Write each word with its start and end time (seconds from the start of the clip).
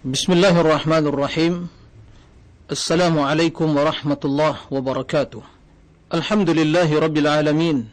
بسم 0.00 0.32
الله 0.32 0.60
الرحمن 0.60 1.12
الرحيم. 1.12 1.68
السلام 2.72 3.20
عليكم 3.20 3.68
ورحمة 3.76 4.22
الله 4.24 4.72
وبركاته. 4.72 5.42
الحمد 6.16 6.50
لله 6.56 6.88
رب 6.88 7.16
العالمين. 7.16 7.84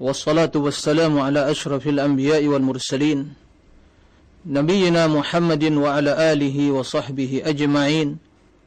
والصلاة 0.00 0.54
والسلام 0.56 1.20
على 1.20 1.50
أشرف 1.50 1.84
الأنبياء 1.88 2.48
والمرسلين. 2.48 3.36
نبينا 4.48 5.06
محمد 5.06 5.64
وعلى 5.84 6.32
آله 6.32 6.72
وصحبه 6.72 7.42
أجمعين. 7.44 8.16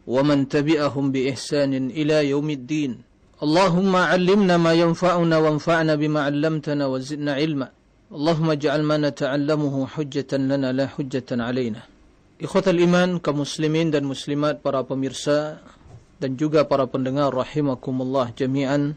ومن 0.06 0.38
تبعهم 0.46 1.12
بإحسان 1.12 1.90
إلى 1.90 2.30
يوم 2.30 2.50
الدين. 2.50 3.02
اللهم 3.44 3.96
علمنا 3.96 4.58
ما 4.62 4.74
ينفعنا 4.78 5.38
وانفعنا 5.38 5.96
بما 5.96 6.22
علمتنا 6.30 6.86
وزدنا 6.86 7.34
علما. 7.34 7.68
اللهم 8.14 8.48
اجعل 8.52 8.82
ما 8.86 8.98
نتعلمه 8.98 9.88
حجة 9.88 10.32
لنا 10.38 10.70
لا 10.72 10.86
حجة 10.88 11.30
علينا. 11.34 11.97
Ikhwatal 12.38 12.78
iman 12.86 13.18
kaum 13.18 13.42
muslimin 13.42 13.90
dan 13.90 14.06
muslimat 14.06 14.62
para 14.62 14.86
pemirsa 14.86 15.58
dan 16.22 16.38
juga 16.38 16.70
para 16.70 16.86
pendengar 16.86 17.34
rahimakumullah 17.34 18.30
jami'an. 18.38 18.94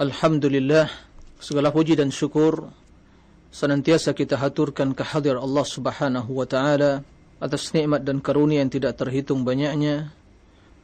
Alhamdulillah 0.00 0.88
segala 1.36 1.68
puji 1.68 1.92
dan 1.92 2.08
syukur 2.08 2.72
senantiasa 3.52 4.16
kita 4.16 4.40
haturkan 4.40 4.96
kehadir 4.96 5.36
Allah 5.36 5.60
Subhanahu 5.60 6.40
wa 6.40 6.48
taala 6.48 7.04
atas 7.36 7.68
nikmat 7.76 8.00
dan 8.00 8.24
karunia 8.24 8.64
yang 8.64 8.72
tidak 8.72 8.96
terhitung 8.96 9.44
banyaknya 9.44 10.16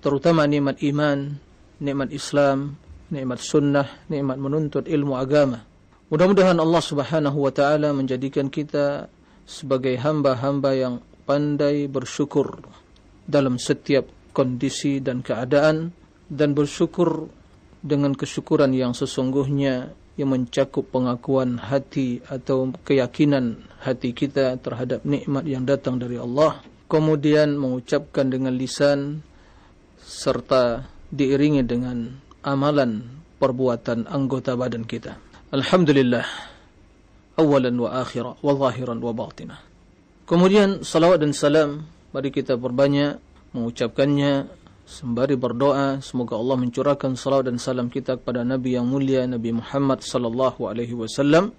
terutama 0.04 0.44
nikmat 0.44 0.84
iman, 0.84 1.40
nikmat 1.80 2.12
Islam, 2.12 2.76
nikmat 3.08 3.40
sunnah, 3.40 3.88
nikmat 4.12 4.36
menuntut 4.36 4.84
ilmu 4.84 5.16
agama. 5.16 5.64
Mudah-mudahan 6.12 6.60
Allah 6.60 6.82
Subhanahu 6.84 7.40
wa 7.40 7.52
taala 7.56 7.96
menjadikan 7.96 8.52
kita 8.52 9.08
sebagai 9.48 9.96
hamba-hamba 9.96 10.76
yang 10.76 10.94
pandai 11.30 11.86
bersyukur 11.86 12.58
dalam 13.22 13.54
setiap 13.62 14.34
kondisi 14.34 14.98
dan 14.98 15.22
keadaan 15.22 15.94
dan 16.26 16.58
bersyukur 16.58 17.30
dengan 17.78 18.18
kesyukuran 18.18 18.74
yang 18.74 18.98
sesungguhnya 18.98 19.94
yang 20.18 20.34
mencakup 20.34 20.90
pengakuan 20.90 21.62
hati 21.62 22.18
atau 22.26 22.74
keyakinan 22.82 23.62
hati 23.78 24.10
kita 24.10 24.58
terhadap 24.58 25.06
nikmat 25.06 25.46
yang 25.46 25.62
datang 25.62 26.02
dari 26.02 26.18
Allah. 26.18 26.66
Kemudian 26.90 27.54
mengucapkan 27.54 28.26
dengan 28.26 28.58
lisan 28.58 29.22
serta 30.02 30.82
diiringi 31.14 31.62
dengan 31.62 32.10
amalan 32.42 33.06
perbuatan 33.38 34.10
anggota 34.10 34.58
badan 34.58 34.82
kita. 34.82 35.14
Alhamdulillah 35.54 36.26
awalan 37.38 37.74
wa 37.78 38.02
akhiran 38.02 38.34
wa 38.42 38.52
zahiran 38.58 38.98
wa 38.98 39.14
batinah 39.14 39.69
Kemudian 40.30 40.86
salawat 40.86 41.26
dan 41.26 41.34
salam 41.34 41.90
mari 42.14 42.30
kita 42.30 42.54
berbanyak 42.54 43.18
mengucapkannya 43.50 44.46
sembari 44.86 45.34
berdoa 45.34 45.98
semoga 46.06 46.38
Allah 46.38 46.54
mencurahkan 46.54 47.18
salawat 47.18 47.50
dan 47.50 47.58
salam 47.58 47.90
kita 47.90 48.14
kepada 48.14 48.46
Nabi 48.46 48.78
yang 48.78 48.86
mulia 48.86 49.26
Nabi 49.26 49.58
Muhammad 49.58 50.06
sallallahu 50.06 50.70
alaihi 50.70 50.94
wasallam 50.94 51.50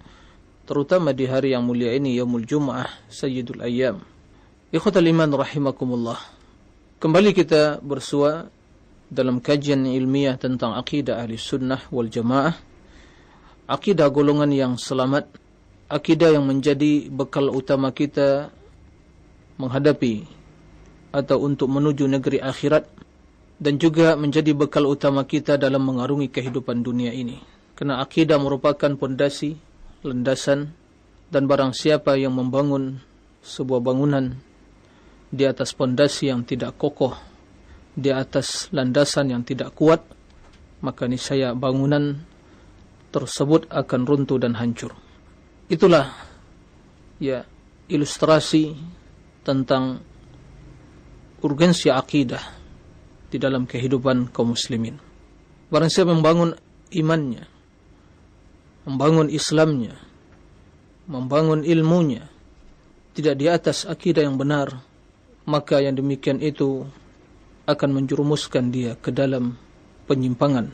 terutama 0.64 1.12
di 1.12 1.28
hari 1.28 1.52
yang 1.52 1.68
mulia 1.68 1.92
ini 1.92 2.16
yaumul 2.16 2.48
Jumaah 2.48 2.88
Sayyidul 3.12 3.60
Ayyam. 3.60 4.00
Ikhwatal 4.72 5.04
iman 5.04 5.36
rahimakumullah. 5.36 6.16
Kembali 6.96 7.36
kita 7.36 7.76
bersua 7.84 8.48
dalam 9.12 9.44
kajian 9.44 9.84
ilmiah 9.84 10.40
tentang 10.40 10.80
akidah 10.80 11.20
ahli 11.20 11.36
sunnah 11.36 11.92
wal 11.92 12.08
jamaah. 12.08 12.56
Akidah 13.68 14.08
golongan 14.08 14.48
yang 14.48 14.80
selamat. 14.80 15.28
Akidah 15.92 16.32
yang 16.32 16.48
menjadi 16.48 17.12
bekal 17.12 17.52
utama 17.52 17.92
kita 17.92 18.61
menghadapi 19.62 20.26
atau 21.14 21.38
untuk 21.44 21.70
menuju 21.70 22.08
negeri 22.10 22.42
akhirat 22.42 22.88
dan 23.62 23.78
juga 23.78 24.18
menjadi 24.18 24.50
bekal 24.58 24.90
utama 24.90 25.22
kita 25.22 25.54
dalam 25.54 25.86
mengarungi 25.86 26.26
kehidupan 26.26 26.82
dunia 26.82 27.14
ini. 27.14 27.38
Kerana 27.78 28.02
akidah 28.02 28.42
merupakan 28.42 28.90
pondasi, 28.98 29.54
landasan 30.02 30.74
dan 31.30 31.46
barang 31.46 31.70
siapa 31.70 32.18
yang 32.18 32.34
membangun 32.34 32.98
sebuah 33.46 33.78
bangunan 33.78 34.34
di 35.30 35.46
atas 35.46 35.72
pondasi 35.72 36.28
yang 36.28 36.42
tidak 36.42 36.74
kokoh, 36.74 37.14
di 37.94 38.10
atas 38.10 38.68
landasan 38.74 39.30
yang 39.30 39.42
tidak 39.46 39.72
kuat, 39.78 40.02
maka 40.82 41.06
niscaya 41.06 41.54
bangunan 41.54 42.18
tersebut 43.14 43.70
akan 43.70 44.00
runtuh 44.04 44.42
dan 44.42 44.58
hancur. 44.58 44.92
Itulah 45.70 46.10
ya 47.22 47.46
ilustrasi 47.86 48.74
tentang 49.42 50.02
urgensi 51.42 51.90
akidah 51.90 52.42
di 53.28 53.36
dalam 53.40 53.66
kehidupan 53.66 54.30
kaum 54.30 54.54
muslimin. 54.54 54.96
Barang 55.72 55.90
siapa 55.90 56.14
membangun 56.14 56.54
imannya, 56.94 57.48
membangun 58.86 59.32
Islamnya, 59.32 59.96
membangun 61.08 61.66
ilmunya, 61.66 62.28
tidak 63.16 63.34
di 63.40 63.46
atas 63.48 63.88
akidah 63.88 64.22
yang 64.22 64.38
benar, 64.38 64.84
maka 65.48 65.82
yang 65.82 65.98
demikian 65.98 66.38
itu 66.38 66.86
akan 67.66 67.90
menjurumuskan 68.02 68.70
dia 68.70 68.94
ke 69.00 69.10
dalam 69.10 69.56
penyimpangan, 70.06 70.70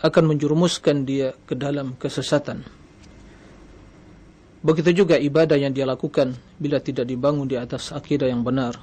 akan 0.00 0.24
menjurumuskan 0.24 1.04
dia 1.04 1.36
ke 1.44 1.52
dalam 1.52 1.94
kesesatan. 2.00 2.79
Begitu 4.60 5.04
juga 5.04 5.16
ibadah 5.16 5.56
yang 5.56 5.72
dia 5.72 5.88
lakukan 5.88 6.36
bila 6.60 6.76
tidak 6.84 7.08
dibangun 7.08 7.48
di 7.48 7.56
atas 7.56 7.96
akidah 7.96 8.28
yang 8.28 8.44
benar, 8.44 8.76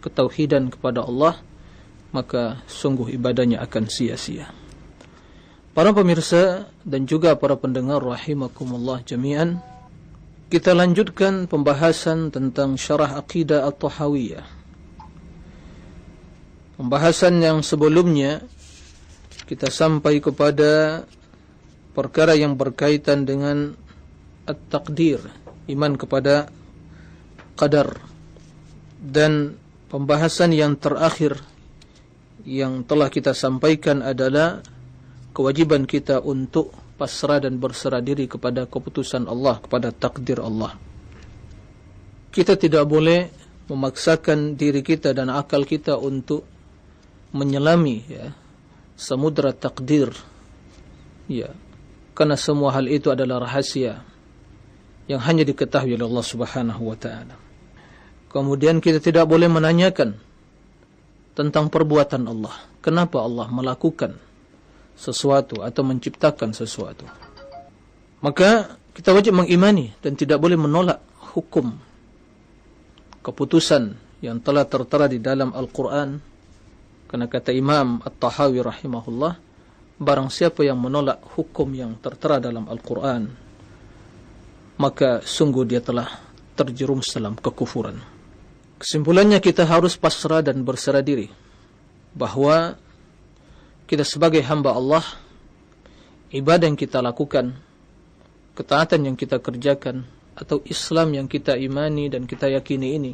ketauhidan 0.00 0.72
kepada 0.72 1.04
Allah, 1.04 1.36
maka 2.08 2.64
sungguh 2.64 3.12
ibadahnya 3.20 3.60
akan 3.60 3.84
sia-sia. 3.92 4.48
Para 5.76 5.92
pemirsa 5.92 6.72
dan 6.82 7.04
juga 7.04 7.36
para 7.36 7.54
pendengar 7.54 8.00
rahimakumullah 8.00 9.04
jami'an, 9.04 9.60
kita 10.50 10.74
lanjutkan 10.74 11.46
pembahasan 11.46 12.32
tentang 12.32 12.74
syarah 12.74 13.20
akidah 13.20 13.68
atau 13.70 13.86
hawiyah. 13.86 14.42
Pembahasan 16.80 17.44
yang 17.44 17.60
sebelumnya 17.60 18.40
kita 19.44 19.68
sampai 19.68 20.18
kepada 20.18 21.04
perkara 21.92 22.32
yang 22.34 22.56
berkaitan 22.56 23.28
dengan 23.28 23.76
at-taqdir, 24.48 25.20
iman 25.70 25.92
kepada 25.96 26.48
qadar. 27.58 28.00
Dan 29.00 29.56
pembahasan 29.88 30.52
yang 30.52 30.76
terakhir 30.76 31.40
yang 32.44 32.84
telah 32.84 33.08
kita 33.12 33.36
sampaikan 33.36 34.00
adalah 34.00 34.60
kewajiban 35.32 35.84
kita 35.84 36.20
untuk 36.20 36.72
pasrah 37.00 37.40
dan 37.40 37.56
berserah 37.56 38.04
diri 38.04 38.28
kepada 38.28 38.68
keputusan 38.68 39.24
Allah, 39.24 39.56
kepada 39.60 39.88
takdir 39.92 40.40
Allah. 40.40 40.76
Kita 42.30 42.54
tidak 42.60 42.84
boleh 42.84 43.32
memaksakan 43.72 44.54
diri 44.54 44.84
kita 44.84 45.16
dan 45.16 45.32
akal 45.32 45.64
kita 45.64 45.96
untuk 45.96 46.44
menyelami 47.32 48.04
ya, 48.04 48.36
samudra 48.94 49.56
takdir. 49.56 50.12
Ya, 51.30 51.54
karena 52.12 52.36
semua 52.36 52.74
hal 52.74 52.90
itu 52.90 53.08
adalah 53.08 53.46
rahasia 53.46 54.09
yang 55.10 55.18
hanya 55.26 55.42
diketahui 55.42 55.98
oleh 55.98 56.06
Allah 56.06 56.22
Subhanahu 56.22 56.82
wa 56.86 56.94
taala. 56.94 57.34
Kemudian 58.30 58.78
kita 58.78 59.02
tidak 59.02 59.26
boleh 59.26 59.50
menanyakan 59.50 60.14
tentang 61.34 61.66
perbuatan 61.66 62.30
Allah. 62.30 62.54
Kenapa 62.78 63.18
Allah 63.26 63.50
melakukan 63.50 64.14
sesuatu 64.94 65.66
atau 65.66 65.82
menciptakan 65.82 66.54
sesuatu? 66.54 67.10
Maka 68.22 68.78
kita 68.94 69.10
wajib 69.10 69.34
mengimani 69.34 69.90
dan 69.98 70.14
tidak 70.14 70.38
boleh 70.38 70.54
menolak 70.54 71.02
hukum 71.34 71.74
keputusan 73.26 73.98
yang 74.22 74.38
telah 74.38 74.62
tertera 74.70 75.10
di 75.10 75.18
dalam 75.18 75.50
Al-Quran. 75.50 76.22
Karena 77.10 77.26
kata 77.26 77.50
Imam 77.50 77.98
At-Tahawi 78.06 78.62
rahimahullah, 78.62 79.32
barang 79.98 80.30
siapa 80.30 80.62
yang 80.62 80.78
menolak 80.78 81.18
hukum 81.34 81.66
yang 81.74 81.98
tertera 81.98 82.38
dalam 82.38 82.70
Al-Quran, 82.70 83.49
maka 84.80 85.20
sungguh 85.20 85.68
dia 85.68 85.84
telah 85.84 86.08
terjerumus 86.56 87.12
dalam 87.12 87.36
kekufuran. 87.36 88.00
Kesimpulannya 88.80 89.36
kita 89.44 89.68
harus 89.68 90.00
pasrah 90.00 90.40
dan 90.40 90.64
berserah 90.64 91.04
diri 91.04 91.28
bahawa 92.16 92.80
kita 93.84 94.08
sebagai 94.08 94.40
hamba 94.40 94.72
Allah, 94.72 95.04
ibadah 96.32 96.64
yang 96.64 96.80
kita 96.80 97.04
lakukan, 97.04 97.60
ketaatan 98.56 99.12
yang 99.12 99.16
kita 99.20 99.36
kerjakan, 99.36 100.08
atau 100.32 100.64
Islam 100.64 101.12
yang 101.12 101.28
kita 101.28 101.60
imani 101.60 102.08
dan 102.08 102.24
kita 102.24 102.48
yakini 102.48 102.96
ini, 102.96 103.12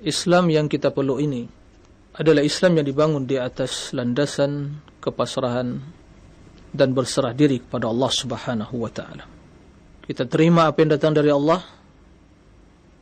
Islam 0.00 0.48
yang 0.48 0.64
kita 0.64 0.88
perlu 0.88 1.20
ini, 1.20 1.44
adalah 2.16 2.40
Islam 2.40 2.80
yang 2.80 2.88
dibangun 2.88 3.28
di 3.28 3.36
atas 3.36 3.92
landasan 3.92 4.80
kepasrahan 5.04 5.76
dan 6.72 6.88
berserah 6.96 7.36
diri 7.36 7.60
kepada 7.60 7.92
Allah 7.92 8.08
Subhanahu 8.08 8.80
wa 8.80 8.88
taala 8.88 9.41
kita 10.06 10.26
terima 10.26 10.68
apa 10.70 10.78
yang 10.82 10.90
datang 10.94 11.12
dari 11.14 11.30
Allah. 11.30 11.62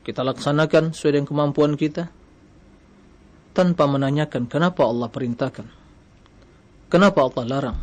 Kita 0.00 0.24
laksanakan 0.24 0.96
sesuai 0.96 1.12
dengan 1.20 1.28
kemampuan 1.28 1.76
kita. 1.76 2.08
Tanpa 3.50 3.84
menanyakan 3.90 4.46
kenapa 4.46 4.86
Allah 4.86 5.10
perintahkan. 5.10 5.66
Kenapa 6.88 7.18
Allah 7.26 7.44
larang. 7.44 7.78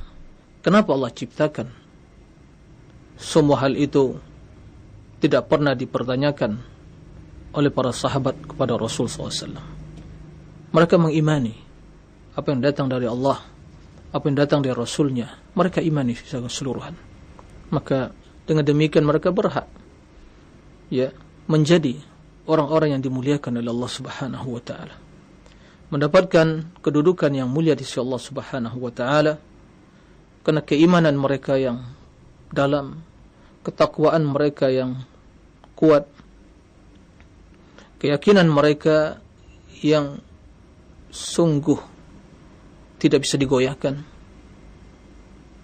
Kenapa 0.63 0.95
Allah 0.95 1.11
ciptakan. 1.11 1.67
Semua 3.17 3.61
hal 3.65 3.75
itu 3.75 4.17
tidak 5.19 5.49
pernah 5.49 5.73
dipertanyakan 5.73 6.51
oleh 7.57 7.71
para 7.73 7.89
sahabat 7.89 8.37
kepada 8.45 8.77
Rasul 8.77 9.09
SAW 9.09 9.77
mereka 10.67 10.99
mengimani 10.99 11.57
apa 12.37 12.53
yang 12.53 12.61
datang 12.61 12.85
dari 12.85 13.09
Allah 13.09 13.39
apa 14.07 14.23
yang 14.29 14.37
datang 14.39 14.63
dari 14.63 14.73
Rasulnya. 14.73 15.27
Mereka 15.53 15.83
imani 15.83 16.15
secara 16.15 16.47
keseluruhan. 16.47 16.95
Maka 17.75 18.15
dengan 18.47 18.63
demikian 18.63 19.03
mereka 19.03 19.29
berhak 19.35 19.67
ya 20.87 21.11
menjadi 21.51 21.99
orang-orang 22.47 22.95
yang 22.95 23.03
dimuliakan 23.03 23.59
oleh 23.59 23.71
Allah 23.71 23.91
Subhanahu 23.91 24.47
wa 24.55 24.61
taala. 24.63 24.95
Mendapatkan 25.87 26.79
kedudukan 26.83 27.31
yang 27.31 27.47
mulia 27.51 27.75
di 27.75 27.83
sisi 27.83 27.99
Allah 27.99 28.19
Subhanahu 28.19 28.77
wa 28.79 28.91
taala. 28.91 29.39
Karena 30.43 30.63
keimanan 30.63 31.19
mereka 31.19 31.59
yang 31.59 31.83
dalam, 32.55 33.03
ketakwaan 33.67 34.23
mereka 34.23 34.71
yang 34.71 35.03
kuat, 35.75 36.07
keyakinan 37.99 38.47
mereka 38.47 39.19
yang 39.83 40.23
sungguh 41.11 41.79
tidak 42.95 43.27
bisa 43.27 43.35
digoyahkan 43.35 44.16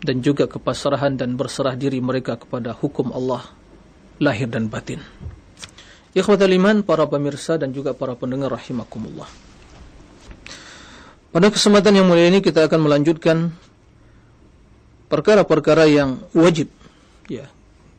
dan 0.04 0.20
juga 0.20 0.46
kepasrahan 0.46 1.16
dan 1.16 1.40
berserah 1.40 1.80
diri 1.80 2.04
mereka 2.04 2.36
kepada 2.36 2.76
hukum 2.76 3.16
Allah 3.16 3.48
lahir 4.20 4.52
dan 4.52 4.68
batin. 4.68 5.00
Ikhwatal 6.14 6.54
iman, 6.54 6.86
para 6.86 7.10
pemirsa 7.10 7.58
dan 7.58 7.74
juga 7.74 7.98
para 7.98 8.14
pendengar 8.14 8.54
rahimakumullah. 8.54 9.26
Pada 11.34 11.50
kesempatan 11.50 11.98
yang 11.98 12.06
mulia 12.06 12.30
ini 12.30 12.46
kita 12.46 12.70
akan 12.70 12.86
melanjutkan 12.86 13.50
perkara-perkara 15.10 15.90
yang 15.90 16.22
wajib 16.38 16.70
ya 17.26 17.50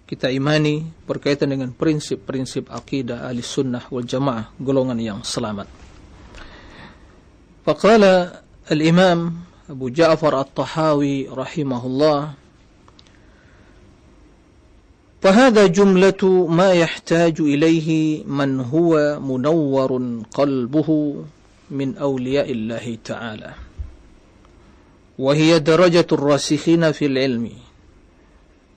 kita 0.04 0.28
imani 0.30 0.84
berkaitan 1.08 1.50
dengan 1.50 1.72
prinsip-prinsip 1.72 2.68
akidah 2.68 3.26
ahli 3.26 3.42
sunnah 3.42 3.88
wal 3.88 4.06
jamaah 4.06 4.52
golongan 4.60 4.98
yang 5.00 5.18
selamat. 5.26 5.66
Faqala 7.64 8.44
al-imam 8.68 9.32
Abu 9.69 9.93
Ja'far 9.93 10.33
at-Tahawi 10.41 11.29
rahimahullah 11.29 12.39
فهذا 15.19 15.67
جملة 15.67 16.47
ما 16.47 16.71
يحتاج 16.71 17.43
إليه 17.43 18.23
من 18.23 18.63
هو 18.63 19.19
منور 19.19 19.91
قلبه 20.31 20.89
من 21.71 21.89
أولياء 21.97 22.47
الله 22.51 22.97
تعالى 23.03 23.51
وهي 25.19 25.59
درجة 25.59 26.07
الراسخين 26.11 26.91
في 26.95 27.05
العلم 27.11 27.45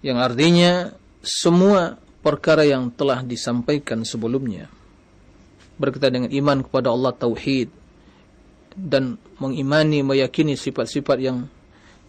yang 0.03 0.19
artinya 0.19 0.91
semua 1.23 1.94
perkara 2.27 2.67
yang 2.67 2.91
telah 2.91 3.23
disampaikan 3.23 4.03
sebelumnya 4.03 4.67
berkaitan 5.79 6.27
dengan 6.27 6.31
iman 6.43 6.59
kepada 6.67 6.91
Allah 6.91 7.15
Tauhid 7.15 7.71
dan 8.78 9.18
mengimani 9.42 10.06
meyakini 10.06 10.54
sifat-sifat 10.54 11.18
yang 11.18 11.50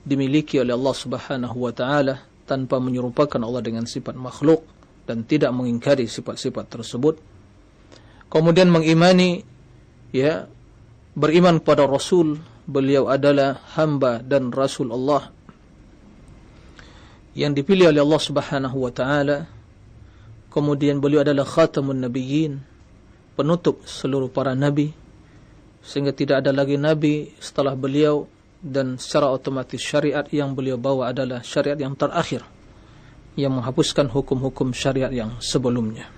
dimiliki 0.05 0.61
oleh 0.61 0.77
Allah 0.77 0.97
Subhanahu 0.97 1.57
wa 1.57 1.73
taala 1.73 2.21
tanpa 2.45 2.77
menyerupakan 2.77 3.41
Allah 3.41 3.65
dengan 3.65 3.89
sifat 3.89 4.13
makhluk 4.13 4.69
dan 5.09 5.25
tidak 5.25 5.49
mengingkari 5.57 6.05
sifat-sifat 6.05 6.69
tersebut. 6.69 7.17
Kemudian 8.29 8.69
mengimani 8.69 9.41
ya 10.13 10.45
beriman 11.17 11.65
kepada 11.65 11.89
Rasul, 11.89 12.37
beliau 12.69 13.09
adalah 13.09 13.65
hamba 13.73 14.21
dan 14.21 14.53
Rasul 14.53 14.93
Allah 14.93 15.33
yang 17.33 17.57
dipilih 17.57 17.89
oleh 17.89 18.05
Allah 18.05 18.21
Subhanahu 18.21 18.77
wa 18.77 18.93
taala. 18.93 19.49
Kemudian 20.53 21.01
beliau 21.01 21.25
adalah 21.25 21.49
khatamun 21.49 22.05
nabiyyin, 22.05 22.61
penutup 23.37 23.85
seluruh 23.89 24.29
para 24.33 24.53
nabi 24.57 25.08
sehingga 25.83 26.13
tidak 26.13 26.45
ada 26.45 26.51
lagi 26.53 26.77
nabi 26.77 27.33
setelah 27.39 27.73
beliau 27.79 28.27
dan 28.59 28.99
secara 28.99 29.31
otomatis 29.31 29.79
syariat 29.79 30.27
yang 30.35 30.53
beliau 30.53 30.75
bawa 30.75 31.15
adalah 31.15 31.41
syariat 31.47 31.79
yang 31.79 31.95
terakhir 31.95 32.43
yang 33.39 33.55
menghapuskan 33.55 34.11
hukum-hukum 34.11 34.75
syariat 34.75 35.15
yang 35.15 35.39
sebelumnya. 35.39 36.11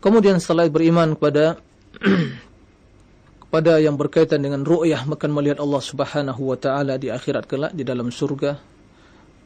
Kemudian 0.00 0.40
setelah 0.40 0.66
beriman 0.72 1.12
kepada 1.12 1.60
kepada 3.44 3.72
yang 3.76 4.00
berkaitan 4.00 4.40
dengan 4.40 4.64
ru'yah 4.64 5.04
makan 5.04 5.30
melihat 5.36 5.60
Allah 5.60 5.82
Subhanahu 5.84 6.40
wa 6.48 6.56
taala 6.56 6.96
di 6.96 7.12
akhirat 7.12 7.44
kelak 7.44 7.72
di 7.76 7.84
dalam 7.84 8.08
surga. 8.08 8.56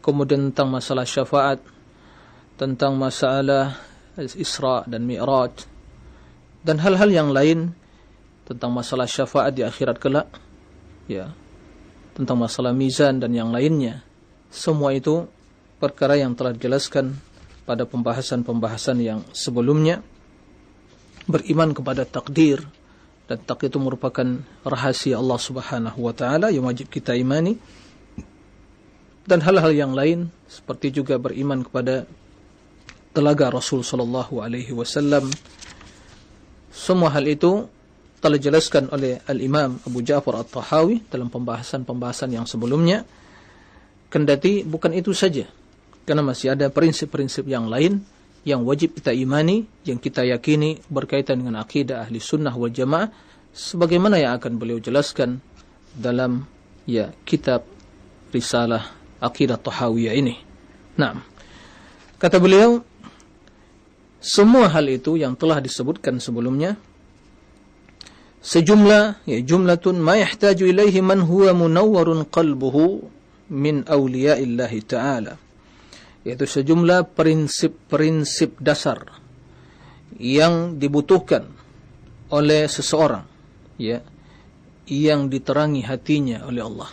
Kemudian 0.07 0.55
tentang 0.55 0.71
masalah 0.71 1.03
syafaat, 1.03 1.59
tentang 2.55 2.95
masalah 2.95 3.75
Isra 4.17 4.87
dan 4.87 5.03
Mi'raj 5.03 5.67
dan 6.63 6.79
hal-hal 6.79 7.11
yang 7.11 7.35
lain 7.35 7.75
tentang 8.47 8.71
masalah 8.71 9.11
syafaat 9.11 9.53
di 9.53 9.67
akhirat 9.67 9.99
kelak. 9.99 10.31
Ya, 11.11 11.35
tentang 12.17 12.41
masalah 12.41 12.73
mizan 12.73 13.21
dan 13.21 13.37
yang 13.37 13.53
lainnya. 13.53 14.01
Semua 14.49 14.97
itu 14.97 15.29
perkara 15.77 16.17
yang 16.17 16.33
telah 16.33 16.57
dijelaskan 16.57 17.13
pada 17.69 17.85
pembahasan-pembahasan 17.85 18.97
yang 19.05 19.21
sebelumnya. 19.37 20.01
Beriman 21.27 21.75
kepada 21.75 22.07
takdir 22.07 22.63
dan 23.27 23.43
takdir 23.43 23.69
itu 23.75 23.83
merupakan 23.83 24.25
rahasia 24.63 25.19
Allah 25.19 25.37
Subhanahu 25.43 25.99
wa 25.99 26.15
taala 26.15 26.55
yang 26.55 26.65
wajib 26.65 26.87
kita 26.89 27.13
imani. 27.19 27.59
Dan 29.27 29.43
hal-hal 29.43 29.75
yang 29.75 29.91
lain 29.91 30.31
seperti 30.47 30.95
juga 30.95 31.19
beriman 31.19 31.67
kepada 31.67 32.07
telaga 33.11 33.51
Rasul 33.51 33.83
sallallahu 33.83 34.39
alaihi 34.39 34.71
wasallam. 34.71 35.27
Semua 36.71 37.11
hal 37.11 37.27
itu 37.27 37.67
telah 38.21 38.37
dijelaskan 38.41 38.91
oleh 38.91 39.21
Al-Imam 39.29 39.77
Abu 39.85 40.01
Ja'far 40.01 40.41
At-Tahawi 40.41 41.09
dalam 41.13 41.29
pembahasan-pembahasan 41.29 42.33
yang 42.33 42.49
sebelumnya. 42.49 43.05
Kendati 44.09 44.65
bukan 44.65 44.97
itu 44.97 45.13
saja. 45.13 45.45
Karena 46.07 46.23
masih 46.23 46.55
ada 46.55 46.71
prinsip-prinsip 46.71 47.45
yang 47.51 47.67
lain 47.67 48.01
yang 48.47 48.63
wajib 48.63 48.95
kita 48.95 49.11
imani, 49.11 49.67
yang 49.83 49.99
kita 49.99 50.23
yakini 50.23 50.79
berkaitan 50.87 51.43
dengan 51.43 51.59
akidah 51.59 52.07
ahli 52.07 52.23
sunnah 52.23 52.55
wal 52.55 52.71
jamaah. 52.71 53.11
Sebagaimana 53.51 54.23
yang 54.23 54.39
akan 54.39 54.55
beliau 54.55 54.79
jelaskan 54.79 55.43
dalam 55.91 56.47
ya 56.87 57.11
kitab 57.27 57.67
risalah 58.31 58.95
akidah 59.19 59.59
Tahawiyah 59.59 60.15
ini. 60.15 60.39
Nah, 60.95 61.19
kata 62.23 62.39
beliau, 62.39 62.85
semua 64.23 64.71
hal 64.71 64.87
itu 64.93 65.19
yang 65.19 65.35
telah 65.35 65.59
disebutkan 65.59 66.23
sebelumnya, 66.23 66.79
sejumlah 68.47 69.27
ya 69.27 69.39
jumlatun 69.43 69.99
ma 69.99 70.15
yahtaju 70.15 70.71
ilaihi 70.71 71.03
man 71.03 71.27
huwa 71.27 71.51
munawwarun 71.51 72.31
qalbuhu 72.31 73.03
min 73.51 73.83
awliya'illah 73.83 74.71
ta'ala. 74.87 75.35
Yaitu 76.23 76.47
sejumlah 76.47 77.15
prinsip-prinsip 77.19 78.63
dasar 78.63 79.03
yang 80.19 80.79
dibutuhkan 80.79 81.51
oleh 82.31 82.67
seseorang 82.71 83.27
ya 83.79 84.03
yang 84.87 85.27
diterangi 85.27 85.83
hatinya 85.83 86.47
oleh 86.47 86.63
Allah. 86.63 86.91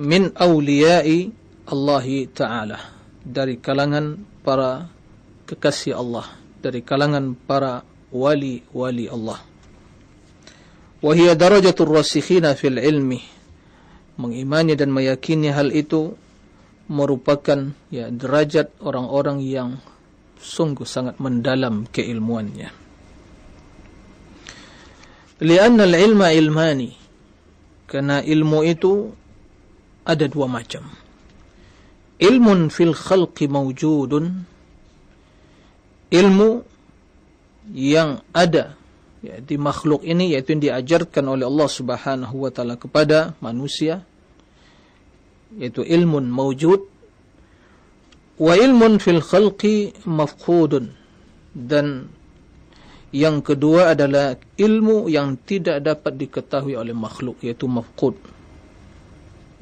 Min 0.00 0.32
awliya'i 0.32 1.28
Allah 1.68 2.06
ta'ala 2.32 2.78
dari 3.20 3.60
kalangan 3.60 4.24
para 4.40 4.88
kekasih 5.44 6.00
Allah 6.00 6.26
dari 6.64 6.80
kalangan 6.80 7.36
para 7.36 7.84
wali-wali 8.08 9.06
Allah 9.06 9.51
Wahia 11.02 11.34
darajatul 11.34 11.98
rasikhina 11.98 12.54
fil 12.54 12.78
ilmi. 12.78 13.18
Mengimani 14.22 14.78
dan 14.78 14.94
meyakini 14.94 15.50
hal 15.50 15.74
itu 15.74 16.14
merupakan 16.86 17.74
ya 17.90 18.06
derajat 18.06 18.70
orang-orang 18.78 19.42
yang 19.42 19.82
sungguh 20.38 20.86
sangat 20.86 21.18
mendalam 21.18 21.90
keilmuannya. 21.90 22.70
Lianna 25.42 25.82
al-ilma 25.90 26.30
ilmani. 26.30 26.94
Karena 27.90 28.22
ilmu 28.22 28.62
itu 28.62 29.10
ada 30.06 30.30
dua 30.30 30.46
macam. 30.46 30.86
Ilmun 32.22 32.70
fil 32.70 32.94
khalqi 32.94 33.50
mawjudun. 33.50 34.46
Ilmu 36.14 36.50
yang 37.74 38.22
ada 38.30 38.78
di 39.22 39.54
makhluk 39.54 40.02
ini 40.02 40.34
yaitu 40.34 40.58
yang 40.58 40.62
diajarkan 40.66 41.30
oleh 41.30 41.46
Allah 41.46 41.70
Subhanahu 41.70 42.42
wa 42.42 42.50
taala 42.50 42.74
kepada 42.74 43.38
manusia. 43.38 44.02
Yaitu 45.54 45.86
ilmun 45.86 46.26
mawjud 46.26 46.82
wa 48.42 48.52
ilmun 48.58 48.98
fil 48.98 49.22
khalqi 49.22 49.94
mafqudun. 50.10 50.90
Dan 51.54 52.10
yang 53.14 53.46
kedua 53.46 53.94
adalah 53.94 54.34
ilmu 54.58 55.06
yang 55.06 55.38
tidak 55.46 55.84
dapat 55.86 56.18
diketahui 56.18 56.74
oleh 56.74 56.96
makhluk 56.96 57.38
yaitu 57.46 57.70
mafqud. 57.70 58.18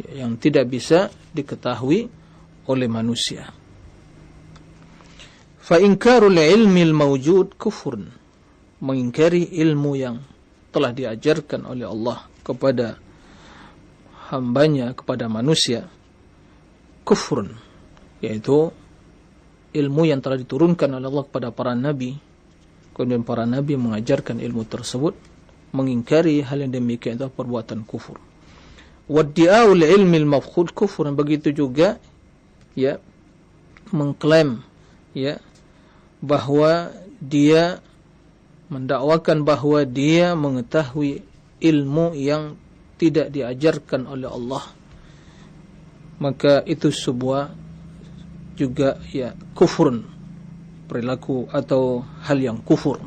Yang 0.00 0.32
tidak 0.40 0.72
bisa 0.72 1.12
diketahui 1.36 2.08
oleh 2.64 2.88
manusia. 2.88 3.52
Fa 5.60 5.76
inkarul 5.76 6.40
ilmi 6.40 6.80
al 6.80 6.96
mawjud 6.96 7.60
kufrun 7.60 8.19
mengingkari 8.80 9.48
ilmu 9.60 9.92
yang 9.96 10.16
telah 10.72 10.92
diajarkan 10.92 11.68
oleh 11.68 11.86
Allah 11.88 12.26
kepada 12.40 12.96
hambanya 14.32 14.96
kepada 14.96 15.26
manusia 15.26 15.90
kufrun 17.04 17.54
yaitu 18.22 18.70
ilmu 19.74 20.02
yang 20.08 20.22
telah 20.22 20.38
diturunkan 20.38 20.90
oleh 20.96 21.06
Allah 21.06 21.24
kepada 21.26 21.48
para 21.50 21.74
nabi 21.74 22.30
Kemudian 23.00 23.24
para 23.24 23.48
nabi 23.48 23.80
mengajarkan 23.80 24.44
ilmu 24.44 24.68
tersebut 24.68 25.16
mengingkari 25.72 26.44
hal 26.44 26.60
yang 26.66 26.68
demikian 26.68 27.16
itu 27.16 27.32
perbuatan 27.32 27.88
kufur. 27.88 28.20
Waddi'aul 29.08 29.80
ilmi 29.80 30.20
al-mafkhud 30.20 30.76
kufur 30.76 31.08
begitu 31.16 31.48
juga 31.48 31.96
ya 32.76 33.00
mengklaim 33.88 34.60
ya 35.16 35.40
bahwa 36.20 36.92
dia 37.24 37.80
mendakwakan 38.69 39.45
bahwa 39.45 39.85
dia 39.85 40.33
mengetahui 40.33 41.21
ilmu 41.61 42.17
yang 42.17 42.57
tidak 42.97 43.29
diajarkan 43.29 44.07
oleh 44.09 44.29
Allah 44.29 44.63
maka 46.19 46.63
itu 46.63 46.89
sebuah 46.89 47.51
juga 48.55 48.97
ya 49.11 49.35
kufurun 49.51 50.07
perilaku 50.87 51.49
atau 51.51 52.05
hal 52.23 52.39
yang 52.39 52.61
kufur. 52.63 53.01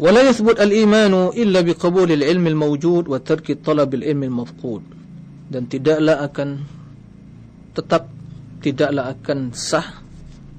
ولا 0.00 0.24
يثبت 0.32 0.56
الإيمان 0.56 1.36
إلا 1.36 1.60
بقبول 1.60 2.08
العلم 2.08 2.56
الموجود 2.56 3.04
وترك 3.04 3.60
طلب 3.60 3.90
العلم 4.00 4.32
المفقود 4.32 4.82
dan 5.52 5.68
tidaklah 5.68 6.24
akan 6.24 6.64
tetap 7.76 8.08
tidaklah 8.64 9.12
akan 9.12 9.52
sah 9.52 10.00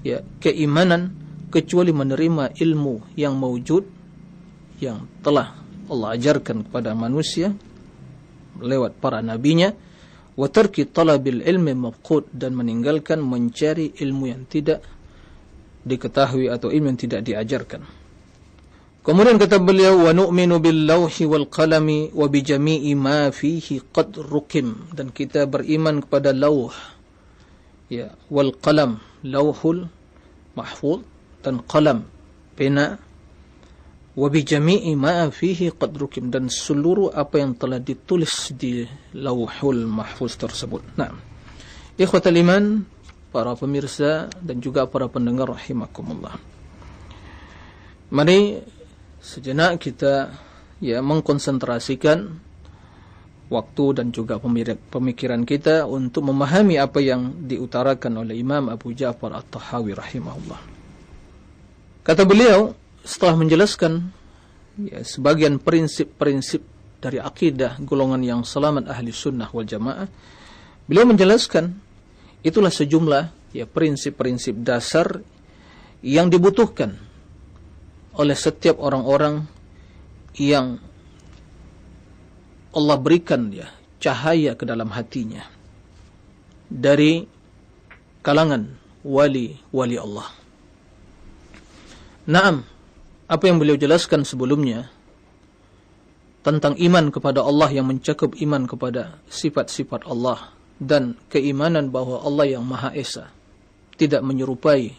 ya 0.05 0.21
keimanan 0.37 1.17
kecuali 1.50 1.94
menerima 1.94 2.58
ilmu 2.58 3.14
yang 3.14 3.38
mewujud 3.38 3.84
yang 4.82 5.06
telah 5.22 5.56
Allah 5.86 6.18
ajarkan 6.18 6.66
kepada 6.66 6.92
manusia 6.92 7.54
lewat 8.58 8.98
para 8.98 9.22
nabinya. 9.22 9.72
Wa 10.36 10.52
tarki 10.52 10.84
talabil 10.84 11.40
ilmi 11.40 11.72
mafqud 11.72 12.28
dan 12.28 12.52
meninggalkan 12.52 13.24
mencari 13.24 13.96
ilmu 13.96 14.24
yang 14.28 14.44
tidak 14.44 14.84
diketahui 15.80 16.52
atau 16.52 16.68
ilmu 16.68 16.92
yang 16.92 17.00
tidak 17.00 17.24
diajarkan. 17.24 17.88
Kemudian 19.00 19.40
kata 19.40 19.62
beliau 19.62 20.10
wa 20.10 20.12
nu'minu 20.12 20.60
bil 20.60 20.84
lawhi 20.84 21.24
wal 21.24 21.48
qalami 21.48 22.12
wa 22.12 22.26
bi 22.28 22.44
jami'i 22.44 22.92
ma 22.92 23.32
fihi 23.32 23.80
qad 23.94 24.18
rukim. 24.20 24.92
Dan 24.92 25.08
kita 25.08 25.48
beriman 25.48 26.04
kepada 26.04 26.36
lauh 26.36 26.74
ya 27.86 28.12
wal 28.28 28.50
qalam 28.58 28.98
lauhul 29.22 29.86
mahfuz 30.58 31.06
dan 31.46 31.62
qalam 31.62 32.02
pena 32.58 32.98
wa 34.16 34.26
bi 34.32 34.42
jami'i 34.42 34.98
ma 34.98 35.30
fihi 35.30 35.70
qad 35.76 35.94
rukim 35.94 36.32
dan 36.32 36.50
seluruh 36.50 37.14
apa 37.14 37.38
yang 37.38 37.54
telah 37.54 37.78
ditulis 37.78 38.50
di 38.58 38.82
lauhul 39.14 39.86
mahfuz 39.86 40.34
tersebut. 40.34 40.82
Nah. 40.98 41.36
Ikhwatul 41.96 42.36
iman, 42.44 42.84
para 43.32 43.56
pemirsa 43.56 44.28
dan 44.36 44.60
juga 44.60 44.84
para 44.84 45.08
pendengar 45.08 45.48
rahimakumullah. 45.48 46.36
Mari 48.12 48.60
sejenak 49.20 49.80
kita 49.80 50.28
ya 50.80 51.00
mengkonsentrasikan 51.00 52.36
waktu 53.48 53.84
dan 53.96 54.12
juga 54.12 54.36
pemikiran 54.92 55.48
kita 55.48 55.88
untuk 55.88 56.28
memahami 56.28 56.76
apa 56.76 57.00
yang 57.00 57.48
diutarakan 57.48 58.28
oleh 58.28 58.36
Imam 58.36 58.68
Abu 58.68 58.92
Ja'far 58.92 59.32
At-Tahawi 59.32 59.96
rahimahullah. 59.96 60.75
Kata 62.06 62.22
beliau, 62.22 62.70
setelah 63.02 63.34
menjelaskan 63.34 64.14
ya, 64.78 65.02
sebagian 65.02 65.58
prinsip-prinsip 65.58 66.62
dari 67.02 67.18
akidah 67.18 67.82
golongan 67.82 68.22
yang 68.22 68.40
selamat 68.46 68.86
ahli 68.86 69.10
sunnah 69.10 69.50
wal 69.50 69.66
jamaah, 69.66 70.06
beliau 70.86 71.02
menjelaskan 71.10 71.74
itulah 72.46 72.70
sejumlah 72.70 73.50
ya 73.50 73.66
prinsip-prinsip 73.66 74.54
dasar 74.62 75.18
yang 75.98 76.30
dibutuhkan 76.30 76.94
oleh 78.14 78.38
setiap 78.38 78.78
orang-orang 78.78 79.42
yang 80.38 80.78
Allah 82.70 82.96
berikan 83.02 83.50
ya 83.50 83.66
cahaya 83.98 84.54
ke 84.54 84.62
dalam 84.62 84.94
hatinya 84.94 85.42
dari 86.70 87.26
kalangan 88.22 88.78
wali-wali 89.02 89.98
Allah. 89.98 90.45
Naam, 92.26 92.66
apa 93.30 93.44
yang 93.46 93.62
beliau 93.62 93.78
jelaskan 93.78 94.26
sebelumnya 94.26 94.90
tentang 96.42 96.74
iman 96.74 97.14
kepada 97.14 97.46
Allah 97.46 97.70
yang 97.70 97.86
mencakup 97.86 98.34
iman 98.42 98.66
kepada 98.66 99.22
sifat-sifat 99.30 100.02
Allah 100.10 100.50
dan 100.82 101.14
keimanan 101.30 101.94
bahwa 101.94 102.18
Allah 102.26 102.58
yang 102.58 102.66
Maha 102.66 102.90
Esa 102.98 103.30
tidak 103.94 104.26
menyerupai 104.26 104.90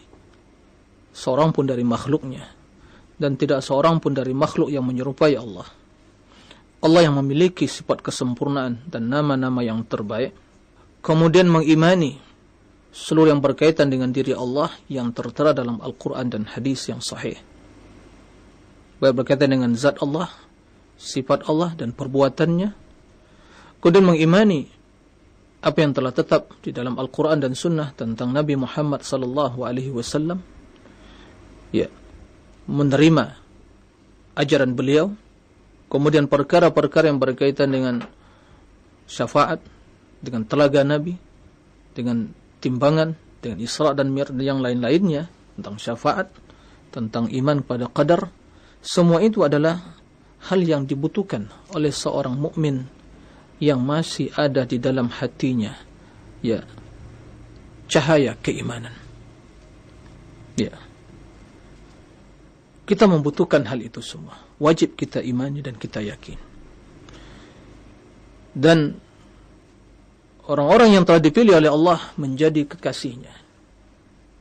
seorang 1.12 1.52
pun 1.52 1.68
dari 1.68 1.84
makhluknya 1.84 2.48
dan 3.20 3.36
tidak 3.36 3.60
seorang 3.60 4.00
pun 4.00 4.16
dari 4.16 4.32
makhluk 4.32 4.72
yang 4.72 4.88
menyerupai 4.88 5.36
Allah. 5.36 5.68
Allah 6.80 7.12
yang 7.12 7.20
memiliki 7.20 7.68
sifat 7.68 8.00
kesempurnaan 8.00 8.88
dan 8.88 9.04
nama-nama 9.10 9.60
yang 9.60 9.84
terbaik. 9.84 10.32
Kemudian 11.04 11.50
mengimani 11.50 12.27
seluruh 12.98 13.30
yang 13.30 13.38
berkaitan 13.38 13.86
dengan 13.86 14.10
diri 14.10 14.34
Allah 14.34 14.74
yang 14.90 15.14
tertera 15.14 15.54
dalam 15.54 15.78
Al-Quran 15.78 16.26
dan 16.26 16.42
hadis 16.50 16.90
yang 16.90 16.98
sahih 16.98 17.38
baik 18.98 19.14
berkaitan 19.14 19.50
dengan 19.54 19.72
zat 19.78 19.98
Allah, 20.02 20.30
sifat 20.98 21.46
Allah 21.46 21.74
dan 21.78 21.94
perbuatannya. 21.94 22.74
Kemudian 23.78 24.04
mengimani 24.04 24.66
apa 25.62 25.78
yang 25.82 25.94
telah 25.94 26.10
tetap 26.10 26.50
di 26.62 26.74
dalam 26.74 26.98
Al-Quran 26.98 27.38
dan 27.38 27.54
Sunnah 27.54 27.94
tentang 27.94 28.34
Nabi 28.34 28.58
Muhammad 28.58 29.06
wasallam. 29.90 30.42
Ya, 31.70 31.86
menerima 32.66 33.38
ajaran 34.34 34.74
beliau. 34.74 35.14
Kemudian 35.88 36.28
perkara-perkara 36.28 37.08
yang 37.08 37.16
berkaitan 37.22 37.72
dengan 37.72 38.04
syafaat, 39.08 39.62
dengan 40.20 40.44
telaga 40.44 40.84
Nabi, 40.84 41.16
dengan 41.96 42.28
timbangan, 42.58 43.14
dengan 43.38 43.58
Isra 43.62 43.94
dan 43.94 44.10
Mir 44.10 44.28
yang 44.38 44.58
lain-lainnya 44.58 45.30
tentang 45.58 45.78
syafaat, 45.78 46.30
tentang 46.90 47.30
iman 47.30 47.62
pada 47.62 47.86
qadar, 47.86 48.30
semua 48.82 49.22
itu 49.22 49.46
adalah 49.46 49.98
hal 50.50 50.60
yang 50.62 50.86
dibutuhkan 50.86 51.50
oleh 51.74 51.90
seorang 51.90 52.38
mukmin 52.38 52.86
yang 53.58 53.82
masih 53.82 54.30
ada 54.38 54.62
di 54.62 54.78
dalam 54.78 55.10
hatinya 55.10 55.74
ya 56.46 56.62
cahaya 57.90 58.36
keimanan. 58.38 58.94
Ya. 60.54 60.74
Kita 62.88 63.04
membutuhkan 63.04 63.68
hal 63.68 63.84
itu 63.84 64.00
semua. 64.00 64.36
Wajib 64.60 64.96
kita 64.96 65.20
imani 65.20 65.60
dan 65.60 65.76
kita 65.76 66.00
yakin. 66.00 66.40
Dan 68.56 68.96
orang-orang 70.48 70.96
yang 70.96 71.04
telah 71.04 71.20
dipilih 71.20 71.60
oleh 71.60 71.70
Allah 71.70 72.00
menjadi 72.16 72.64
kekasihnya. 72.64 73.30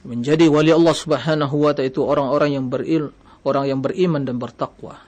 Menjadi 0.07 0.47
wali 0.47 0.71
Allah 0.71 0.95
Subhanahu 0.95 1.67
wa 1.67 1.75
taala 1.75 1.91
itu 1.91 1.99
orang-orang 1.99 2.55
yang 2.55 2.65
berilmu 2.71 3.11
orang 3.47 3.65
yang 3.71 3.79
beriman 3.79 4.27
dan 4.27 4.35
bertakwa. 4.39 4.99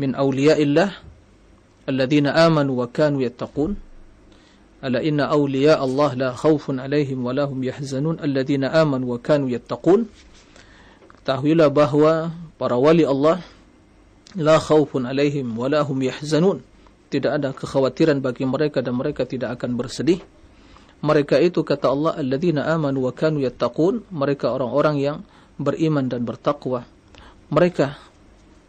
Min 0.00 0.16
awliyaillah 0.16 0.96
alladhina 1.84 2.32
amanu 2.32 2.80
wa 2.80 2.88
kanu 2.88 3.20
yattaqun. 3.20 3.76
Ala 4.84 5.00
inna 5.00 5.32
awliya 5.32 5.80
Allah 5.80 6.12
la 6.16 6.28
khawfun 6.36 6.80
alaihim 6.80 7.24
wa 7.24 7.32
lahum 7.32 7.60
yahzanun 7.60 8.20
alladhina 8.20 8.72
amanu 8.72 9.16
wa 9.16 9.18
kanu 9.20 9.52
yattaqun. 9.52 10.08
Ketahuilah 11.20 11.68
bahawa 11.72 12.32
para 12.60 12.76
wali 12.76 13.04
Allah 13.04 13.40
la 14.36 14.56
khawfun 14.60 15.08
alaihim 15.08 15.52
wa 15.56 15.68
lahum 15.68 16.00
yahzanun 16.00 16.64
tidak 17.14 17.38
ada 17.38 17.54
kekhawatiran 17.54 18.18
bagi 18.18 18.42
mereka 18.42 18.82
dan 18.82 18.98
mereka 18.98 19.22
tidak 19.22 19.54
akan 19.62 19.78
bersedih 19.78 20.18
mereka 21.04 21.38
itu 21.38 21.62
kata 21.62 21.86
Allah 21.86 22.12
alladhina 22.18 22.66
amanu 22.66 23.06
wa 23.06 23.12
kanu 23.14 23.38
yattaqun 23.46 24.10
mereka 24.10 24.50
orang-orang 24.50 24.96
yang 24.98 25.16
beriman 25.54 26.10
dan 26.10 26.26
bertakwa 26.26 26.82
mereka 27.54 27.94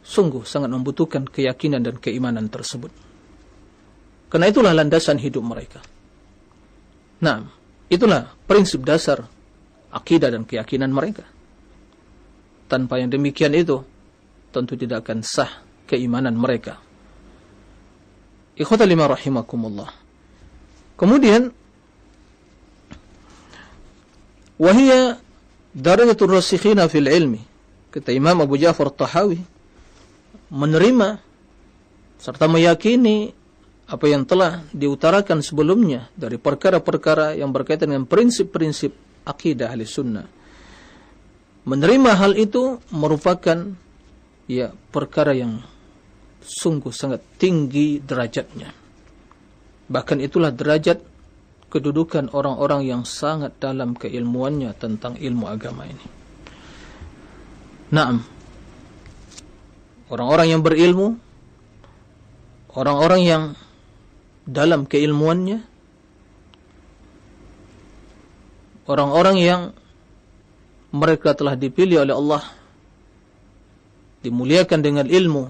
sungguh 0.05 0.45
sangat 0.45 0.69
membutuhkan 0.69 1.25
keyakinan 1.25 1.81
dan 1.81 1.97
keimanan 1.97 2.45
tersebut. 2.45 2.93
Karena 4.29 4.53
itulah 4.53 4.71
landasan 4.77 5.17
hidup 5.17 5.41
mereka. 5.41 5.81
Nah, 7.25 7.41
itulah 7.89 8.29
prinsip 8.45 8.85
dasar 8.85 9.25
akidah 9.89 10.29
dan 10.29 10.45
keyakinan 10.45 10.93
mereka. 10.93 11.25
Tanpa 12.69 13.01
yang 13.01 13.09
demikian 13.09 13.57
itu, 13.57 13.81
tentu 14.53 14.77
tidak 14.77 15.05
akan 15.05 15.25
sah 15.25 15.49
keimanan 15.89 16.37
mereka. 16.37 16.84
Ikhwata 18.55 18.87
lima 18.87 19.11
rahimakumullah. 19.11 19.91
Kemudian, 20.95 21.51
wahia 24.55 25.19
darajatul 25.75 26.39
rasikhina 26.39 26.87
fil 26.87 27.11
ilmi. 27.11 27.43
Kata 27.91 28.15
Imam 28.15 28.39
Abu 28.39 28.55
Ja'far 28.55 28.91
Tahawi, 28.95 29.43
menerima 30.51 31.19
serta 32.19 32.47
meyakini 32.47 33.35
apa 33.85 34.05
yang 34.09 34.25
telah 34.25 34.65
diutarakan 34.73 35.45
sebelumnya 35.45 36.09
dari 36.17 36.39
perkara-perkara 36.41 37.37
yang 37.37 37.53
berkaitan 37.53 37.91
dengan 37.91 38.07
prinsip-prinsip 38.09 38.95
akidah 39.27 39.69
ahli 39.69 39.85
sunnah. 39.85 40.25
Menerima 41.65 42.11
hal 42.17 42.33
itu 42.37 42.81
merupakan 42.93 43.73
ya 44.49 44.73
perkara 44.93 45.33
yang 45.33 45.61
sungguh 46.45 46.93
sangat 46.93 47.21
tinggi 47.41 47.99
derajatnya. 47.99 48.69
Bahkan 49.89 50.17
itulah 50.21 50.53
derajat 50.53 51.01
kedudukan 51.69 52.31
orang-orang 52.31 52.85
yang 52.87 53.01
sangat 53.03 53.57
dalam 53.57 53.97
keilmuannya 53.97 54.71
tentang 54.77 55.17
ilmu 55.17 55.45
agama 55.49 55.89
ini. 55.89 56.05
Naam. 57.91 58.23
Orang-orang 60.05 60.47
yang 60.53 60.61
berilmu, 60.61 61.17
orang-orang 62.77 63.21
yang 63.25 63.43
dalam 64.45 64.85
keilmuannya 64.85 65.65
orang-orang 68.85 69.37
yang 69.41 69.61
mereka 70.93 71.33
telah 71.33 71.57
dipilih 71.57 72.05
oleh 72.05 72.13
Allah 72.13 72.43
dimuliakan 74.21 74.79
dengan 74.85 75.05
ilmu 75.09 75.49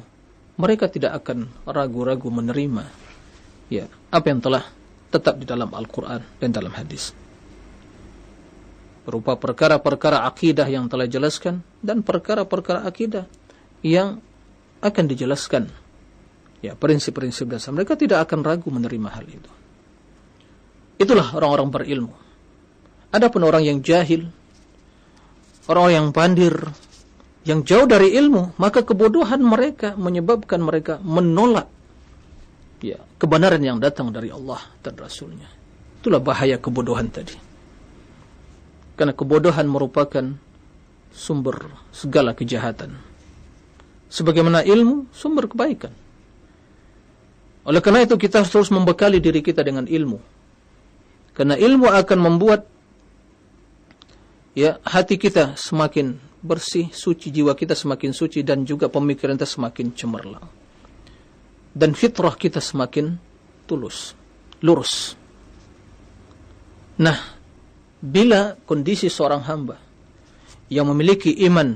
mereka 0.55 0.87
tidak 0.87 1.23
akan 1.23 1.51
ragu-ragu 1.67 2.27
menerima 2.31 2.83
ya 3.67 3.89
apa 4.11 4.25
yang 4.29 4.39
telah 4.39 4.63
tetap 5.11 5.39
di 5.39 5.45
dalam 5.47 5.71
Al-Qur'an 5.71 6.21
dan 6.39 6.49
dalam 6.51 6.71
hadis. 6.75 7.15
Berupa 9.05 9.37
perkara-perkara 9.37 10.25
akidah 10.25 10.65
yang 10.65 10.89
telah 10.89 11.05
jelaskan 11.05 11.61
dan 11.79 12.01
perkara-perkara 12.01 12.83
akidah 12.83 13.29
yang 13.85 14.17
akan 14.81 15.05
dijelaskan. 15.05 15.69
Ya 16.65 16.73
prinsip-prinsip 16.73 17.45
dasar. 17.45 17.69
Mereka 17.69 17.93
tidak 17.93 18.25
akan 18.25 18.41
ragu 18.41 18.73
menerima 18.73 19.09
hal 19.13 19.25
itu. 19.29 19.51
Itulah 20.97 21.37
orang-orang 21.37 21.69
berilmu. 21.69 22.15
Adapun 23.13 23.45
orang 23.45 23.61
yang 23.61 23.77
jahil 23.85 24.25
orang 25.69 25.89
yang 25.93 26.07
pandir 26.09 26.53
yang 27.45 27.61
jauh 27.61 27.85
dari 27.85 28.17
ilmu 28.17 28.57
maka 28.57 28.81
kebodohan 28.81 29.39
mereka 29.39 29.93
menyebabkan 29.93 30.59
mereka 30.59 30.97
menolak 31.05 31.69
ya 32.81 32.97
kebenaran 33.21 33.61
yang 33.61 33.77
datang 33.77 34.09
dari 34.11 34.33
Allah 34.33 34.59
dan 34.81 34.97
Rasulnya. 34.97 35.47
Itulah 36.01 36.21
bahaya 36.21 36.61
kebodohan 36.61 37.09
tadi. 37.09 37.37
Karena 38.93 39.11
kebodohan 39.11 39.65
merupakan 39.65 40.25
sumber 41.09 41.73
segala 41.89 42.37
kejahatan. 42.37 42.93
Sebagaimana 44.11 44.61
ilmu 44.61 45.09
sumber 45.11 45.49
kebaikan. 45.49 45.91
Oleh 47.65 47.81
karena 47.81 48.05
itu 48.05 48.15
kita 48.15 48.45
terus 48.45 48.69
membekali 48.69 49.17
diri 49.17 49.41
kita 49.41 49.65
dengan 49.65 49.89
ilmu. 49.89 50.21
Karena 51.33 51.57
ilmu 51.57 51.89
akan 51.89 52.19
membuat 52.21 52.69
ya 54.55 54.77
hati 54.85 55.17
kita 55.19 55.57
semakin 55.57 56.21
bersih, 56.45 56.93
suci 56.93 57.33
jiwa 57.33 57.57
kita 57.57 57.73
semakin 57.73 58.13
suci 58.13 58.45
dan 58.45 58.61
juga 58.61 58.85
pemikiran 58.85 59.33
kita 59.33 59.49
semakin 59.49 59.87
cemerlang. 59.97 60.47
Dan 61.75 61.97
fitrah 61.97 62.37
kita 62.37 62.61
semakin 62.61 63.17
tulus, 63.65 64.13
lurus. 64.61 65.17
Nah, 67.01 67.17
bila 67.99 68.55
kondisi 68.63 69.09
seorang 69.09 69.43
hamba 69.43 69.75
yang 70.69 70.87
memiliki 70.93 71.33
iman 71.49 71.75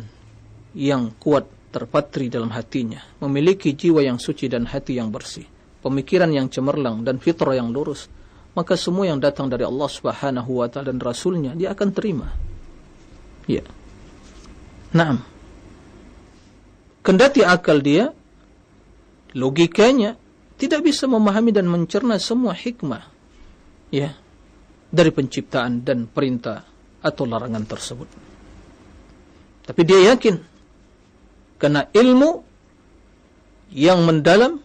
yang 0.77 1.11
kuat 1.17 1.49
terpatri 1.73 2.29
dalam 2.29 2.53
hatinya, 2.53 3.01
memiliki 3.25 3.73
jiwa 3.73 4.05
yang 4.05 4.21
suci 4.21 4.47
dan 4.47 4.69
hati 4.69 5.01
yang 5.01 5.09
bersih, 5.09 5.45
pemikiran 5.83 6.29
yang 6.31 6.47
cemerlang 6.47 7.03
dan 7.03 7.19
fitrah 7.19 7.57
yang 7.57 7.73
lurus, 7.73 8.07
maka 8.53 8.77
semua 8.79 9.09
yang 9.09 9.19
datang 9.21 9.51
dari 9.51 9.65
Allah 9.65 9.89
Subhanahu 9.89 10.63
wa 10.63 10.67
taala 10.71 10.93
dan 10.93 10.99
rasulnya 11.01 11.51
dia 11.57 11.73
akan 11.75 11.89
terima. 11.93 12.27
Ya. 13.49 13.65
Naam. 14.89 15.21
Kendati 17.05 17.45
akal 17.45 17.81
dia 17.85 18.09
logikanya 19.37 20.17
tidak 20.57 20.89
bisa 20.89 21.05
memahami 21.05 21.53
dan 21.53 21.69
mencerna 21.69 22.17
semua 22.17 22.51
hikmah 22.57 23.05
ya 23.93 24.17
dari 24.89 25.13
penciptaan 25.13 25.85
dan 25.85 26.09
perintah 26.09 26.65
atau 26.99 27.23
larangan 27.29 27.63
tersebut. 27.63 28.09
Tapi 29.69 29.81
dia 29.85 30.13
yakin 30.13 30.35
karena 31.61 31.85
ilmu 31.93 32.41
yang 33.69 34.01
mendalam 34.01 34.57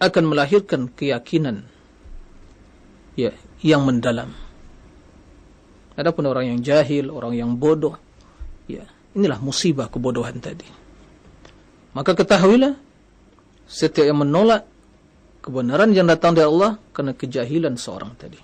akan 0.00 0.24
melahirkan 0.28 0.92
keyakinan 0.92 1.64
ya 3.16 3.32
yang 3.64 3.88
mendalam. 3.88 4.32
Adapun 5.96 6.24
orang 6.24 6.56
yang 6.56 6.60
jahil, 6.64 7.12
orang 7.12 7.36
yang 7.36 7.50
bodoh, 7.60 7.96
ya 8.64 8.88
inilah 9.14 9.38
musibah 9.42 9.90
kebodohan 9.90 10.38
tadi. 10.38 10.66
Maka 11.90 12.14
ketahuilah 12.14 12.78
setiap 13.66 14.06
yang 14.06 14.22
menolak 14.22 14.66
kebenaran 15.42 15.90
yang 15.90 16.06
datang 16.06 16.36
dari 16.36 16.46
Allah 16.46 16.78
karena 16.94 17.16
kejahilan 17.16 17.74
seorang 17.74 18.14
tadi. 18.14 18.38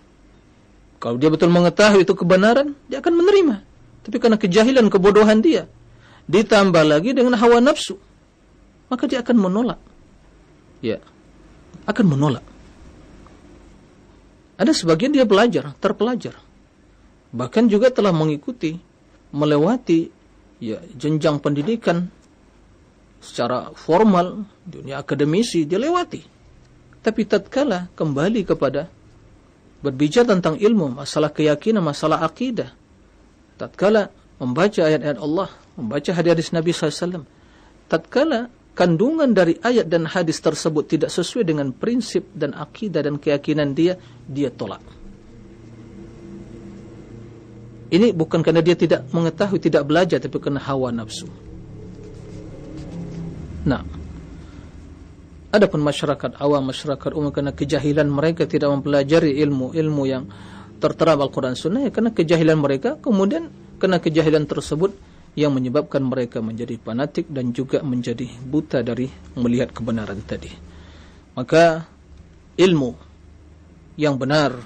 Kalau 0.96 1.20
dia 1.20 1.29
betul 1.29 1.52
mengetahui 1.52 2.09
itu 2.09 2.16
kebenaran, 2.16 2.72
dia 2.88 2.98
akan 3.05 3.14
menerima. 3.20 3.57
Tapi 4.07 4.16
karena 4.16 4.38
kejahilan, 4.40 4.87
kebodohan 4.88 5.44
dia, 5.44 5.68
ditambah 6.31 6.83
lagi 6.83 7.12
dengan 7.12 7.37
hawa 7.37 7.61
nafsu, 7.61 8.00
maka 8.88 9.05
dia 9.05 9.20
akan 9.20 9.37
menolak. 9.37 9.81
Ya, 10.81 11.02
akan 11.85 12.07
menolak. 12.16 12.44
Ada 14.57 14.72
sebagian 14.72 15.12
dia 15.12 15.29
belajar, 15.29 15.76
terpelajar. 15.76 16.40
Bahkan 17.37 17.68
juga 17.68 17.92
telah 17.92 18.16
mengikuti, 18.16 18.81
melewati 19.37 20.15
ya 20.62 20.81
jenjang 20.97 21.40
pendidikan 21.40 22.09
secara 23.21 23.73
formal, 23.75 24.47
dunia 24.62 25.03
akademisi, 25.03 25.66
dia 25.66 25.81
lewati. 25.81 26.23
Tapi 27.03 27.23
tatkala 27.27 27.90
kembali 27.95 28.42
kepada 28.42 28.90
berbicara 29.83 30.35
tentang 30.35 30.59
ilmu, 30.59 30.90
masalah 30.95 31.31
keyakinan, 31.31 31.83
masalah 31.83 32.23
akidah. 32.23 32.75
Tatkala 33.57 34.11
membaca 34.42 34.81
ayat-ayat 34.85 35.19
Allah, 35.19 35.49
membaca 35.79 36.11
hadis 36.12 36.51
Nabi 36.51 36.75
SAW. 36.75 37.25
Tatkala 37.87 38.51
kandungan 38.75 39.31
dari 39.33 39.57
ayat 39.62 39.87
dan 39.88 40.05
hadis 40.11 40.42
tersebut 40.42 40.90
tidak 40.90 41.11
sesuai 41.14 41.47
dengan 41.47 41.71
prinsip 41.71 42.27
dan 42.35 42.53
akidah 42.53 43.07
dan 43.07 43.16
keyakinan 43.16 43.73
dia, 43.73 43.97
dia 44.27 44.51
tolak. 44.51 44.95
Ini 47.87 48.11
bukan 48.11 48.42
kerana 48.42 48.62
dia 48.62 48.75
tidak 48.75 49.07
mengetahui, 49.14 49.62
tidak 49.62 49.87
belajar, 49.87 50.18
tapi 50.18 50.42
kerana 50.42 50.59
hawa 50.59 50.90
nafsu. 50.90 51.31
Nah, 53.66 53.83
adapun 55.55 55.83
masyarakat 55.83 56.38
awam, 56.42 56.66
masyarakat 56.66 57.11
umum, 57.14 57.31
kerana 57.31 57.55
kejahilan 57.55 58.11
mereka 58.11 58.46
tidak 58.46 58.75
mempelajari 58.75 59.38
ilmu-ilmu 59.38 60.03
yang 60.07 60.27
tertera 60.83 61.14
Al-Quran 61.14 61.55
Sunnah, 61.55 61.87
ya, 61.87 61.90
kerana 61.94 62.11
kejahilan 62.11 62.59
mereka, 62.59 62.99
kemudian 62.99 63.51
kerana 63.79 64.03
kejahilan 64.03 64.51
tersebut, 64.51 64.94
yang 65.37 65.53
menyebabkan 65.53 66.01
mereka 66.01 66.40
menjadi 66.40 66.81
fanatik 66.81 67.29
dan 67.29 67.53
juga 67.53 67.85
menjadi 67.85 68.25
buta 68.40 68.81
dari 68.81 69.05
melihat 69.37 69.68
kebenaran 69.68 70.16
tadi. 70.25 70.49
Maka 71.37 71.85
ilmu 72.57 72.96
yang 74.01 74.16
benar 74.16 74.57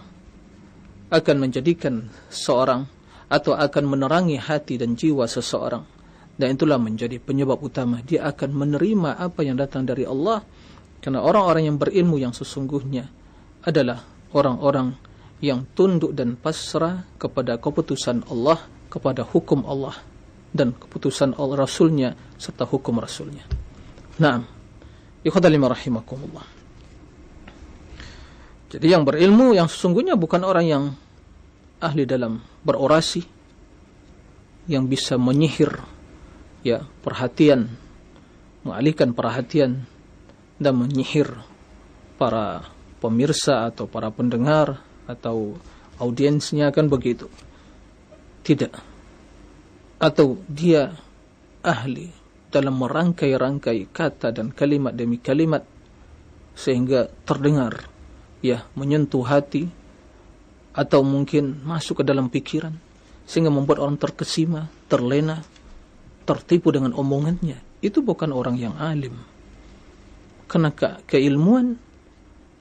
akan 1.10 1.36
menjadikan 1.42 2.06
seorang 2.30 2.86
atau 3.30 3.54
akan 3.54 3.84
menerangi 3.86 4.36
hati 4.36 4.76
dan 4.76 4.98
jiwa 4.98 5.24
seseorang 5.30 5.86
dan 6.34 6.58
itulah 6.58 6.82
menjadi 6.82 7.22
penyebab 7.22 7.62
utama 7.62 8.02
dia 8.02 8.26
akan 8.26 8.50
menerima 8.50 9.16
apa 9.16 9.40
yang 9.46 9.54
datang 9.54 9.86
dari 9.86 10.02
Allah 10.02 10.42
karena 10.98 11.22
orang-orang 11.22 11.70
yang 11.70 11.76
berilmu 11.78 12.18
yang 12.18 12.34
sesungguhnya 12.34 13.06
adalah 13.64 14.02
orang-orang 14.34 14.92
yang 15.40 15.64
tunduk 15.72 16.12
dan 16.12 16.36
pasrah 16.36 17.06
kepada 17.16 17.56
keputusan 17.56 18.28
Allah 18.28 18.60
kepada 18.90 19.24
hukum 19.24 19.64
Allah 19.64 19.96
dan 20.50 20.74
keputusan 20.74 21.38
Allah 21.38 21.64
Rasulnya 21.64 22.10
serta 22.34 22.66
hukum 22.66 22.98
Rasulnya. 22.98 23.46
Naam. 24.18 24.42
Ikhwadalima 25.22 25.70
rahimakumullah. 25.70 26.44
Jadi 28.70 28.86
yang 28.86 29.02
berilmu 29.06 29.54
yang 29.54 29.66
sesungguhnya 29.70 30.14
bukan 30.18 30.42
orang 30.42 30.66
yang 30.66 30.84
ahli 31.80 32.04
dalam 32.04 32.38
berorasi 32.62 33.24
yang 34.68 34.86
bisa 34.86 35.16
menyihir 35.16 35.80
ya 36.60 36.84
perhatian 37.00 37.72
mengalihkan 38.64 39.16
perhatian 39.16 39.88
dan 40.60 40.74
menyihir 40.76 41.32
para 42.20 42.68
pemirsa 43.00 43.72
atau 43.72 43.88
para 43.88 44.12
pendengar 44.12 44.84
atau 45.08 45.56
audiensnya 45.96 46.68
kan 46.68 46.86
begitu. 46.86 47.32
Tidak. 48.44 48.72
Atau 50.00 50.40
dia 50.48 50.92
ahli 51.64 52.12
dalam 52.52 52.76
merangkai-rangkai 52.76 53.88
kata 53.88 54.32
dan 54.32 54.52
kalimat 54.52 54.92
demi 54.92 55.16
kalimat 55.16 55.64
sehingga 56.52 57.08
terdengar 57.24 57.88
ya 58.44 58.68
menyentuh 58.76 59.24
hati 59.24 59.70
atau 60.80 61.04
mungkin 61.04 61.60
masuk 61.60 62.00
ke 62.00 62.04
dalam 62.08 62.32
pikiran 62.32 62.72
sehingga 63.28 63.52
membuat 63.52 63.84
orang 63.84 64.00
terkesima, 64.00 64.72
terlena, 64.88 65.44
tertipu 66.24 66.72
dengan 66.72 66.96
omongannya. 66.96 67.60
Itu 67.84 68.00
bukan 68.00 68.32
orang 68.32 68.56
yang 68.56 68.74
alim. 68.80 69.12
Karena 70.48 70.72
ke 70.72 71.04
keilmuan 71.04 71.76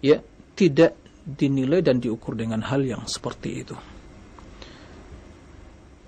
ya 0.03 0.19
tidak 0.53 0.99
dinilai 1.23 1.79
dan 1.79 2.03
diukur 2.03 2.35
dengan 2.35 2.59
hal 2.67 2.83
yang 2.83 3.07
seperti 3.07 3.49
itu. 3.63 3.75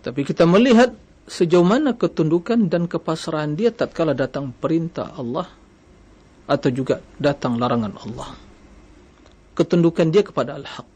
Tapi 0.04 0.22
kita 0.28 0.44
melihat 0.44 0.92
sejauh 1.32 1.64
mana 1.64 1.96
ketundukan 1.96 2.68
dan 2.68 2.92
kepasrahan 2.92 3.56
dia 3.56 3.72
tatkala 3.72 4.12
datang 4.12 4.52
perintah 4.52 5.16
Allah 5.16 5.48
atau 6.44 6.70
juga 6.74 7.00
datang 7.16 7.56
larangan 7.56 7.96
Allah. 8.04 8.36
Ketundukan 9.56 10.12
dia 10.12 10.28
kepada 10.28 10.60
al-haq. 10.60 10.91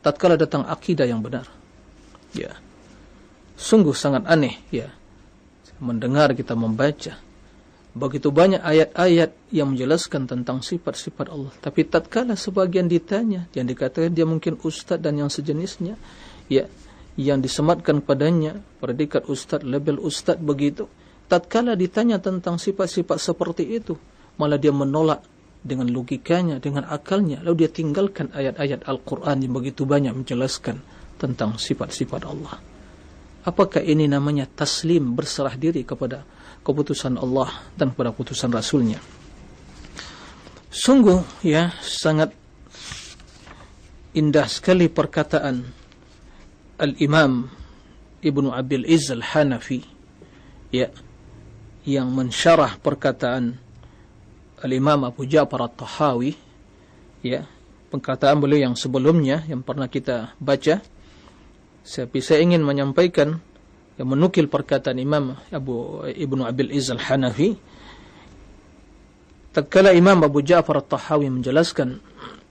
Tatkala 0.00 0.40
datang 0.40 0.64
akidah 0.64 1.04
yang 1.04 1.20
benar. 1.20 1.44
Ya. 2.32 2.56
Sungguh 3.60 3.92
sangat 3.92 4.24
aneh 4.24 4.56
ya. 4.72 4.88
Mendengar 5.80 6.32
kita 6.36 6.56
membaca 6.56 7.16
begitu 7.90 8.30
banyak 8.30 8.62
ayat-ayat 8.62 9.34
yang 9.50 9.74
menjelaskan 9.74 10.30
tentang 10.30 10.62
sifat-sifat 10.62 11.26
Allah. 11.26 11.50
Tapi 11.58 11.84
tatkala 11.88 12.38
sebagian 12.38 12.86
ditanya, 12.86 13.50
yang 13.56 13.66
dikatakan 13.66 14.14
dia 14.14 14.22
mungkin 14.22 14.62
ustaz 14.62 15.02
dan 15.02 15.18
yang 15.18 15.26
sejenisnya, 15.26 15.98
ya, 16.46 16.70
yang 17.18 17.42
disematkan 17.42 17.98
padanya 18.00 18.62
predikat 18.78 19.26
ustaz, 19.26 19.66
label 19.66 19.98
ustaz 19.98 20.38
begitu. 20.38 20.86
Tatkala 21.26 21.74
ditanya 21.74 22.22
tentang 22.22 22.58
sifat-sifat 22.58 23.18
seperti 23.18 23.66
itu, 23.66 23.98
malah 24.38 24.58
dia 24.58 24.74
menolak 24.74 25.22
dengan 25.60 25.92
logikanya, 25.92 26.56
dengan 26.56 26.88
akalnya, 26.88 27.44
lalu 27.44 27.64
dia 27.66 27.70
tinggalkan 27.70 28.32
ayat-ayat 28.32 28.88
Al-Quran 28.88 29.44
yang 29.44 29.52
begitu 29.52 29.84
banyak 29.84 30.16
menjelaskan 30.16 30.80
tentang 31.20 31.60
sifat-sifat 31.60 32.22
Allah. 32.24 32.56
Apakah 33.44 33.84
ini 33.84 34.08
namanya 34.08 34.48
taslim 34.48 35.16
berserah 35.16 35.56
diri 35.56 35.84
kepada 35.84 36.24
keputusan 36.60 37.16
Allah 37.16 37.48
dan 37.76 37.92
kepada 37.92 38.12
keputusan 38.12 38.52
Rasulnya. 38.52 39.00
Sungguh 40.70 41.42
ya 41.42 41.74
sangat 41.82 42.30
indah 44.14 44.46
sekali 44.46 44.86
perkataan 44.86 45.66
Al-Imam 46.78 47.48
Ibnu 48.20 48.48
Abil 48.52 48.86
Izz 48.86 49.10
Al-Hanafi 49.10 49.82
ya 50.70 50.92
yang 51.88 52.12
mensyarah 52.12 52.76
perkataan 52.78 53.56
Al-Imam 54.60 55.08
Abu 55.08 55.24
Ja'far 55.24 55.64
At-Tahawi 55.72 56.36
ya 57.24 57.48
perkataan 57.88 58.38
beliau 58.40 58.70
yang 58.70 58.76
sebelumnya 58.76 59.44
yang 59.48 59.64
pernah 59.64 59.88
kita 59.88 60.36
baca. 60.36 60.84
Saya 61.80 62.38
ingin 62.38 62.60
menyampaikan 62.60 63.40
yang 63.96 64.08
menukil 64.08 64.46
perkataan 64.52 65.00
Imam 65.00 65.36
Abu 65.48 66.04
Ibnu 66.04 66.44
Abil 66.44 66.76
Izz 66.76 66.92
Al-Hanafi. 66.92 67.56
Tatkala 69.50 69.96
Imam 69.96 70.20
Abu 70.22 70.44
Ja'far 70.44 70.84
At-Tahawi 70.84 71.26
menjelaskan 71.32 71.98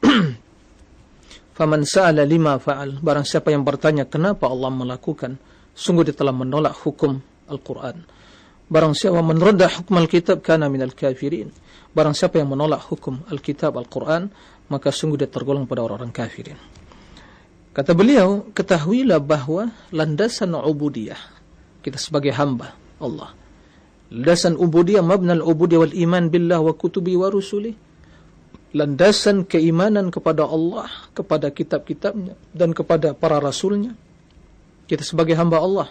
faman 1.57 1.81
sa'ala 1.85 2.25
lima 2.25 2.57
fa'al. 2.57 2.99
Barang 2.99 3.23
siapa 3.23 3.53
yang 3.53 3.61
bertanya 3.61 4.09
kenapa 4.09 4.49
Allah 4.49 4.73
melakukan? 4.73 5.37
Sungguh 5.77 6.03
dia 6.09 6.17
telah 6.17 6.35
menolak 6.35 6.75
hukum 6.83 7.21
Al-Qur'an. 7.47 8.03
Barang 8.67 8.97
siapa 8.97 9.21
menerendah 9.23 9.71
hukum 9.79 9.95
Al-Kitab 10.01 10.41
kana 10.43 10.67
minal 10.67 10.91
kafirin 10.91 11.53
barang 11.93 12.15
siapa 12.15 12.41
yang 12.41 12.53
menolak 12.53 12.85
hukum 12.89 13.25
Al-Kitab 13.29 13.77
Al-Qur'an 13.77 14.29
maka 14.69 14.93
sungguh 14.93 15.17
dia 15.17 15.29
tergolong 15.29 15.65
pada 15.65 15.85
orang-orang 15.85 16.13
kafirin 16.13 16.59
kata 17.73 17.93
beliau 17.97 18.49
ketahuilah 18.53 19.17
bahawa 19.21 19.73
landasan 19.93 20.53
ubudiyah 20.53 21.39
kita 21.79 21.95
sebagai 21.95 22.35
hamba 22.35 22.75
Allah. 22.99 23.31
Landasan 24.11 24.59
ubudiyah 24.59 25.05
mabna 25.05 25.37
al-ubudiyah 25.39 25.79
wal 25.87 25.95
iman 25.95 26.23
billah 26.27 26.59
wa 26.59 26.73
kutubi 26.75 27.15
wa 27.15 27.31
rusuli. 27.31 27.71
Landasan 28.75 29.49
keimanan 29.49 30.13
kepada 30.13 30.45
Allah, 30.45 30.85
kepada 31.17 31.49
kitab-kitabnya 31.49 32.37
dan 32.53 32.75
kepada 32.75 33.17
para 33.17 33.41
rasulnya. 33.41 33.95
Kita 34.85 35.01
sebagai 35.01 35.33
hamba 35.33 35.61
Allah. 35.61 35.87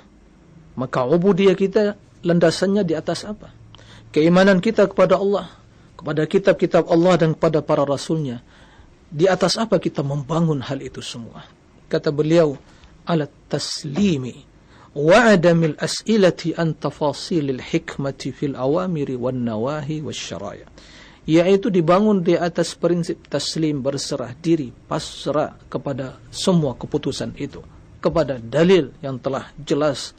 Maka 0.78 1.02
ubudiyah 1.08 1.58
kita 1.58 1.98
landasannya 2.22 2.86
di 2.86 2.94
atas 2.94 3.26
apa? 3.26 3.50
Keimanan 4.14 4.62
kita 4.62 4.86
kepada 4.86 5.18
Allah, 5.18 5.50
kepada 5.98 6.22
kitab-kitab 6.30 6.86
Allah 6.86 7.18
dan 7.18 7.34
kepada 7.34 7.58
para 7.58 7.82
rasulnya. 7.82 8.38
Di 9.10 9.26
atas 9.26 9.58
apa 9.58 9.82
kita 9.82 10.06
membangun 10.06 10.62
hal 10.62 10.78
itu 10.78 11.02
semua? 11.02 11.42
Kata 11.90 12.14
beliau 12.14 12.54
alat 13.08 13.32
taslimi 13.50 14.46
wa'adami 14.94 15.74
al-as'ilati 15.74 16.54
an 16.54 16.76
tafasilil 16.78 17.58
hikmati 17.58 18.30
fil 18.30 18.54
awamiri 18.54 19.18
wan 19.18 19.42
nawahi 19.42 20.04
wasyaraya. 20.04 20.70
Yaitu 21.28 21.68
dibangun 21.68 22.24
di 22.24 22.38
atas 22.40 22.72
prinsip 22.72 23.28
taslim 23.28 23.84
berserah 23.84 24.32
diri 24.32 24.72
pasrah 24.72 25.60
kepada 25.68 26.16
semua 26.32 26.72
keputusan 26.78 27.36
itu. 27.36 27.60
Kepada 27.98 28.40
dalil 28.40 28.94
yang 29.04 29.20
telah 29.20 29.52
jelas 29.60 30.16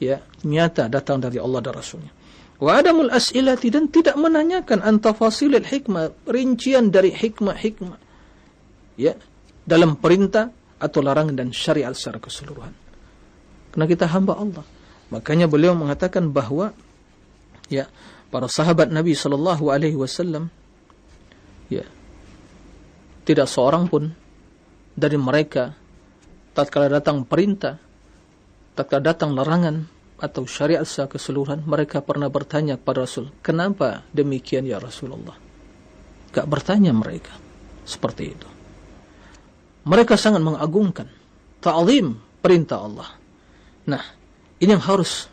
ya 0.00 0.22
nyata 0.46 0.88
datang 0.88 1.20
dari 1.20 1.36
Allah 1.36 1.60
dan 1.60 1.74
rasulnya 1.76 2.12
wa 2.56 2.80
adamul 2.80 3.12
as'ilati 3.12 3.68
dan 3.68 3.92
tidak 3.92 4.16
menanyakan 4.16 4.80
antafasilil 4.80 5.64
hikmah 5.64 6.12
rincian 6.24 6.88
dari 6.88 7.12
hikmah-hikmah 7.12 7.98
ya 8.96 9.12
dalam 9.66 9.98
perintah 10.00 10.48
atau 10.80 11.00
larangan 11.00 11.36
dan 11.36 11.48
syariat 11.52 11.92
secara 11.96 12.20
keseluruhan 12.20 12.72
Karena 13.72 13.86
kita 13.88 14.08
hamba 14.08 14.36
Allah. 14.36 14.64
Makanya 15.12 15.48
beliau 15.48 15.76
mengatakan 15.76 16.32
bahawa 16.32 16.72
ya 17.68 17.86
para 18.32 18.50
sahabat 18.50 18.90
Nabi 18.90 19.14
sallallahu 19.14 19.70
alaihi 19.70 19.94
wasallam 19.94 20.50
ya 21.70 21.86
tidak 23.26 23.50
seorang 23.50 23.86
pun 23.90 24.14
dari 24.94 25.18
mereka 25.18 25.74
tatkala 26.54 26.90
datang 26.90 27.26
perintah 27.26 27.78
tatkala 28.74 29.12
datang 29.12 29.34
larangan 29.34 29.86
atau 30.16 30.48
syariat 30.48 30.84
secara 30.84 31.12
keseluruhan 31.12 31.64
mereka 31.68 32.00
pernah 32.00 32.32
bertanya 32.32 32.80
kepada 32.80 33.04
Rasul 33.04 33.32
kenapa 33.44 34.06
demikian 34.12 34.64
ya 34.64 34.80
Rasulullah 34.80 35.36
tak 36.32 36.46
bertanya 36.48 36.92
mereka 36.96 37.36
seperti 37.84 38.24
itu 38.32 38.48
mereka 39.86 40.16
sangat 40.16 40.40
mengagungkan 40.40 41.08
ta'zim 41.60 42.16
perintah 42.40 42.80
Allah 42.80 43.26
Nah, 43.86 44.02
ini 44.58 44.70
yang 44.74 44.82
harus 44.82 45.30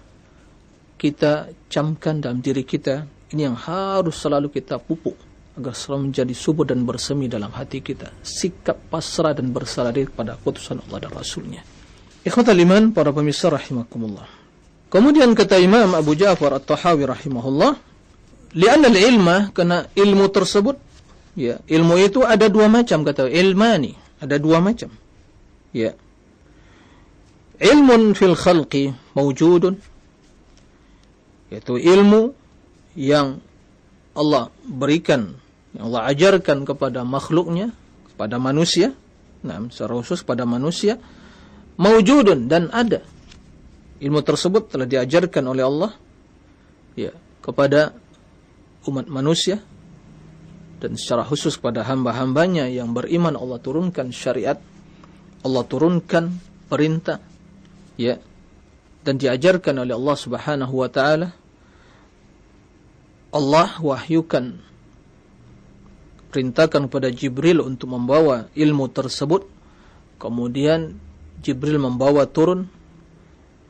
kita 0.96 1.50
camkan 1.68 2.22
dalam 2.22 2.40
diri 2.40 2.62
kita. 2.62 3.04
Ini 3.34 3.50
yang 3.50 3.58
harus 3.58 4.22
selalu 4.22 4.54
kita 4.54 4.78
pupuk 4.78 5.18
agar 5.58 5.74
selalu 5.74 6.14
menjadi 6.14 6.34
subur 6.38 6.70
dan 6.70 6.86
bersemi 6.86 7.26
dalam 7.26 7.50
hati 7.50 7.82
kita. 7.82 8.14
Sikap 8.22 8.94
pasrah 8.94 9.34
dan 9.34 9.50
bersalah 9.50 9.90
diri 9.90 10.06
kepada 10.06 10.38
putusan 10.38 10.86
Allah 10.86 11.10
dan 11.10 11.12
Rasulnya. 11.18 11.62
Ikhwatal 12.22 12.62
iman, 12.62 12.94
para 12.94 13.10
pemirsa 13.10 13.50
rahimakumullah. 13.50 14.43
Kemudian 14.94 15.34
kata 15.34 15.58
Imam 15.58 15.98
Abu 15.98 16.14
Ja'far 16.14 16.54
At-Tahawi 16.54 17.10
rahimahullah, 17.10 17.74
li'anna 18.54 18.94
al-ilma, 18.94 19.50
karena 19.50 19.90
ilmu 19.98 20.30
tersebut, 20.30 20.78
ya, 21.34 21.58
ilmu 21.66 21.98
itu 21.98 22.22
ada 22.22 22.46
dua 22.46 22.70
macam, 22.70 23.02
kata 23.02 23.26
ilmani, 23.26 23.98
ada 24.22 24.38
dua 24.38 24.62
macam. 24.62 24.94
Ya, 25.74 25.98
ilmun 27.64 28.12
fil 28.18 28.36
khalqi 28.36 28.92
mawjudun 29.16 29.80
yaitu 31.48 31.80
ilmu 31.80 32.36
yang 32.98 33.40
Allah 34.18 34.50
berikan 34.68 35.38
yang 35.74 35.90
Allah 35.90 36.12
ajarkan 36.12 36.66
kepada 36.68 37.08
makhluknya 37.08 37.74
kepada 38.14 38.38
manusia 38.38 38.92
nah 39.46 39.64
secara 39.72 39.96
khusus 40.02 40.22
kepada 40.28 40.44
manusia 40.44 41.00
mawjudun 41.80 42.52
dan 42.52 42.68
ada 42.76 43.06
ilmu 44.04 44.20
tersebut 44.20 44.68
telah 44.68 44.84
diajarkan 44.84 45.44
oleh 45.48 45.64
Allah 45.64 45.92
ya 47.00 47.16
kepada 47.40 47.96
umat 48.92 49.08
manusia. 49.08 49.64
Dan 50.84 51.00
secara 51.00 51.24
khusus 51.24 51.56
kepada 51.56 51.88
hamba-hambanya 51.88 52.68
yang 52.68 52.92
beriman 52.92 53.40
Allah 53.40 53.56
turunkan 53.56 54.12
syariat 54.12 54.60
Allah 55.44 55.64
turunkan 55.68 56.32
perintah 56.72 57.20
ya 58.00 58.16
dan 59.04 59.20
diajarkan 59.20 59.84
oleh 59.84 59.94
Allah 59.94 60.18
Subhanahu 60.18 60.74
wa 60.80 60.88
taala. 60.88 61.36
Allah 63.34 63.70
wahyukan 63.84 64.56
perintahkan 66.32 66.88
kepada 66.88 67.12
Jibril 67.12 67.60
untuk 67.60 67.92
membawa 67.92 68.48
ilmu 68.56 68.88
tersebut. 68.88 69.44
Kemudian 70.18 70.96
Jibril 71.44 71.76
membawa 71.76 72.24
turun 72.24 72.72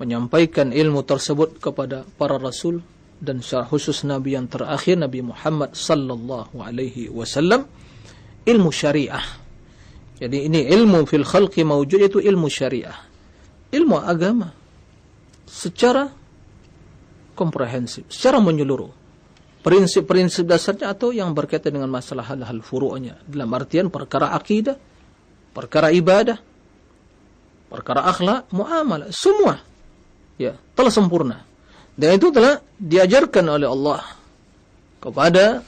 menyampaikan 0.04 0.76
ilmu 0.76 1.08
tersebut 1.08 1.64
kepada 1.64 2.04
para 2.20 2.36
rasul 2.36 2.84
dan 3.24 3.40
secara 3.40 3.64
khusus 3.64 4.04
nabi 4.04 4.36
yang 4.36 4.52
terakhir 4.52 5.00
Nabi 5.00 5.24
Muhammad 5.24 5.72
sallallahu 5.72 6.60
alaihi 6.60 7.08
wasallam 7.08 7.64
ilmu 8.44 8.68
syariah. 8.68 9.24
Jadi 10.20 10.52
ini 10.52 10.68
ilmu 10.68 11.08
fil 11.08 11.24
khalqi 11.24 11.64
mawjud 11.64 12.04
itu 12.04 12.20
ilmu 12.20 12.52
syariah. 12.52 13.00
Ilmu 13.72 13.96
agama 14.04 14.52
secara 15.48 16.12
komprehensif, 17.32 18.04
secara 18.12 18.44
menyeluruh. 18.44 18.92
Prinsip-prinsip 19.64 20.44
dasarnya 20.44 20.92
atau 20.92 21.16
yang 21.16 21.32
berkaitan 21.32 21.80
dengan 21.80 21.88
masalah 21.88 22.28
hal-hal 22.28 22.60
furu'nya 22.60 23.24
dalam 23.24 23.48
artian 23.56 23.88
perkara 23.88 24.36
akidah, 24.36 24.76
perkara 25.56 25.88
ibadah, 25.96 26.36
perkara 27.72 28.04
akhlak, 28.12 28.52
muamalah, 28.52 29.08
semua 29.16 29.73
ya 30.38 30.58
telah 30.74 30.94
sempurna. 30.94 31.46
Dan 31.94 32.18
itu 32.18 32.34
telah 32.34 32.58
diajarkan 32.82 33.46
oleh 33.54 33.70
Allah 33.70 34.02
kepada 34.98 35.62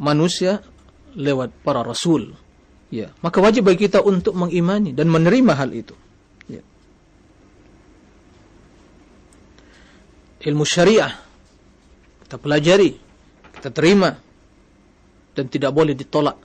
manusia 0.00 0.58
lewat 1.14 1.54
para 1.62 1.86
rasul. 1.86 2.34
Ya, 2.92 3.08
maka 3.24 3.40
wajib 3.40 3.70
bagi 3.70 3.88
kita 3.88 4.04
untuk 4.04 4.36
mengimani 4.36 4.92
dan 4.92 5.08
menerima 5.08 5.52
hal 5.56 5.70
itu. 5.72 5.96
Ya. 6.50 6.60
Ilmu 10.44 10.66
syariah 10.66 11.16
kita 12.32 12.40
pelajari, 12.40 12.96
kita 13.60 13.68
terima 13.68 14.16
dan 15.36 15.44
tidak 15.52 15.76
boleh 15.76 15.92
ditolak. 15.92 16.40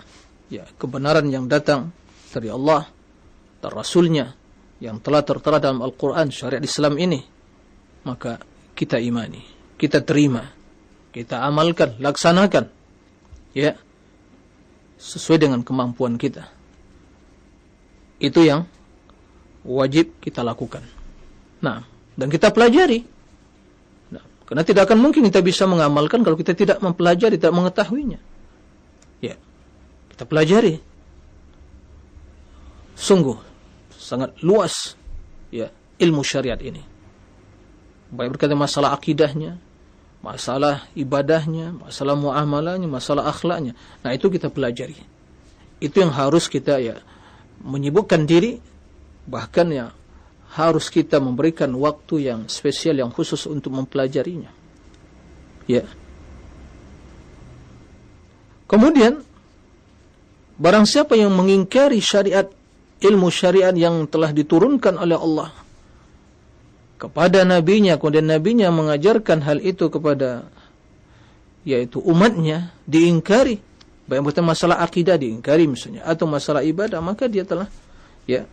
Ya, 0.51 0.67
kebenaran 0.75 1.27
yang 1.31 1.47
datang 1.47 1.95
dari 2.31 2.51
Allah 2.51 2.87
dan 3.63 3.71
Rasulnya 3.71 4.35
yang 4.77 5.01
telah 5.01 5.25
tertera 5.25 5.57
dalam 5.57 5.81
Al-Quran 5.81 6.29
syariat 6.29 6.61
Islam 6.61 7.01
ini, 7.01 7.21
maka 8.05 8.37
kita 8.77 9.01
imani, 9.01 9.41
kita 9.75 10.05
terima, 10.05 10.45
kita 11.09 11.41
amalkan, 11.41 11.97
laksanakan, 11.97 12.69
ya, 13.57 13.73
sesuai 15.01 15.41
dengan 15.41 15.65
kemampuan 15.65 16.17
kita. 16.21 16.45
Itu 18.21 18.45
yang 18.45 18.69
wajib 19.65 20.17
kita 20.21 20.45
lakukan. 20.45 20.85
Nah, 21.61 21.81
dan 22.13 22.27
kita 22.29 22.53
pelajari. 22.53 23.01
Nah, 24.13 24.23
karena 24.45 24.61
tidak 24.61 24.89
akan 24.89 24.97
mungkin 25.01 25.25
kita 25.25 25.41
bisa 25.41 25.65
mengamalkan 25.65 26.21
kalau 26.21 26.37
kita 26.37 26.53
tidak 26.53 26.77
mempelajari, 26.81 27.37
tidak 27.37 27.53
mengetahuinya. 27.53 28.19
Ya, 29.21 29.37
kita 30.13 30.25
pelajari. 30.25 30.81
Sungguh, 32.97 33.37
sangat 34.07 34.39
luas 34.39 34.95
ya 35.51 35.67
ilmu 35.99 36.23
syariat 36.23 36.59
ini 36.63 36.95
baik 38.11 38.35
berkaitan 38.35 38.59
masalah 38.59 38.95
akidahnya, 38.95 39.59
masalah 40.23 40.87
ibadahnya, 40.95 41.75
masalah 41.75 42.15
muamalahnya, 42.15 42.87
masalah 42.87 43.27
akhlaknya. 43.27 43.75
Nah, 44.03 44.11
itu 44.15 44.31
kita 44.31 44.47
pelajari. 44.47 44.95
Itu 45.77 46.01
yang 46.01 46.15
harus 46.15 46.47
kita 46.49 46.79
ya 46.81 46.97
menyibukkan 47.61 48.25
diri 48.25 48.57
bahkan 49.27 49.67
ya 49.69 49.91
harus 50.55 50.87
kita 50.87 51.19
memberikan 51.19 51.69
waktu 51.75 52.31
yang 52.31 52.39
spesial 52.47 52.97
yang 52.97 53.11
khusus 53.11 53.43
untuk 53.45 53.75
mempelajarinya. 53.75 54.49
Ya. 55.67 55.83
Kemudian 58.71 59.21
barang 60.57 60.87
siapa 60.87 61.19
yang 61.19 61.35
mengingkari 61.35 61.99
syariat 61.99 62.47
ilmu 63.01 63.29
syariat 63.29 63.73
yang 63.73 64.09
telah 64.09 64.33
diturunkan 64.33 64.97
oleh 64.97 65.17
Allah. 65.17 65.49
Kepada 66.97 67.45
nabinya 67.45 68.01
kemudian 68.01 68.25
nabinya 68.25 68.73
mengajarkan 68.73 69.45
hal 69.45 69.61
itu 69.61 69.85
kepada 69.93 70.49
yaitu 71.61 72.01
umatnya 72.01 72.73
diingkari. 72.89 73.61
Baik 74.07 74.23
berkaitan 74.23 74.47
masalah 74.47 74.81
akidah 74.81 75.19
diingkari 75.19 75.67
misalnya 75.67 76.07
atau 76.07 76.25
masalah 76.25 76.63
ibadah 76.65 76.97
maka 77.03 77.29
dia 77.29 77.45
telah 77.45 77.69
ya. 78.25 78.49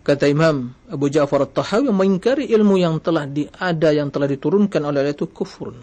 Kata 0.00 0.24
Imam 0.32 0.72
Abu 0.88 1.12
Ja'far 1.12 1.44
At-Tahawi 1.44 1.92
mengingkari 1.92 2.48
ilmu 2.48 2.80
yang 2.80 3.04
telah 3.04 3.28
diada 3.28 3.92
yang 3.92 4.08
telah 4.08 4.24
diturunkan 4.24 4.80
oleh 4.80 5.04
Allah 5.04 5.12
itu 5.12 5.28
kufur 5.28 5.76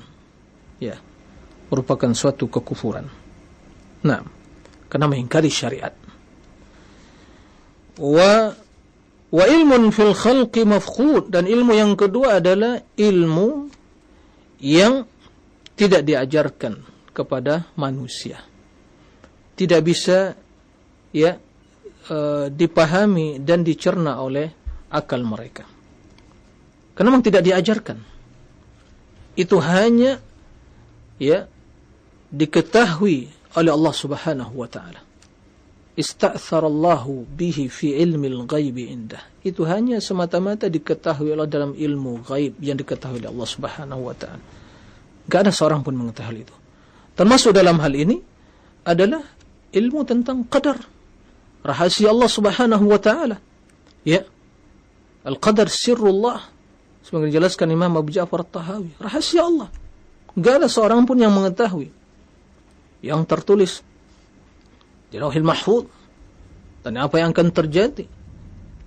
ya 0.81 0.97
merupakan 1.69 2.09
suatu 2.17 2.49
kekufuran. 2.49 3.05
Nah 4.09 4.25
karena 4.89 5.05
mengingkari 5.05 5.53
syariat 5.53 6.06
wa 7.97 8.53
Wa 9.27 9.43
ilmun 9.43 9.91
fil 9.91 10.15
khalqi 10.15 10.63
mafkhud 10.63 11.27
dan 11.27 11.43
ilmu 11.51 11.75
yang 11.75 11.99
kedua 11.99 12.39
adalah 12.39 12.79
ilmu 12.95 13.67
yang 14.63 15.03
tidak 15.75 16.07
diajarkan 16.07 16.79
kepada 17.11 17.67
manusia. 17.75 18.39
Tidak 19.57 19.81
bisa 19.83 20.31
ya 21.11 21.35
uh, 22.07 22.47
dipahami 22.47 23.43
dan 23.43 23.67
dicerna 23.67 24.23
oleh 24.23 24.47
akal 24.95 25.27
mereka. 25.27 25.67
Karena 26.95 27.07
memang 27.11 27.25
tidak 27.27 27.43
diajarkan. 27.43 27.99
Itu 29.35 29.59
hanya 29.59 30.23
ya 31.19 31.51
diketahui 32.31 33.27
oleh 33.59 33.71
Allah 33.75 33.93
Subhanahu 33.93 34.53
wa 34.55 34.69
taala 34.71 35.06
ista'tharallahu 35.97 37.25
bihi 37.33 37.65
fi 37.67 37.97
ilmi 37.97 38.29
al-ghaib 38.29 38.77
indah. 38.77 39.19
Itu 39.41 39.65
hanya 39.65 39.97
semata-mata 39.97 40.69
diketahui 40.69 41.33
Allah 41.33 41.49
dalam 41.49 41.73
ilmu 41.73 42.21
ghaib 42.21 42.61
yang 42.61 42.77
diketahui 42.77 43.25
oleh 43.25 43.33
Allah 43.33 43.49
Subhanahu 43.49 44.01
wa 44.05 44.13
taala. 44.13 44.43
Enggak 45.25 45.39
ada 45.49 45.51
seorang 45.51 45.81
pun 45.81 45.97
mengetahui 45.97 46.45
itu. 46.45 46.55
Termasuk 47.17 47.51
dalam 47.51 47.81
hal 47.81 47.91
ini 47.97 48.21
adalah 48.85 49.25
ilmu 49.73 50.05
tentang 50.05 50.45
qadar. 50.45 50.77
Rahasia 51.65 52.13
Allah 52.13 52.29
Subhanahu 52.29 52.85
wa 52.85 52.99
taala. 53.01 53.41
Ya. 54.05 54.21
Al-qadar 55.25 55.67
sirrullah. 55.67 56.53
Sebagai 57.01 57.33
dijelaskan 57.33 57.71
Imam 57.73 57.95
Abu 57.95 58.11
Ja'far 58.11 58.43
At-Tahawi, 58.43 58.99
rahasia 58.99 59.47
Allah. 59.47 59.71
Enggak 60.35 60.59
ada 60.59 60.67
seorang 60.67 61.07
pun 61.07 61.15
yang 61.15 61.31
mengetahui 61.31 61.89
yang 62.99 63.23
tertulis 63.23 63.85
di 65.07 65.17
lauhil 65.19 65.45
mahfud 65.45 65.85
dan 66.83 66.99
apa 66.99 67.19
yang 67.19 67.31
akan 67.31 67.49
terjadi? 67.51 68.05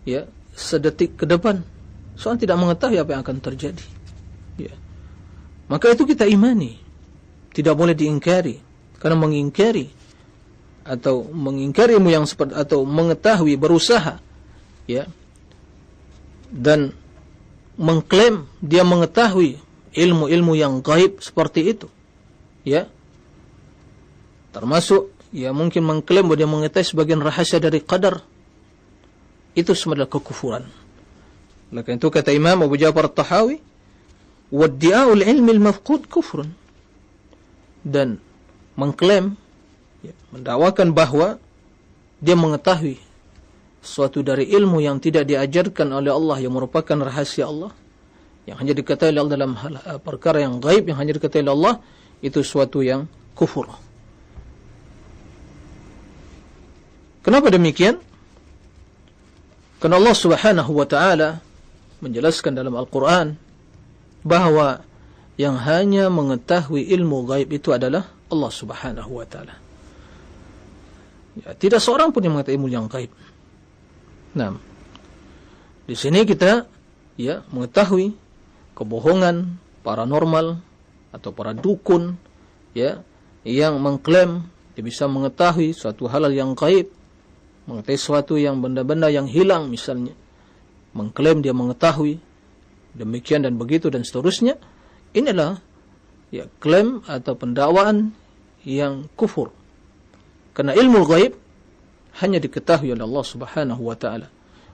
Ya 0.05 0.29
sedetik 0.61 1.17
ke 1.17 1.25
depan. 1.25 1.65
Soal 2.21 2.37
tidak 2.37 2.61
mengetahui 2.61 3.01
apa 3.01 3.17
yang 3.17 3.23
akan 3.25 3.39
terjadi. 3.41 3.87
Ya. 4.61 4.75
Maka 5.73 5.97
itu 5.97 6.05
kita 6.05 6.29
imani. 6.29 6.77
Tidak 7.57 7.73
boleh 7.73 7.97
diingkari. 7.97 8.61
Karena 9.01 9.17
mengingkari 9.17 9.89
atau 10.85 11.25
mengingkari 11.25 11.97
ilmu 11.97 12.11
yang 12.13 12.29
seperti 12.29 12.53
atau 12.53 12.85
mengetahui 12.85 13.57
berusaha. 13.57 14.21
Ya. 14.85 15.09
Dan 16.53 16.93
mengklaim 17.81 18.45
dia 18.61 18.85
mengetahui 18.85 19.57
ilmu-ilmu 19.97 20.53
yang 20.59 20.85
gaib 20.85 21.25
seperti 21.25 21.73
itu. 21.73 21.89
Ya. 22.69 22.85
Termasuk 24.53 25.09
ya 25.31 25.55
mungkin 25.55 25.87
mengklaim 25.87 26.27
bahwa 26.27 26.39
dia 26.39 26.51
mengetahui 26.51 26.87
sebagian 26.87 27.23
rahasia 27.23 27.63
dari 27.63 27.83
qadar. 27.83 28.23
Itu 29.55 29.75
semua 29.75 29.99
adalah 29.99 30.11
kekufuran. 30.11 30.65
Maka 31.71 31.95
itu 31.95 32.07
kata 32.11 32.35
Imam 32.35 32.67
Abu 32.67 32.79
Ja'far 32.79 33.11
At-Tahawi 33.11 33.59
waddi'a'ul 34.51 35.23
ilmi 35.23 35.51
al-mafqud 35.59 36.11
kufrun. 36.11 36.51
Dan 37.83 38.19
mengklaim 38.75 39.39
ya, 40.03 40.15
mendakwakan 40.35 40.95
bahawa 40.95 41.39
dia 42.21 42.37
mengetahui 42.37 43.01
suatu 43.81 44.21
dari 44.21 44.51
ilmu 44.53 44.85
yang 44.85 45.01
tidak 45.01 45.25
diajarkan 45.25 45.89
oleh 45.97 46.13
Allah 46.13 46.37
yang 46.37 46.53
merupakan 46.53 47.01
rahasia 47.01 47.49
Allah 47.49 47.73
yang 48.45 48.61
hanya 48.61 48.77
diketahui 48.77 49.17
oleh 49.17 49.21
Allah 49.25 49.35
dalam 49.41 49.53
hal, 49.57 49.73
perkara 50.05 50.45
yang 50.45 50.61
gaib 50.61 50.85
yang 50.85 51.01
hanya 51.01 51.17
diketahui 51.17 51.49
oleh 51.49 51.55
Allah 51.57 51.75
itu 52.21 52.45
suatu 52.45 52.85
yang 52.85 53.09
kufur 53.33 53.73
Kenapa 57.21 57.53
demikian? 57.53 58.01
Karena 59.81 59.97
Allah 59.97 60.17
Subhanahu 60.17 60.73
wa 60.77 60.87
taala 60.89 61.41
menjelaskan 62.01 62.57
dalam 62.57 62.77
Al-Qur'an 62.77 63.37
bahawa 64.25 64.85
yang 65.41 65.57
hanya 65.57 66.13
mengetahui 66.13 66.85
ilmu 66.93 67.25
gaib 67.25 67.49
itu 67.49 67.73
adalah 67.73 68.09
Allah 68.29 68.53
Subhanahu 68.53 69.11
wa 69.21 69.25
taala. 69.25 69.57
Ya, 71.41 71.57
tidak 71.57 71.81
seorang 71.81 72.13
pun 72.13 72.25
yang 72.25 72.37
mengetahui 72.37 72.57
ilmu 72.61 72.69
yang 72.69 72.87
gaib. 72.93 73.09
Nah, 74.37 74.57
di 75.89 75.97
sini 75.97 76.29
kita 76.29 76.69
ya 77.17 77.45
mengetahui 77.49 78.13
kebohongan 78.77 79.61
paranormal 79.81 80.61
atau 81.11 81.31
para 81.33 81.57
dukun 81.57 82.17
ya 82.77 83.01
yang 83.43 83.81
mengklaim 83.81 84.45
dia 84.77 84.85
bisa 84.85 85.09
mengetahui 85.09 85.73
suatu 85.75 86.07
hal 86.07 86.29
yang 86.31 86.53
gaib 86.53 87.00
mengetahui 87.71 87.99
sesuatu 87.99 88.35
yang 88.35 88.59
benda-benda 88.59 89.07
yang 89.07 89.31
hilang 89.31 89.71
misalnya. 89.71 90.13
Mengklaim 90.93 91.39
dia 91.41 91.55
mengetahui. 91.55 92.19
Demikian 92.91 93.47
dan 93.47 93.55
begitu 93.55 93.87
dan 93.87 94.03
seterusnya. 94.03 94.59
Inilah 95.15 95.63
ya 96.35 96.51
klaim 96.59 97.07
atau 97.07 97.39
pendakwaan 97.39 98.11
yang 98.67 99.07
kufur. 99.15 99.55
Karena 100.51 100.75
ilmu 100.75 101.07
gaib 101.07 101.39
hanya 102.19 102.43
diketahui 102.43 102.91
oleh 102.91 103.07
Allah 103.07 103.25
Subhanahu 103.27 103.83
wa 103.87 103.95
taala. 103.95 104.27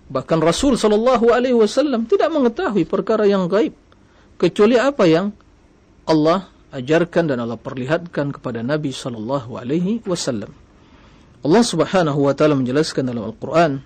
Bahkan 0.07 0.39
Rasul 0.41 0.81
sallallahu 0.81 1.35
alaihi 1.35 1.57
wasallam 1.57 2.09
tidak 2.09 2.33
mengetahui 2.33 2.89
perkara 2.89 3.29
yang 3.29 3.51
gaib 3.51 3.77
kecuali 4.41 4.81
apa 4.81 5.05
yang 5.05 5.35
Allah 6.07 6.49
ajarkan 6.71 7.35
dan 7.35 7.43
Allah 7.43 7.59
perlihatkan 7.59 8.31
kepada 8.31 8.63
Nabi 8.63 8.95
sallallahu 8.95 9.59
alaihi 9.59 10.01
wasallam. 10.07 10.66
Allah 11.47 11.63
Subhanahu 11.63 12.27
wa 12.27 12.35
taala 12.35 12.59
menjelaskan 12.59 13.07
dalam 13.07 13.31
Al-Qur'an 13.31 13.79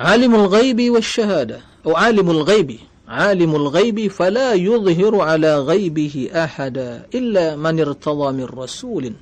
Alimul 0.00 0.48
ghaibi 0.48 0.88
wasyahada 0.88 1.60
atau 1.84 1.92
alimul 1.92 2.40
ghaibi. 2.48 2.80
Alimul 3.04 3.68
ghaibi 3.68 4.08
fala 4.08 4.56
yudhhiru 4.56 5.20
ala 5.20 5.60
ghaibihi 5.60 6.32
ahada 6.32 7.04
illa 7.12 7.52
man 7.60 7.76
irtada 7.76 8.32
min 8.32 8.48
rasulin. 8.48 9.12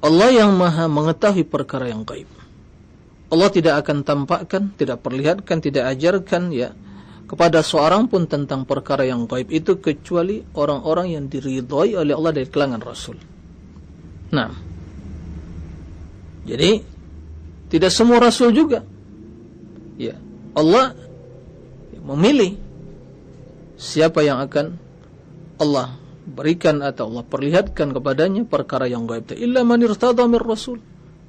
Allah 0.00 0.28
yang 0.32 0.56
maha 0.56 0.88
mengetahui 0.88 1.44
perkara 1.44 1.92
yang 1.92 2.08
gaib. 2.08 2.28
Allah 3.28 3.48
tidak 3.52 3.84
akan 3.84 4.00
tampakkan 4.00 4.72
tidak 4.80 5.04
perlihatkan 5.04 5.60
tidak 5.60 5.90
ajarkan 5.92 6.48
ya 6.48 6.72
kepada 7.28 7.60
seorang 7.60 8.08
pun 8.08 8.24
tentang 8.24 8.64
perkara 8.64 9.04
yang 9.04 9.28
gaib 9.28 9.52
itu 9.52 9.76
kecuali 9.76 10.40
orang-orang 10.56 11.20
yang 11.20 11.24
diridhoi 11.28 12.00
oleh 12.00 12.16
Allah 12.16 12.32
dari 12.32 12.48
kalangan 12.48 12.80
Rasul. 12.80 13.33
Nah, 14.34 14.50
jadi 16.42 16.82
tidak 17.70 17.90
semua 17.94 18.18
Rasul 18.18 18.50
juga. 18.50 18.82
Ya, 19.94 20.18
Allah 20.58 20.98
memilih 22.02 22.58
siapa 23.78 24.26
yang 24.26 24.42
akan 24.42 24.74
Allah 25.62 25.94
berikan 26.24 26.82
atau 26.82 27.14
Allah 27.14 27.24
perlihatkan 27.24 27.94
kepadanya 27.94 28.42
perkara 28.42 28.90
yang 28.90 29.06
gaib. 29.06 29.32
Illa 29.38 29.62
man 29.62 29.80
irtada 29.80 30.26
mir 30.26 30.42
Rasul. 30.42 30.82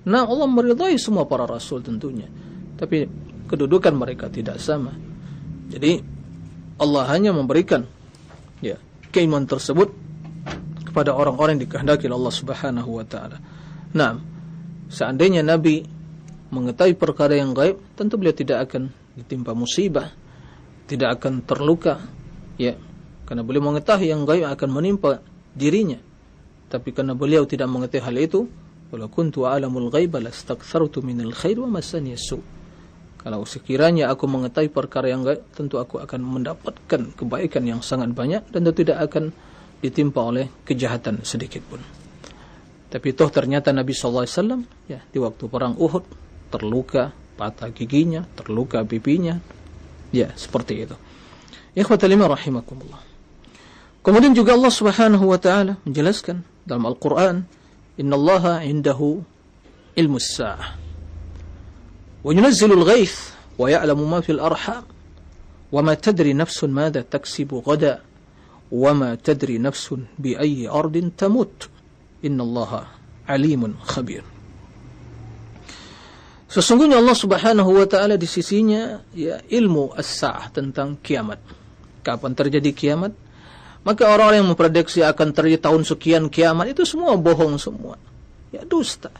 Nah, 0.05 0.25
Allah 0.25 0.49
meridhai 0.49 0.97
semua 0.97 1.29
para 1.29 1.45
Rasul 1.45 1.81
tentunya. 1.85 2.29
Tapi 2.77 3.05
kedudukan 3.45 3.93
mereka 3.93 4.29
tidak 4.29 4.57
sama. 4.57 4.93
Jadi 5.69 6.01
Allah 6.77 7.03
hanya 7.09 7.31
memberikan 7.33 7.85
ya 8.59 8.77
keimanan 9.09 9.47
tersebut 9.47 9.93
kepada 10.95 11.11
orang-orang 11.11 11.59
yang 11.59 11.67
dikehendaki 11.67 12.07
Allah 12.07 12.31
Subhanahu 12.31 12.89
wa 12.95 13.03
taala. 13.03 13.35
Nah, 13.91 14.15
seandainya 14.87 15.43
Nabi 15.43 15.83
mengetahui 16.55 16.95
perkara 16.95 17.35
yang 17.35 17.51
gaib, 17.51 17.83
tentu 17.99 18.15
beliau 18.15 18.31
tidak 18.31 18.71
akan 18.71 18.95
ditimpa 19.19 19.51
musibah, 19.51 20.15
tidak 20.87 21.19
akan 21.19 21.43
terluka, 21.43 21.99
ya. 22.55 22.79
Karena 23.27 23.43
beliau 23.43 23.75
mengetahui 23.75 24.07
yang 24.07 24.23
gaib 24.23 24.47
akan 24.47 24.69
menimpa 24.71 25.19
dirinya. 25.51 25.99
Tapi 26.71 26.95
karena 26.95 27.11
beliau 27.11 27.43
tidak 27.43 27.67
mengetahui 27.67 27.99
hal 28.07 28.15
itu, 28.15 28.47
walau 28.95 29.11
kuntu 29.11 29.51
a'lamul 29.51 29.91
ghaiba 29.91 30.23
lastakthartu 30.23 31.03
minal 31.03 31.35
khair 31.35 31.59
wa 31.59 31.67
masani 31.67 32.15
as-su'. 32.15 32.39
Kalau 33.19 33.43
sekiranya 33.43 34.07
aku 34.15 34.31
mengetahui 34.31 34.71
perkara 34.71 35.11
yang 35.11 35.27
gaib, 35.27 35.43
tentu 35.51 35.75
aku 35.75 35.99
akan 35.99 36.23
mendapatkan 36.23 37.11
kebaikan 37.19 37.67
yang 37.67 37.83
sangat 37.83 38.15
banyak 38.15 38.47
dan 38.47 38.63
tidak 38.71 39.11
akan 39.11 39.35
ditimpa 39.85 40.21
oleh 40.25 40.49
kejahatan 40.65 41.21
sedikit 41.21 41.61
pun. 41.69 41.81
Tapi 42.89 43.11
toh 43.13 43.29
ternyata 43.29 43.69
Nabi 43.75 43.91
sallallahu 43.91 44.25
alaihi 44.25 44.37
wasallam 44.39 44.61
ya 44.89 44.99
di 45.03 45.17
waktu 45.19 45.43
perang 45.51 45.75
Uhud 45.77 46.03
terluka 46.49 47.11
patah 47.35 47.69
giginya, 47.69 48.23
terluka 48.33 48.81
pipinya. 48.87 49.37
Ya, 50.15 50.31
seperti 50.39 50.87
itu. 50.87 50.95
Ikhwatul 51.75 52.15
iman 52.15 52.31
rahimakumullah. 52.31 53.03
Kemudian 53.99 54.31
juga 54.31 54.55
Allah 54.55 54.71
Subhanahu 54.71 55.27
wa 55.27 55.39
taala 55.41 55.75
menjelaskan 55.83 56.39
dalam 56.63 56.87
Al-Qur'an, 56.87 57.43
"Innallaha 57.99 58.63
'indahu 58.63 59.19
ilmus 59.99 60.39
sa'ah." 60.39 60.79
Wa 62.23 62.31
yunazzilul 62.31 62.85
ghaith 62.87 63.35
wa 63.59 63.67
ya'lamu 63.67 64.07
ma 64.07 64.23
fil 64.23 64.39
arham. 64.39 64.87
Wa 65.67 65.81
ma 65.83 65.99
tadri 65.99 66.31
nafsun 66.31 66.71
madza 66.71 67.03
taksibu 67.03 67.59
ghadan. 67.59 67.99
وما 68.70 69.18
تدري 69.18 69.58
نفس 69.58 69.94
بأي 70.18 70.68
أرض 70.68 71.10
تموت 71.18 71.58
إن 72.24 72.38
الله 72.40 72.72
عليم 73.28 73.62
خبير 73.82 74.24
Sesungguhnya 76.50 76.98
Allah 76.98 77.14
Subhanahu 77.14 77.78
wa 77.78 77.86
taala 77.86 78.18
di 78.18 78.26
sisinya 78.26 78.98
ya 79.14 79.38
ilmu 79.38 79.94
as-saah 79.94 80.50
tentang 80.50 80.98
kiamat. 80.98 81.38
Kapan 82.02 82.34
terjadi 82.34 82.74
kiamat? 82.74 83.14
Maka 83.86 84.10
orang-orang 84.10 84.42
yang 84.42 84.50
memprediksi 84.50 84.98
akan 85.06 85.30
terjadi 85.30 85.70
tahun 85.70 85.86
sekian 85.86 86.26
kiamat 86.26 86.74
itu 86.74 86.82
semua 86.82 87.14
bohong 87.14 87.54
semua. 87.54 87.94
Ya 88.50 88.66
dusta. 88.66 89.14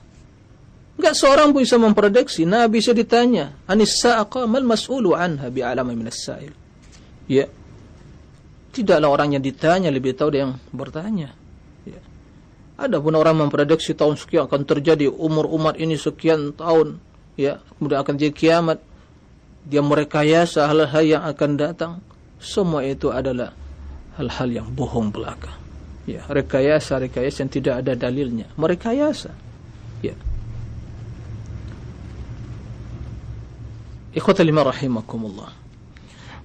Enggak 0.99 1.15
seorang 1.15 1.55
pun 1.55 1.63
bisa 1.63 1.79
memprediksi. 1.79 2.43
Nabi 2.43 2.83
bisa 2.83 2.91
ditanya, 2.91 3.57
"Anis 3.71 4.03
sa'aqa 4.03 4.51
mal 4.51 4.67
mas'ulu 4.67 5.15
anha 5.15 5.49
bi'alama 5.55 5.95
min 5.95 6.11
as-sa'il?" 6.11 6.51
Ya. 7.31 7.47
Tidaklah 8.76 9.08
orang 9.08 9.40
yang 9.40 9.44
ditanya 9.44 9.88
lebih 9.88 10.20
tahu 10.20 10.36
dari 10.36 10.44
yang 10.44 10.60
bertanya. 10.76 11.32
Ya. 11.88 12.02
Ada 12.76 13.00
pun 13.00 13.16
orang 13.16 13.40
memprediksi 13.40 13.96
tahun 13.96 14.20
sekian 14.20 14.52
akan 14.52 14.68
terjadi 14.68 15.08
umur 15.08 15.48
umat 15.56 15.80
ini 15.80 15.96
sekian 15.96 16.52
tahun, 16.52 17.00
ya, 17.40 17.64
kemudian 17.80 18.04
akan 18.04 18.14
jadi 18.20 18.34
kiamat. 18.36 18.84
Dia 19.64 19.80
merekayasa 19.80 20.68
hal-hal 20.68 21.04
yang 21.08 21.24
akan 21.24 21.52
datang. 21.56 22.04
Semua 22.38 22.84
itu 22.84 23.16
adalah 23.16 23.56
hal-hal 24.20 24.52
yang 24.52 24.68
bohong 24.76 25.08
belaka. 25.08 25.56
Ya, 26.04 26.22
rekayasa 26.28 27.00
rekayasa 27.00 27.48
yang 27.48 27.52
tidak 27.56 27.74
ada 27.80 27.96
dalilnya. 27.96 28.52
Merekayasa. 28.60 29.32
Ya. 30.04 30.14
Ikhwata 34.14 34.44
rahimakumullah. 34.44 35.65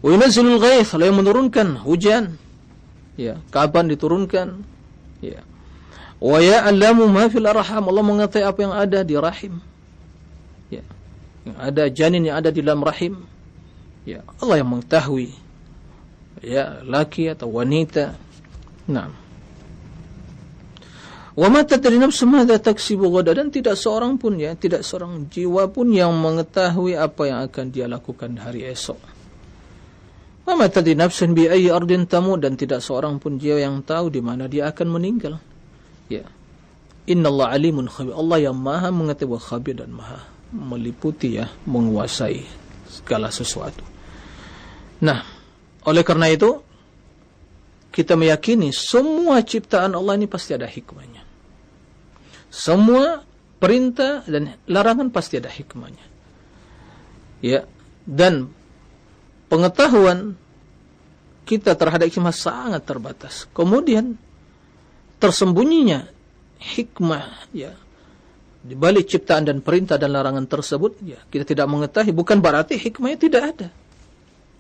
Wa 0.01 0.09
yunazzilul 0.09 0.57
ghaith, 0.57 0.97
Allah 0.97 1.13
yang 1.13 1.21
menurunkan 1.21 1.85
hujan. 1.85 2.41
Ya, 3.21 3.37
kapan 3.53 3.93
diturunkan? 3.93 4.65
Ya. 5.21 5.45
Wa 6.21 6.41
ya'lamu 6.41 7.05
ma 7.09 7.29
fil 7.29 7.45
arham, 7.45 7.85
Allah 7.85 8.05
mengetahui 8.05 8.45
apa 8.49 8.59
yang 8.65 8.75
ada 8.77 9.01
di 9.05 9.15
rahim. 9.21 9.61
Ya. 10.73 10.85
Yang 11.45 11.57
ada 11.61 11.85
janin 11.93 12.23
yang 12.25 12.37
ada 12.41 12.49
di 12.49 12.65
dalam 12.65 12.81
rahim. 12.81 13.29
Ya, 14.09 14.25
Allah 14.41 14.65
yang 14.65 14.73
mengetahui. 14.73 15.37
Ya, 16.41 16.81
laki 16.81 17.29
atau 17.37 17.53
wanita. 17.53 18.17
Naam. 18.89 19.13
Wa 21.37 21.49
ma 21.53 21.61
tadri 21.65 22.01
nafsu 22.01 22.25
madza 22.25 22.57
taksibu 22.57 23.13
ghada 23.13 23.37
dan 23.37 23.53
tidak 23.53 23.77
seorang 23.77 24.17
pun 24.17 24.41
ya, 24.41 24.57
tidak 24.57 24.81
seorang 24.81 25.29
jiwa 25.29 25.69
pun 25.69 25.93
yang 25.93 26.13
mengetahui 26.17 26.97
apa 26.97 27.23
yang 27.29 27.39
akan 27.45 27.65
dia 27.69 27.85
lakukan 27.85 28.35
hari 28.41 28.65
esok. 28.65 29.10
Wa 30.51 30.59
ma 30.59 30.67
tadri 30.67 30.99
nafsun 30.99 31.31
bi 31.31 31.47
ayyi 31.47 31.71
ardin 31.71 32.11
tamut 32.11 32.43
dan 32.43 32.59
tidak 32.59 32.83
seorang 32.83 33.23
pun 33.23 33.39
jiwa 33.39 33.63
yang 33.63 33.87
tahu 33.87 34.11
di 34.11 34.19
mana 34.19 34.51
dia 34.51 34.67
akan 34.67 34.99
meninggal. 34.99 35.39
Ya. 36.11 36.27
Innallaha 37.07 37.55
alimun 37.55 37.87
khabir. 37.87 38.19
Allah 38.19 38.51
yang 38.51 38.59
Maha 38.59 38.91
mengetahui 38.91 39.39
khabir 39.39 39.79
dan 39.79 39.95
Maha 39.95 40.27
meliputi 40.51 41.39
ya, 41.39 41.47
menguasai 41.71 42.43
segala 42.91 43.31
sesuatu. 43.31 43.87
Nah, 45.07 45.23
oleh 45.87 46.03
karena 46.03 46.27
itu 46.27 46.59
kita 47.95 48.19
meyakini 48.19 48.75
semua 48.75 49.47
ciptaan 49.47 49.95
Allah 49.95 50.19
ini 50.19 50.27
pasti 50.27 50.51
ada 50.51 50.67
hikmahnya. 50.67 51.23
Semua 52.51 53.23
perintah 53.63 54.27
dan 54.27 54.59
larangan 54.67 55.15
pasti 55.15 55.39
ada 55.39 55.47
hikmahnya. 55.47 56.07
Ya, 57.39 57.63
dan 58.03 58.51
pengetahuan 59.51 60.39
kita 61.43 61.75
terhadap 61.75 62.07
hikmah 62.07 62.31
sangat 62.31 62.87
terbatas. 62.87 63.51
Kemudian 63.51 64.15
tersembunyinya 65.19 66.07
hikmah 66.63 67.51
ya 67.51 67.75
di 68.61 68.77
balik 68.77 69.09
ciptaan 69.09 69.49
dan 69.49 69.59
perintah 69.65 69.97
dan 69.97 70.13
larangan 70.13 70.45
tersebut 70.45 71.01
ya 71.01 71.19
kita 71.33 71.49
tidak 71.49 71.67
mengetahui 71.67 72.13
bukan 72.15 72.39
berarti 72.39 72.79
hikmahnya 72.79 73.19
tidak 73.19 73.43
ada. 73.57 73.69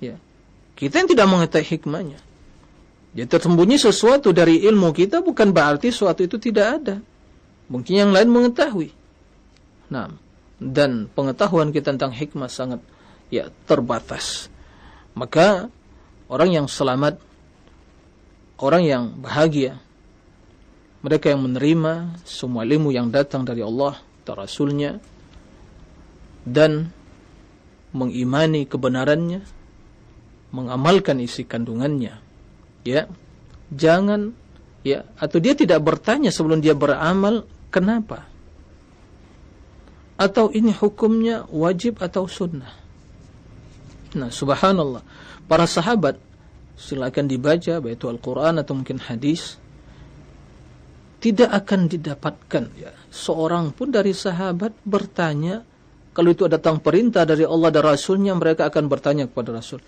Ya. 0.02 0.18
Kita 0.74 1.04
yang 1.04 1.08
tidak 1.08 1.26
mengetahui 1.30 1.66
hikmahnya. 1.78 2.18
Ya 3.14 3.24
tersembunyi 3.26 3.78
sesuatu 3.78 4.34
dari 4.34 4.66
ilmu 4.66 4.90
kita 4.90 5.22
bukan 5.22 5.54
berarti 5.54 5.94
sesuatu 5.94 6.26
itu 6.26 6.42
tidak 6.42 6.66
ada. 6.82 6.96
Mungkin 7.70 7.94
yang 7.94 8.10
lain 8.10 8.26
mengetahui. 8.34 8.90
Nah, 9.94 10.10
dan 10.58 11.06
pengetahuan 11.10 11.70
kita 11.70 11.94
tentang 11.94 12.10
hikmah 12.10 12.50
sangat 12.50 12.82
ya 13.30 13.46
terbatas. 13.64 14.50
Maka 15.20 15.68
orang 16.32 16.48
yang 16.48 16.64
selamat 16.64 17.20
orang 18.56 18.82
yang 18.88 19.04
bahagia 19.20 19.76
mereka 21.04 21.28
yang 21.28 21.44
menerima 21.44 22.24
semua 22.24 22.64
ilmu 22.64 22.88
yang 22.88 23.12
datang 23.12 23.44
dari 23.44 23.60
Allah 23.60 24.00
dan 24.24 24.34
Rasulnya 24.40 24.96
dan 26.48 26.88
mengimani 27.92 28.64
kebenarannya 28.64 29.44
mengamalkan 30.56 31.20
isi 31.20 31.44
kandungannya. 31.44 32.16
Ya 32.88 33.04
jangan 33.68 34.32
ya 34.80 35.04
atau 35.20 35.36
dia 35.36 35.52
tidak 35.52 35.84
bertanya 35.84 36.32
sebelum 36.32 36.64
dia 36.64 36.72
beramal 36.72 37.44
kenapa? 37.68 38.24
Atau 40.16 40.48
ini 40.52 40.72
hukumnya 40.72 41.44
wajib 41.52 42.00
atau 42.00 42.24
sunnah 42.24 42.80
nah 44.16 44.30
subhanallah 44.32 45.02
para 45.46 45.66
sahabat 45.66 46.18
silakan 46.74 47.28
dibaca 47.28 47.78
baik 47.78 48.00
Al-Quran 48.00 48.62
atau 48.62 48.72
mungkin 48.74 48.98
hadis 48.98 49.60
tidak 51.20 51.52
akan 51.52 51.86
didapatkan 51.86 52.64
ya 52.80 52.90
seorang 53.12 53.76
pun 53.76 53.92
dari 53.92 54.16
sahabat 54.16 54.72
bertanya 54.88 55.62
kalau 56.10 56.32
itu 56.32 56.48
datang 56.50 56.80
perintah 56.80 57.22
dari 57.22 57.46
Allah 57.46 57.70
dan 57.70 57.84
Rasulnya 57.86 58.32
mereka 58.34 58.66
akan 58.72 58.88
bertanya 58.88 59.28
kepada 59.28 59.60
Rasul 59.60 59.78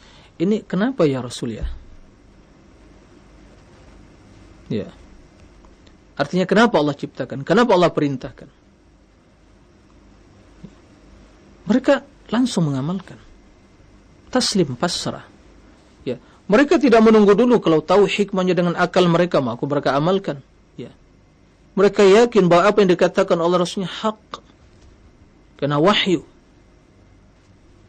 ini 0.41 0.64
kenapa 0.64 1.05
ya 1.05 1.20
Rasul 1.20 1.61
ya? 1.61 1.66
Ya. 4.73 4.89
Artinya 6.16 6.49
kenapa 6.49 6.81
Allah 6.81 6.97
ciptakan? 6.97 7.45
Kenapa 7.45 7.77
Allah 7.77 7.93
perintahkan? 7.93 8.49
Mereka 11.68 11.95
langsung 12.33 12.73
mengamalkan. 12.73 13.20
Taslim 14.33 14.72
pasrah. 14.80 15.28
Ya. 16.09 16.16
Mereka 16.49 16.80
tidak 16.80 17.05
menunggu 17.05 17.37
dulu 17.37 17.61
kalau 17.61 17.85
tahu 17.85 18.09
hikmahnya 18.09 18.57
dengan 18.57 18.74
akal 18.80 19.05
mereka, 19.05 19.45
maka 19.45 19.61
mereka 19.68 19.93
amalkan. 19.93 20.41
Ya. 20.74 20.89
Mereka 21.76 22.01
yakin 22.01 22.49
bahwa 22.49 22.72
apa 22.72 22.80
yang 22.80 22.91
dikatakan 22.97 23.37
Allah 23.37 23.61
Rasulnya 23.61 23.93
hak. 23.93 24.41
Karena 25.61 25.76
wahyu. 25.76 26.24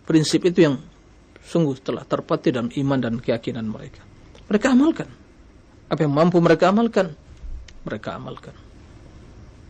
Prinsip 0.03 0.43
itu 0.43 0.67
yang 0.67 0.75
sungguh 1.47 1.79
telah 1.79 2.03
terpati 2.03 2.51
dalam 2.51 2.67
iman 2.69 2.99
dan 2.99 3.13
keyakinan 3.23 3.63
mereka. 3.63 4.03
Mereka 4.51 4.67
amalkan. 4.75 5.09
Apa 5.87 6.03
yang 6.03 6.13
mampu 6.15 6.39
mereka 6.43 6.71
amalkan, 6.71 7.15
mereka 7.87 8.19
amalkan. 8.19 8.55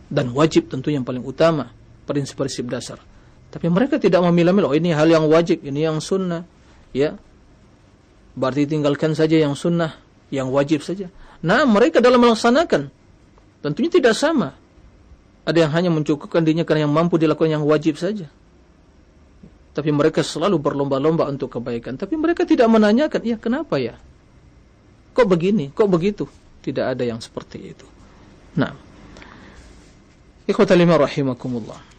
Dan 0.08 0.30
wajib 0.32 0.70
tentu 0.70 0.88
yang 0.88 1.02
paling 1.02 1.22
utama, 1.22 1.70
prinsip-prinsip 2.06 2.66
dasar. 2.70 2.98
Tapi 3.50 3.66
mereka 3.70 4.02
tidak 4.02 4.22
memilah-milah, 4.24 4.70
oh 4.72 4.76
ini 4.76 4.90
hal 4.90 5.06
yang 5.10 5.26
wajib, 5.30 5.62
ini 5.62 5.86
yang 5.86 5.98
sunnah. 6.02 6.42
Ya, 6.94 7.18
Berarti 8.34 8.66
tinggalkan 8.66 9.14
saja 9.14 9.38
yang 9.38 9.54
sunnah, 9.54 9.94
yang 10.34 10.50
wajib 10.50 10.82
saja. 10.82 11.06
Nah, 11.38 11.62
mereka 11.62 12.02
dalam 12.02 12.18
melaksanakan, 12.18 12.90
tentunya 13.62 13.90
tidak 13.94 14.18
sama. 14.18 14.58
Ada 15.46 15.68
yang 15.68 15.72
hanya 15.76 15.90
mencukupkan 15.94 16.42
dirinya 16.42 16.66
karena 16.66 16.90
yang 16.90 16.94
mampu 16.94 17.14
dilakukan 17.14 17.54
yang 17.54 17.62
wajib 17.62 17.94
saja. 17.94 18.26
Tapi 19.74 19.90
mereka 19.90 20.22
selalu 20.22 20.58
berlomba-lomba 20.58 21.30
untuk 21.30 21.58
kebaikan. 21.58 21.94
Tapi 21.94 22.18
mereka 22.18 22.42
tidak 22.42 22.66
menanyakan, 22.66 23.22
ya 23.22 23.36
kenapa 23.38 23.78
ya? 23.78 23.94
Kok 25.14 25.26
begini? 25.30 25.70
Kok 25.70 25.88
begitu? 25.90 26.26
Tidak 26.62 26.82
ada 26.82 27.06
yang 27.06 27.22
seperti 27.22 27.58
itu. 27.70 27.86
Nah. 28.58 28.74
Ikhwatalima 30.44 30.98
rahimakumullah. 30.98 31.93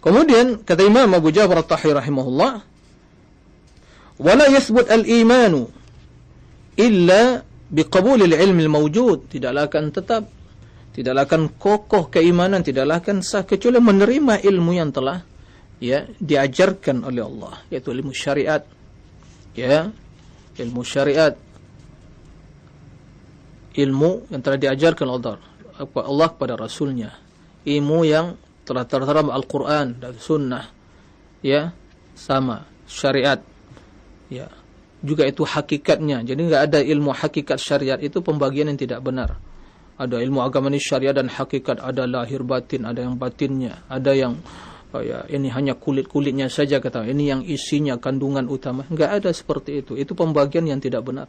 Kemudian 0.00 0.64
kata 0.64 0.80
Imam 0.80 1.12
Abu 1.12 1.28
Jafar 1.28 1.60
At-Tahir 1.60 1.92
rahimahullah, 1.92 2.52
"Wala 4.16 4.44
yathbut 4.48 4.88
al-iman 4.88 5.68
illa 6.80 7.44
biqabul 7.68 8.24
al-ilm 8.24 8.58
al-mawjud." 8.64 9.28
Tidaklah 9.28 9.68
akan 9.68 9.84
tetap, 9.92 10.24
tidaklah 10.96 11.28
akan 11.28 11.42
kokoh 11.60 12.08
keimanan, 12.08 12.64
tidaklah 12.64 13.04
akan 13.04 13.20
sah 13.20 13.44
kecuali 13.44 13.76
menerima 13.76 14.40
ilmu 14.40 14.72
yang 14.72 14.88
telah 14.88 15.20
ya 15.76 16.08
diajarkan 16.16 17.04
oleh 17.04 17.20
Allah, 17.20 17.60
yaitu 17.68 17.92
ilmu 17.92 18.16
syariat. 18.16 18.64
Ya, 19.52 19.92
ilmu 20.56 20.80
syariat 20.80 21.36
ilmu 23.76 24.30
yang 24.32 24.40
telah 24.42 24.58
diajarkan 24.58 25.06
oleh 25.06 25.38
Allah 25.78 26.28
kepada 26.32 26.58
rasulnya 26.58 27.14
ilmu 27.64 27.98
yang 28.08 28.34
telah 28.70 28.86
tertera 28.86 29.26
Al-Quran 29.26 29.98
dan 29.98 30.14
Sunnah. 30.14 30.70
Ya, 31.42 31.74
sama. 32.14 32.70
Syariat. 32.86 33.42
Ya, 34.30 34.46
juga 35.02 35.26
itu 35.26 35.42
hakikatnya. 35.42 36.22
Jadi 36.22 36.38
enggak 36.46 36.62
ada 36.70 36.78
ilmu 36.78 37.10
hakikat 37.10 37.58
syariat 37.58 37.98
itu 37.98 38.22
pembagian 38.22 38.70
yang 38.70 38.78
tidak 38.78 39.02
benar. 39.02 39.42
Ada 39.98 40.22
ilmu 40.22 40.38
agama 40.38 40.70
ini 40.70 40.78
syariah 40.78 41.10
dan 41.10 41.26
hakikat. 41.26 41.82
Ada 41.82 42.06
lahir 42.06 42.46
batin 42.46 42.86
ada 42.86 43.02
yang 43.02 43.18
batinnya. 43.18 43.82
Ada 43.90 44.14
yang 44.14 44.38
oh 44.94 45.02
ya 45.02 45.26
ini 45.26 45.50
hanya 45.50 45.74
kulit-kulitnya 45.74 46.46
saja 46.46 46.78
kata. 46.78 47.10
Ini 47.10 47.24
yang 47.26 47.40
isinya 47.42 47.98
kandungan 47.98 48.46
utama. 48.46 48.86
Enggak 48.86 49.18
ada 49.18 49.34
seperti 49.34 49.82
itu. 49.82 49.98
Itu 49.98 50.14
pembagian 50.14 50.70
yang 50.70 50.78
tidak 50.78 51.02
benar. 51.02 51.26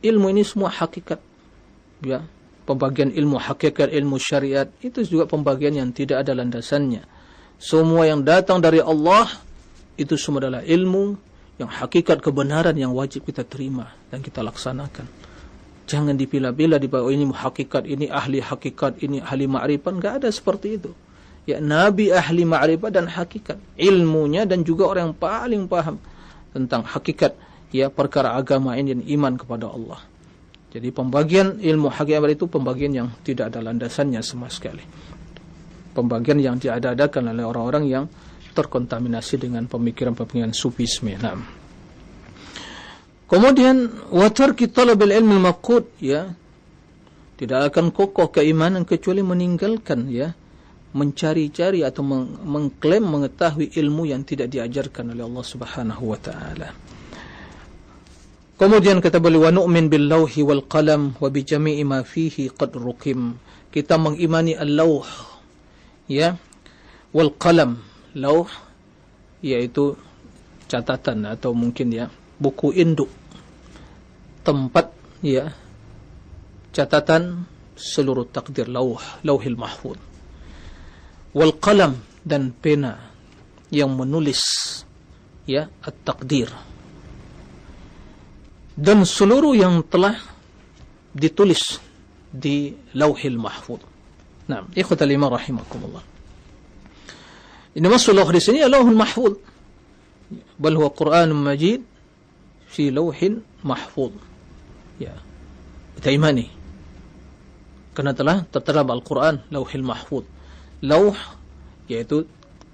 Ilmu 0.00 0.32
ini 0.32 0.42
semua 0.46 0.72
hakikat. 0.72 1.20
Ya 2.00 2.24
pembagian 2.64 3.12
ilmu 3.12 3.40
hakikat 3.40 3.92
ilmu 3.92 4.16
syariat 4.20 4.68
itu 4.80 5.04
juga 5.04 5.24
pembagian 5.28 5.76
yang 5.76 5.88
tidak 5.92 6.24
ada 6.24 6.32
landasannya 6.36 7.04
semua 7.60 8.08
yang 8.08 8.24
datang 8.24 8.60
dari 8.60 8.82
Allah 8.82 9.28
itu 9.94 10.18
semua 10.18 10.48
adalah 10.48 10.64
ilmu 10.66 11.16
yang 11.60 11.70
hakikat 11.70 12.18
kebenaran 12.18 12.74
yang 12.74 12.90
wajib 12.90 13.22
kita 13.28 13.46
terima 13.46 13.94
dan 14.10 14.18
kita 14.18 14.42
laksanakan 14.42 15.24
Jangan 15.84 16.16
dipilah-pilah 16.16 16.80
di 16.80 16.88
bawah 16.88 17.12
ini 17.12 17.28
hakikat 17.28 17.84
ini 17.84 18.08
ahli 18.08 18.40
hakikat 18.40 19.04
ini 19.04 19.20
ahli 19.20 19.44
ma'rifat 19.44 19.92
enggak 19.92 20.14
ada 20.24 20.28
seperti 20.32 20.80
itu. 20.80 20.90
Ya 21.44 21.60
nabi 21.60 22.08
ahli 22.08 22.48
ma'rifat 22.48 22.88
dan 22.96 23.04
hakikat, 23.04 23.60
ilmunya 23.76 24.48
dan 24.48 24.64
juga 24.64 24.88
orang 24.88 25.12
yang 25.12 25.16
paling 25.20 25.62
paham 25.68 26.00
tentang 26.56 26.88
hakikat 26.88 27.36
ya 27.68 27.92
perkara 27.92 28.32
agama 28.32 28.80
ini 28.80 28.96
dan 28.96 29.02
iman 29.04 29.36
kepada 29.36 29.68
Allah. 29.68 30.00
Jadi 30.74 30.90
pembagian 30.90 31.62
ilmu 31.62 31.86
hakikat 31.86 32.34
itu 32.34 32.50
pembagian 32.50 32.90
yang 32.90 33.08
tidak 33.22 33.54
ada 33.54 33.62
landasannya 33.62 34.18
sama 34.26 34.50
sekali. 34.50 34.82
Pembagian 35.94 36.42
yang 36.42 36.58
diadakan 36.58 37.30
oleh 37.30 37.46
orang-orang 37.46 37.84
yang 37.86 38.04
terkontaminasi 38.50 39.38
dengan 39.38 39.70
pemikiran-pemikiran 39.70 40.50
sufisme. 40.50 41.14
Nah. 41.14 41.38
Kemudian 43.30 44.10
watar 44.10 44.58
kita 44.58 44.82
lebih 44.82 45.14
ilmu 45.14 45.38
makut 45.38 45.94
ya 46.02 46.34
tidak 47.38 47.70
akan 47.70 47.94
kokoh 47.94 48.30
keimanan 48.30 48.82
kecuali 48.82 49.22
meninggalkan 49.22 50.06
ya 50.10 50.34
mencari-cari 50.94 51.82
atau 51.82 52.06
meng 52.06 52.38
mengklaim 52.46 53.02
mengetahui 53.02 53.74
ilmu 53.74 54.06
yang 54.06 54.22
tidak 54.22 54.54
diajarkan 54.54 55.14
oleh 55.14 55.26
Allah 55.26 55.46
Subhanahu 55.46 56.14
wa 56.14 56.18
taala. 56.18 56.93
Kemudian 58.54 59.02
kata 59.02 59.18
beliau 59.18 59.50
wa 59.50 59.50
nu'min 59.50 59.90
bil 59.90 60.06
lauhi 60.06 60.46
wal 60.46 60.62
qalam 60.70 61.18
wa 61.18 61.28
bi 61.28 61.42
jami'i 61.42 61.82
ma 61.82 62.06
fihi 62.06 62.54
qad 62.54 62.74
ruqim. 62.78 63.34
Kita 63.74 63.98
mengimani 63.98 64.54
al-lauh 64.54 65.02
ya 66.06 66.38
wal 67.10 67.34
qalam. 67.34 67.82
Lauh 68.14 68.46
yaitu 69.42 69.98
catatan 70.70 71.28
atau 71.28 71.52
mungkin 71.52 71.92
ya 71.92 72.06
buku 72.40 72.72
induk 72.72 73.12
tempat 74.46 74.88
ya 75.20 75.52
catatan 76.72 77.44
seluruh 77.76 78.24
takdir 78.28 78.70
lauh 78.70 79.00
lauhil 79.20 79.58
mahfud 79.58 80.00
wal 81.36 81.54
qalam 81.60 82.00
dan 82.24 82.56
pena 82.56 83.12
yang 83.68 83.92
menulis 83.92 84.40
ya 85.44 85.68
at-takdir 85.84 86.48
dan 88.74 89.06
seluruh 89.06 89.54
yang 89.54 89.82
telah 89.86 90.18
ditulis 91.14 91.78
di 92.30 92.74
lauhil 92.94 93.38
mahfud 93.38 93.80
nah 94.50 94.66
ikhwatal 94.74 95.08
iman 95.08 95.30
rahimakumullah 95.38 96.04
ini 97.74 97.86
maksud 97.86 98.14
lauh 98.14 98.30
di 98.30 98.42
sini 98.42 98.62
lauhul 98.66 98.98
mahfud 98.98 99.34
bal 100.58 100.74
huwa 100.78 100.90
Qur'anun 100.94 101.38
majid 101.38 101.82
fi 102.74 102.90
lauhin 102.90 103.42
mahfud. 103.62 104.14
Ya. 104.98 105.14
Kita 105.98 106.10
imani. 106.10 106.50
Karena 107.94 108.10
telah 108.10 108.42
tertera 108.50 108.82
Al-Quran 108.82 109.46
lauhil 109.54 109.86
mahfud. 109.86 110.26
Lauh 110.82 111.14
yaitu 111.86 112.26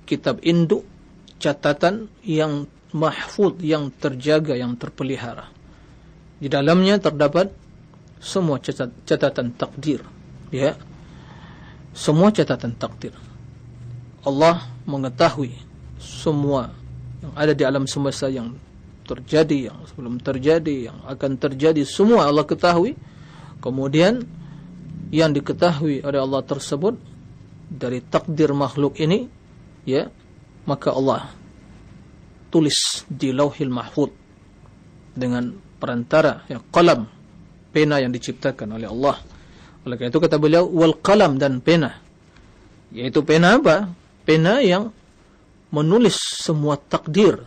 kitab 0.09 0.40
induk 0.40 0.88
catatan 1.36 2.09
yang 2.24 2.64
mahfud 2.96 3.61
yang 3.61 3.92
terjaga 3.92 4.57
yang 4.57 4.74
terpelihara. 4.80 5.48
Di 6.41 6.49
dalamnya 6.49 6.97
terdapat 6.97 7.53
semua 8.16 8.57
catatan 9.05 9.53
takdir. 9.53 10.01
Ya. 10.49 10.74
Semua 11.93 12.32
catatan 12.32 12.72
takdir. 12.74 13.12
Allah 14.24 14.64
mengetahui 14.88 15.53
semua 16.01 16.72
yang 17.20 17.32
ada 17.36 17.53
di 17.53 17.64
alam 17.64 17.84
semesta 17.84 18.32
yang 18.32 18.57
terjadi, 19.05 19.72
yang 19.72 19.78
sebelum 19.84 20.16
terjadi, 20.20 20.93
yang 20.93 20.99
akan 21.05 21.36
terjadi, 21.36 21.84
semua 21.84 22.28
Allah 22.28 22.49
ketahui. 22.49 22.97
Kemudian 23.61 24.24
yang 25.12 25.36
diketahui 25.36 26.01
oleh 26.01 26.20
Allah 26.20 26.41
tersebut 26.41 26.97
dari 27.68 28.01
takdir 28.01 28.57
makhluk 28.57 28.97
ini, 28.97 29.28
ya, 29.84 30.09
maka 30.64 30.97
Allah 30.97 31.28
tulis 32.49 33.05
di 33.07 33.30
Lauhil 33.34 33.68
Mahfud 33.68 34.11
dengan 35.12 35.69
perantara 35.81 36.45
ya 36.47 36.61
qalam 36.68 37.09
pena 37.72 37.97
yang 37.99 38.12
diciptakan 38.12 38.76
oleh 38.76 38.87
Allah. 38.87 39.16
Oleh 39.89 39.97
karena 39.97 40.12
itu 40.12 40.20
kata 40.20 40.37
beliau 40.37 40.68
wal 40.68 41.01
qalam 41.01 41.41
dan 41.41 41.64
pena. 41.64 41.97
Yaitu 42.93 43.24
pena 43.24 43.57
apa? 43.57 43.89
Pena 44.28 44.61
yang 44.61 44.93
menulis 45.72 46.20
semua 46.20 46.76
takdir 46.76 47.41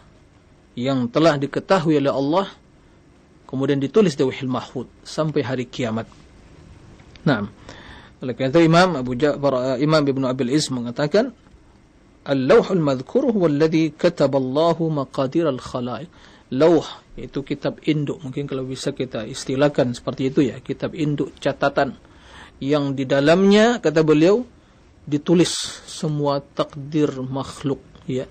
yang 0.74 1.06
telah 1.06 1.38
diketahui 1.38 2.02
oleh 2.02 2.10
Allah 2.10 2.50
kemudian 3.46 3.78
ditulis 3.78 4.18
di 4.18 4.26
Lauhil 4.26 4.50
Mahfud 4.50 4.90
sampai 5.06 5.46
hari 5.46 5.70
kiamat. 5.70 6.10
Naam. 7.22 7.54
Oleh 8.24 8.34
karena 8.34 8.50
itu 8.50 8.62
Imam 8.66 8.90
Abu 8.98 9.14
Ja'far 9.14 9.78
Imam 9.78 10.02
Ibn 10.02 10.24
Abil 10.32 10.50
Iz 10.50 10.74
mengatakan 10.74 11.36
Al-lawhul 12.24 12.80
madhkur 12.80 13.36
huwa 13.36 13.52
alladhi 13.52 13.92
kataba 13.92 14.40
Allahu 14.40 14.88
maqadir 14.88 15.44
al-khalaiq. 15.44 16.08
Lawh 16.54 16.86
itu 17.18 17.46
kitab 17.46 17.82
induk 17.86 18.22
mungkin 18.22 18.50
kalau 18.50 18.66
bisa 18.66 18.94
kita 18.94 19.26
istilahkan 19.26 19.94
seperti 19.94 20.34
itu 20.34 20.40
ya, 20.50 20.58
kitab 20.62 20.94
induk 20.98 21.34
catatan 21.38 21.98
yang 22.62 22.94
di 22.94 23.04
dalamnya 23.04 23.82
kata 23.82 24.06
beliau 24.06 24.46
ditulis 25.04 25.52
semua 25.90 26.40
takdir 26.40 27.12
makhluk 27.22 27.82
ya 28.08 28.30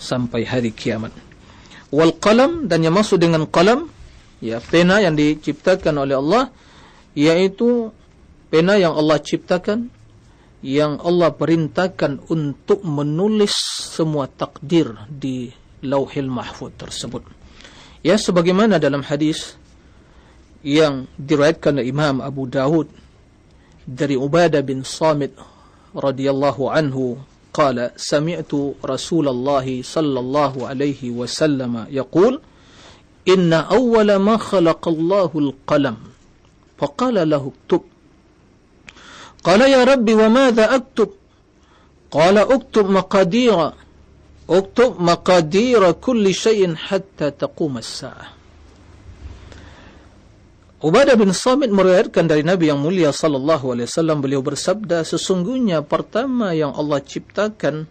sampai 0.00 0.48
hari 0.48 0.72
kiamat. 0.72 1.12
Wal 1.92 2.16
qalam 2.18 2.66
dan 2.66 2.82
yang 2.82 2.96
maksud 2.96 3.20
dengan 3.20 3.46
qalam 3.48 3.88
ya 4.40 4.60
pena 4.60 5.00
yang 5.00 5.16
diciptakan 5.16 5.94
oleh 6.02 6.16
Allah 6.18 6.50
yaitu 7.16 7.92
pena 8.52 8.76
yang 8.76 8.92
Allah 8.96 9.20
ciptakan 9.20 9.88
yang 10.64 10.98
Allah 11.00 11.30
perintahkan 11.30 12.26
untuk 12.32 12.82
menulis 12.82 13.54
semua 13.92 14.26
takdir 14.26 14.92
di 15.06 15.52
lauhil 15.84 16.26
mahfud 16.32 16.74
tersebut. 16.74 17.22
Ya 18.06 18.14
sebagaimana 18.14 18.78
dalam 18.78 19.02
hadis 19.02 19.58
yang 20.62 21.10
diriwayatkan 21.18 21.82
oleh 21.82 21.90
Imam 21.90 22.22
Abu 22.22 22.46
Dawud 22.46 22.86
dari 23.82 24.14
Ubadah 24.14 24.62
bin 24.62 24.86
Samit 24.86 25.34
radhiyallahu 25.90 26.70
anhu 26.70 27.18
qala 27.50 27.90
sami'tu 27.98 28.78
Rasulullah 28.78 29.66
sallallahu 29.66 30.70
alaihi 30.70 31.10
wasallam 31.10 31.90
yaqul 31.90 32.38
inna 33.26 33.66
awwala 33.66 34.22
ma 34.22 34.38
khalaqallahu 34.38 35.50
al-qalam 35.50 35.98
faqala 36.78 37.26
lahu 37.26 37.50
tub 37.66 37.90
qala 39.42 39.66
ya 39.66 39.82
rabbi 39.82 40.14
wa 40.14 40.30
madha 40.30 40.70
aktub? 40.74 41.10
Qala 42.10 42.46
aktub 42.46 42.86
maqadira. 42.86 43.74
Uktub 44.46 45.02
maqadira 45.02 45.90
kulli 45.98 46.30
syai'in 46.30 46.78
hatta 46.78 47.34
taqum 47.34 47.82
as-sa'ah. 47.82 48.36
Ubadah 50.86 51.18
bin 51.18 51.34
Samit 51.34 51.72
meriwayatkan 51.72 52.30
dari 52.30 52.46
Nabi 52.46 52.70
yang 52.70 52.78
mulia 52.78 53.10
sallallahu 53.10 53.74
alaihi 53.74 53.88
wasallam 53.90 54.22
beliau 54.22 54.44
bersabda 54.44 55.02
sesungguhnya 55.02 55.82
pertama 55.82 56.54
yang 56.54 56.76
Allah 56.76 57.02
ciptakan 57.02 57.88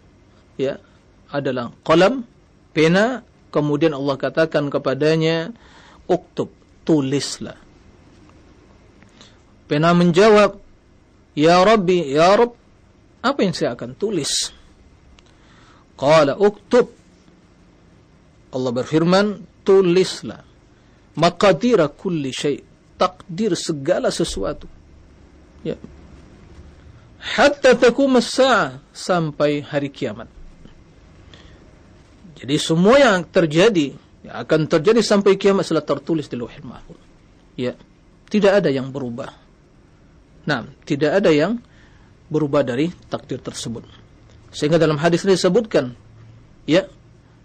ya 0.56 0.80
adalah 1.28 1.74
qalam 1.82 2.24
pena 2.70 3.26
kemudian 3.52 3.92
Allah 3.92 4.16
katakan 4.16 4.72
kepadanya 4.72 5.52
uktub 6.08 6.48
tulislah. 6.86 7.58
Pena 9.66 9.90
menjawab 9.90 10.62
ya 11.34 11.58
Rabbi 11.66 12.14
ya 12.14 12.38
Rabb 12.38 12.54
apa 13.20 13.38
yang 13.42 13.50
saya 13.50 13.74
akan 13.74 13.98
tulis? 13.98 14.54
Qala 15.96 16.36
uktub. 16.36 16.92
Allah 18.52 18.72
berfirman, 18.72 19.26
tulislah. 19.64 20.44
Maqadira 21.16 21.88
kulli 21.88 22.30
syai' 22.30 22.60
takdir 23.00 23.56
segala 23.56 24.12
sesuatu. 24.12 24.68
Ya. 25.64 25.80
Hatta 27.16 27.74
takum 27.74 28.20
as-sa'ah 28.20 28.80
sampai 28.92 29.64
hari 29.64 29.88
kiamat. 29.88 30.28
Jadi 32.36 32.54
semua 32.60 33.00
yang 33.00 33.24
terjadi 33.24 33.96
ya, 34.20 34.44
akan 34.44 34.68
terjadi 34.68 35.00
sampai 35.00 35.40
kiamat 35.40 35.64
setelah 35.64 35.88
tertulis 35.88 36.28
di 36.28 36.36
Lauhul 36.36 36.68
Mahfuz. 36.68 37.00
Ya. 37.56 37.72
Tidak 38.26 38.52
ada 38.52 38.68
yang 38.68 38.92
berubah. 38.92 39.32
Nah, 40.44 40.68
tidak 40.84 41.24
ada 41.24 41.32
yang 41.32 41.56
berubah 42.28 42.66
dari 42.66 42.92
takdir 43.08 43.40
tersebut. 43.40 43.86
Sehingga 44.56 44.80
dalam 44.80 44.96
hadis 44.96 45.28
ini 45.28 45.36
disebutkan, 45.36 45.92
ya, 46.64 46.88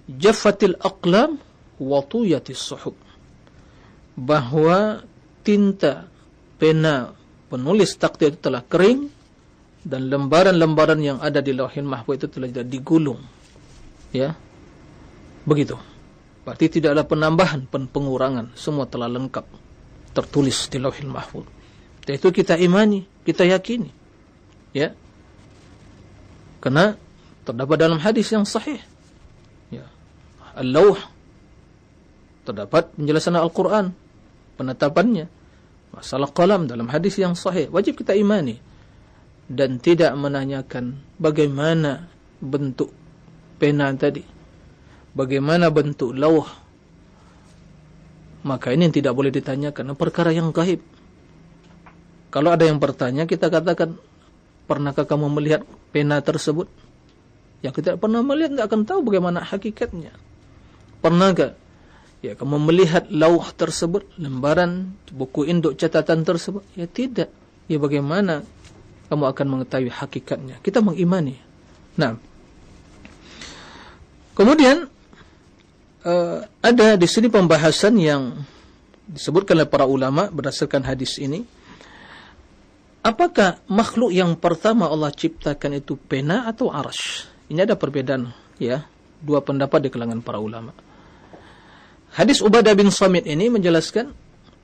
jafatil 0.08 0.80
aqlam 0.80 1.36
wa 1.76 2.00
tuyatis 2.08 2.64
suhub. 2.64 2.96
Bahwa 4.16 5.04
tinta 5.44 6.08
pena 6.56 7.12
penulis 7.52 8.00
takdir 8.00 8.32
itu 8.32 8.40
telah 8.48 8.64
kering 8.64 9.12
dan 9.84 10.08
lembaran-lembaran 10.08 11.04
yang 11.04 11.18
ada 11.20 11.44
di 11.44 11.52
lauhin 11.52 11.84
mahfuz 11.84 12.16
itu 12.16 12.28
telah 12.32 12.48
digulung. 12.64 13.20
Ya. 14.16 14.40
Begitu. 15.44 15.76
Berarti 16.48 16.80
tidak 16.80 16.96
ada 16.96 17.04
penambahan, 17.04 17.68
pengurangan, 17.68 18.56
semua 18.56 18.88
telah 18.88 19.12
lengkap 19.12 19.44
tertulis 20.16 20.72
di 20.72 20.80
lauhin 20.80 21.12
mahfuz. 21.12 21.44
Itu 22.08 22.32
kita 22.32 22.56
imani, 22.56 23.04
kita 23.28 23.44
yakini. 23.44 23.92
Ya. 24.72 24.96
Karena 26.62 26.94
terdapat 27.44 27.78
dalam 27.82 28.00
hadis 28.00 28.30
yang 28.30 28.46
sahih. 28.46 28.80
Ya. 29.74 29.90
Al-Lawh 30.54 30.98
terdapat 32.46 32.94
penjelasan 32.98 33.38
Al-Qur'an, 33.38 33.94
penetapannya. 34.58 35.30
Masalah 35.92 36.32
qalam 36.32 36.72
dalam 36.72 36.88
hadis 36.88 37.20
yang 37.20 37.36
sahih, 37.36 37.68
wajib 37.68 38.00
kita 38.00 38.16
imani 38.16 38.64
dan 39.52 39.84
tidak 39.84 40.16
menanyakan 40.16 41.04
bagaimana 41.20 42.08
bentuk 42.40 42.96
pena 43.60 43.92
tadi. 44.00 44.24
Bagaimana 45.12 45.68
bentuk 45.68 46.16
lawh? 46.16 46.48
Maka 48.48 48.72
ini 48.72 48.88
tidak 48.88 49.12
boleh 49.12 49.30
ditanyakan 49.30 49.94
perkara 50.00 50.32
yang 50.32 50.56
gaib. 50.56 50.80
Kalau 52.32 52.50
ada 52.56 52.64
yang 52.64 52.80
bertanya, 52.80 53.28
kita 53.28 53.52
katakan, 53.52 54.00
pernahkah 54.72 55.04
kamu 55.04 55.28
melihat 55.28 55.68
pena 55.92 56.24
tersebut? 56.24 56.72
Yang 57.60 57.84
kita 57.84 58.00
pernah 58.00 58.24
melihat, 58.24 58.56
tidak 58.56 58.66
akan 58.72 58.82
tahu 58.88 59.00
bagaimana 59.04 59.44
hakikatnya. 59.44 60.16
Pernahkah 61.04 61.60
ya, 62.24 62.40
kamu 62.40 62.56
melihat 62.72 63.12
lauh 63.12 63.44
tersebut, 63.52 64.08
lembaran, 64.16 64.96
buku 65.12 65.44
induk 65.44 65.76
catatan 65.76 66.24
tersebut? 66.24 66.64
Ya 66.80 66.88
tidak. 66.88 67.28
Ya 67.68 67.78
bagaimana 67.78 68.48
kamu 69.12 69.28
akan 69.28 69.46
mengetahui 69.52 69.92
hakikatnya? 69.92 70.64
Kita 70.64 70.80
mengimani. 70.80 71.36
Nah, 72.00 72.16
kemudian, 74.34 74.88
uh, 76.08 76.48
ada 76.64 76.96
di 76.96 77.08
sini 77.12 77.28
pembahasan 77.28 78.00
yang 78.00 78.40
disebutkan 79.12 79.60
oleh 79.60 79.68
para 79.68 79.84
ulama 79.84 80.32
berdasarkan 80.32 80.88
hadis 80.88 81.20
ini, 81.20 81.44
Apakah 83.02 83.58
makhluk 83.66 84.14
yang 84.14 84.38
pertama 84.38 84.86
Allah 84.86 85.10
ciptakan 85.10 85.82
itu 85.82 85.98
pena 85.98 86.46
atau 86.46 86.70
arash? 86.70 87.26
Ini 87.50 87.66
ada 87.66 87.74
perbedaan, 87.74 88.30
ya. 88.62 88.86
Dua 89.22 89.42
pendapat 89.42 89.86
di 89.86 89.90
kalangan 89.90 90.22
para 90.22 90.38
ulama. 90.38 90.74
Hadis 92.14 92.46
Ubadah 92.46 92.78
bin 92.78 92.94
Samit 92.94 93.26
ini 93.26 93.50
menjelaskan, 93.50 94.14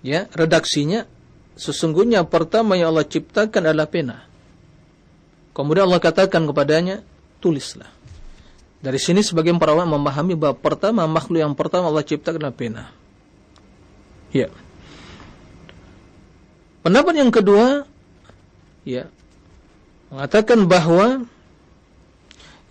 ya, 0.06 0.30
redaksinya 0.38 1.10
sesungguhnya 1.58 2.22
pertama 2.30 2.78
yang 2.78 2.94
Allah 2.94 3.10
ciptakan 3.10 3.74
adalah 3.74 3.90
pena. 3.90 4.30
Kemudian 5.58 5.90
Allah 5.90 5.98
katakan 5.98 6.46
kepadanya, 6.46 7.02
tulislah. 7.42 7.90
Dari 8.78 9.02
sini 9.02 9.26
sebagian 9.26 9.58
para 9.58 9.74
ulama 9.74 9.98
memahami 9.98 10.38
bahawa 10.38 10.54
pertama 10.54 11.10
makhluk 11.10 11.42
yang 11.42 11.58
pertama 11.58 11.90
Allah 11.90 12.06
ciptakan 12.06 12.38
adalah 12.38 12.54
pena. 12.54 12.84
Ya. 14.30 14.54
Pendapat 16.86 17.18
yang 17.18 17.34
kedua, 17.34 17.90
ya 18.88 19.12
mengatakan 20.08 20.64
bahawa 20.64 21.28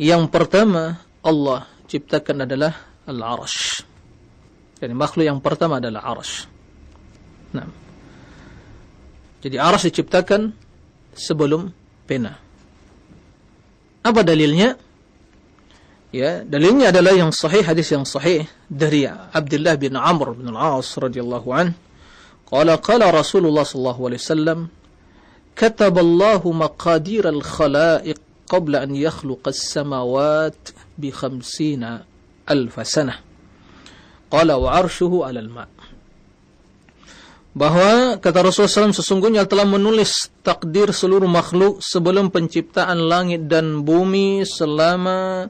yang 0.00 0.24
pertama 0.32 1.04
Allah 1.20 1.68
ciptakan 1.84 2.48
adalah 2.48 2.72
al-arash. 3.04 3.84
Jadi 4.80 4.92
makhluk 4.96 5.24
yang 5.28 5.40
pertama 5.44 5.76
adalah 5.76 6.04
arash. 6.16 6.48
Nah. 7.52 7.68
Jadi 9.44 9.56
arash 9.60 9.88
diciptakan 9.92 10.52
sebelum 11.12 11.72
pena. 12.08 12.36
Apa 14.04 14.24
dalilnya? 14.24 14.76
Ya, 16.14 16.40
dalilnya 16.46 16.94
adalah 16.94 17.12
yang 17.12 17.34
sahih 17.34 17.60
hadis 17.60 17.92
yang 17.92 18.08
sahih 18.08 18.48
dari 18.70 19.04
Abdullah 19.08 19.76
bin 19.76 19.98
Amr 19.98 20.32
bin 20.32 20.48
Al-As 20.48 20.96
radhiyallahu 20.96 21.48
an. 21.52 21.76
Qala 22.46 22.78
qala 22.78 23.10
Rasulullah 23.10 23.66
sallallahu 23.66 24.00
alaihi 24.06 24.22
wasallam 24.22 24.58
كتب 25.57 25.98
الله 25.98 26.42
مقادير 26.52 27.28
الخلائق 27.28 28.20
قبل 28.46 28.76
أن 28.76 28.96
يخلق 28.96 29.48
السماوات 29.48 30.62
بخمسين 30.98 31.82
ألف 32.50 32.86
سنة 32.86 33.14
قال 34.30 34.52
وعرشه 34.52 35.12
على 35.24 35.40
الماء 35.40 35.68
Bahwa 37.57 38.20
kata 38.20 38.44
Rasulullah 38.44 38.92
SAW 38.92 39.00
sesungguhnya 39.00 39.48
telah 39.48 39.64
menulis 39.64 40.28
takdir 40.44 40.92
seluruh 40.92 41.24
makhluk 41.24 41.80
sebelum 41.80 42.28
penciptaan 42.28 43.00
langit 43.00 43.48
dan 43.48 43.80
bumi 43.80 44.44
selama 44.44 45.48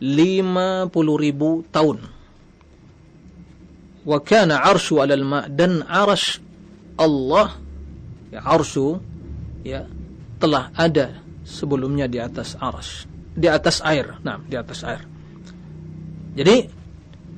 50 0.00 0.88
ribu 0.96 1.60
tahun. 1.68 2.00
Wa 4.08 4.24
kana 4.24 4.64
arshu 4.64 5.04
alal 5.04 5.20
ma' 5.20 5.44
dan 5.52 5.84
arsh 5.84 6.40
Allah, 6.96 7.60
ya 8.32 8.40
arshu 8.40 9.04
ya 9.64 9.88
telah 10.38 10.70
ada 10.76 11.18
sebelumnya 11.42 12.06
di 12.06 12.20
atas 12.20 12.54
arsy 12.60 13.14
di 13.34 13.50
atas 13.50 13.82
air. 13.82 14.14
Nah 14.22 14.38
di 14.40 14.54
atas 14.54 14.86
air. 14.86 15.02
Jadi 16.38 16.56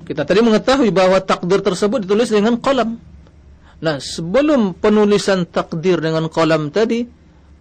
kita 0.07 0.23
tadi 0.23 0.41
mengetahui 0.45 0.93
bahwa 0.93 1.19
takdir 1.25 1.65
tersebut 1.65 2.07
ditulis 2.07 2.31
dengan 2.31 2.61
kolam 2.63 3.01
nah 3.77 4.01
sebelum 4.01 4.73
penulisan 4.73 5.45
takdir 5.45 6.01
dengan 6.01 6.33
kolam 6.33 6.73
tadi 6.73 7.05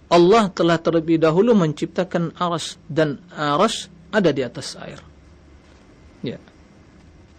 Allah 0.08 0.48
telah 0.54 0.80
terlebih 0.80 1.20
dahulu 1.20 1.52
menciptakan 1.58 2.32
arsy 2.40 2.80
dan 2.88 3.20
arsy 3.34 3.90
ada 4.14 4.30
di 4.32 4.46
atas 4.46 4.78
air. 4.80 5.02
Ya. 6.24 6.40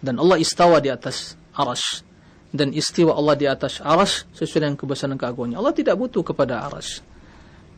Dan 0.03 0.21
Allah 0.21 0.37
istawa 0.37 0.77
di 0.77 0.91
atas 0.91 1.39
arsy 1.55 2.05
dan 2.53 2.69
istiwa 2.75 3.15
Allah 3.15 3.33
di 3.39 3.47
atas 3.49 3.79
arsy 3.81 4.27
sesuai 4.35 4.67
dengan 4.67 4.77
kebesaran 4.77 5.17
keagungannya. 5.17 5.57
Allah 5.57 5.73
tidak 5.73 5.95
butuh 5.97 6.21
kepada 6.21 6.67
arsy 6.67 7.01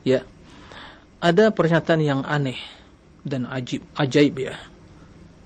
ya. 0.03 0.23
Ada 1.19 1.51
pernyataan 1.51 1.99
yang 1.99 2.21
aneh 2.23 2.59
dan 3.27 3.43
ajib 3.51 3.83
ajaib 3.99 4.35
ya. 4.39 4.55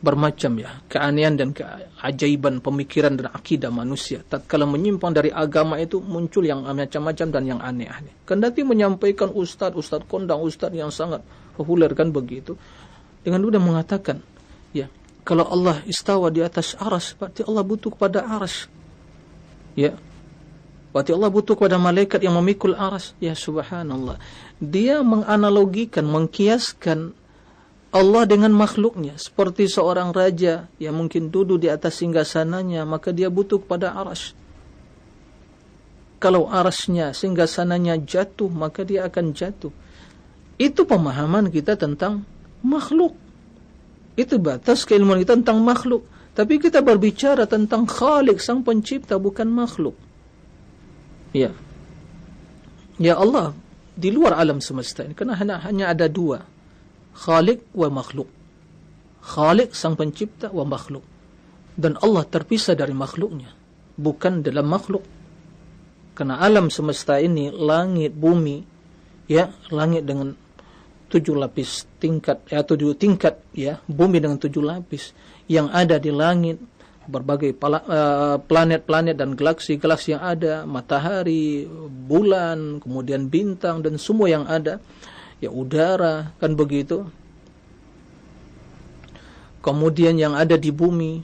Bermacam 0.03 0.59
ya. 0.59 0.83
Keanehan 0.91 1.39
dan 1.39 1.49
keajaiban 1.55 2.59
pemikiran 2.59 3.15
dan 3.15 3.31
akidah 3.31 3.71
manusia. 3.71 4.19
Tatkala 4.21 4.67
menyimpang 4.67 5.15
dari 5.15 5.31
agama 5.31 5.79
itu 5.79 6.03
muncul 6.03 6.43
yang 6.43 6.67
macam-macam 6.67 7.27
dan 7.31 7.43
yang 7.47 7.59
aneh-aneh. 7.63 8.11
Kendati 8.27 8.67
menyampaikan 8.67 9.31
ustaz 9.31 9.71
ustaz 9.73 10.03
kondang 10.05 10.43
ustaz 10.43 10.75
yang 10.75 10.91
sangat 10.91 11.23
populer 11.55 11.89
kan 11.95 12.11
begitu 12.11 12.59
dengan 13.23 13.39
mudah 13.47 13.61
mengatakan 13.63 14.19
ya 14.75 14.91
kalau 15.23 15.47
Allah 15.47 15.79
istawa 15.87 16.27
di 16.27 16.43
atas 16.43 16.75
aras 16.75 17.15
berarti 17.15 17.47
Allah 17.47 17.63
butuh 17.63 17.95
kepada 17.95 18.27
aras. 18.27 18.67
Ya 19.73 19.95
Berarti 20.93 21.09
Allah 21.09 21.33
butuh 21.33 21.57
kepada 21.57 21.81
malaikat 21.81 22.21
yang 22.21 22.37
memikul 22.37 22.77
aras. 22.77 23.17
Ya 23.17 23.33
subhanallah. 23.33 24.21
Dia 24.61 25.01
menganalogikan, 25.01 26.05
mengkiaskan 26.05 27.17
Allah 27.89 28.23
dengan 28.29 28.53
makhluknya. 28.53 29.17
Seperti 29.17 29.65
seorang 29.65 30.13
raja 30.13 30.69
yang 30.77 30.93
mungkin 30.93 31.33
duduk 31.33 31.65
di 31.65 31.73
atas 31.73 31.97
singgasananya, 31.97 32.85
maka 32.85 33.09
dia 33.09 33.33
butuh 33.33 33.57
kepada 33.65 33.97
aras. 33.97 34.37
Kalau 36.21 36.45
arasnya, 36.45 37.09
singgasananya 37.11 37.97
jatuh, 38.05 38.47
maka 38.53 38.85
dia 38.85 39.09
akan 39.09 39.33
jatuh. 39.33 39.73
Itu 40.61 40.85
pemahaman 40.85 41.49
kita 41.49 41.73
tentang 41.73 42.21
makhluk. 42.61 43.17
Itu 44.13 44.37
batas 44.37 44.85
keilmuan 44.85 45.17
kita 45.25 45.41
tentang 45.41 45.65
makhluk. 45.65 46.05
Tapi 46.37 46.61
kita 46.61 46.85
berbicara 46.85 47.49
tentang 47.49 47.89
khalik, 47.89 48.37
sang 48.37 48.61
pencipta, 48.61 49.17
bukan 49.17 49.49
makhluk. 49.49 49.97
Ya. 51.33 51.51
Ya 53.01 53.17
Allah 53.17 53.57
di 53.93 54.09
luar 54.09 54.37
alam 54.37 54.61
semesta 54.61 55.05
ini 55.05 55.17
kerana 55.17 55.37
hanya, 55.37 55.57
hanya 55.65 55.85
ada 55.89 56.05
dua. 56.05 56.45
Khalik 57.13 57.73
wa 57.73 57.89
makhluk. 57.93 58.29
Khalik 59.21 59.73
sang 59.77 59.97
pencipta 59.97 60.49
wa 60.49 60.65
makhluk. 60.65 61.05
Dan 61.73 61.97
Allah 62.01 62.25
terpisah 62.25 62.77
dari 62.77 62.93
makhluknya. 62.93 63.49
Bukan 63.97 64.45
dalam 64.45 64.69
makhluk. 64.69 65.05
Kerana 66.13 66.37
alam 66.41 66.69
semesta 66.69 67.17
ini, 67.17 67.49
langit, 67.49 68.13
bumi, 68.13 68.61
ya, 69.25 69.49
langit 69.73 70.05
dengan 70.05 70.37
tujuh 71.09 71.33
lapis 71.33 71.89
tingkat, 71.97 72.45
ya, 72.49 72.61
tujuh 72.61 72.93
tingkat, 72.93 73.41
ya, 73.53 73.81
bumi 73.89 74.21
dengan 74.21 74.37
tujuh 74.37 74.61
lapis. 74.61 75.13
Yang 75.49 75.67
ada 75.73 75.95
di 75.97 76.13
langit, 76.13 76.61
berbagai 77.07 77.55
eh, 77.55 78.37
planet-planet 78.39 79.15
dan 79.17 79.35
galaksi-galaksi 79.35 80.15
yang 80.15 80.23
ada, 80.23 80.63
matahari, 80.63 81.67
bulan, 82.07 82.79
kemudian 82.79 83.27
bintang 83.27 83.83
dan 83.83 83.99
semua 83.99 84.31
yang 84.31 84.45
ada, 84.47 84.79
ya 85.43 85.51
udara, 85.51 86.31
kan 86.39 86.55
begitu. 86.55 87.07
Kemudian 89.63 90.19
yang 90.19 90.35
ada 90.35 90.59
di 90.59 90.71
bumi, 90.75 91.23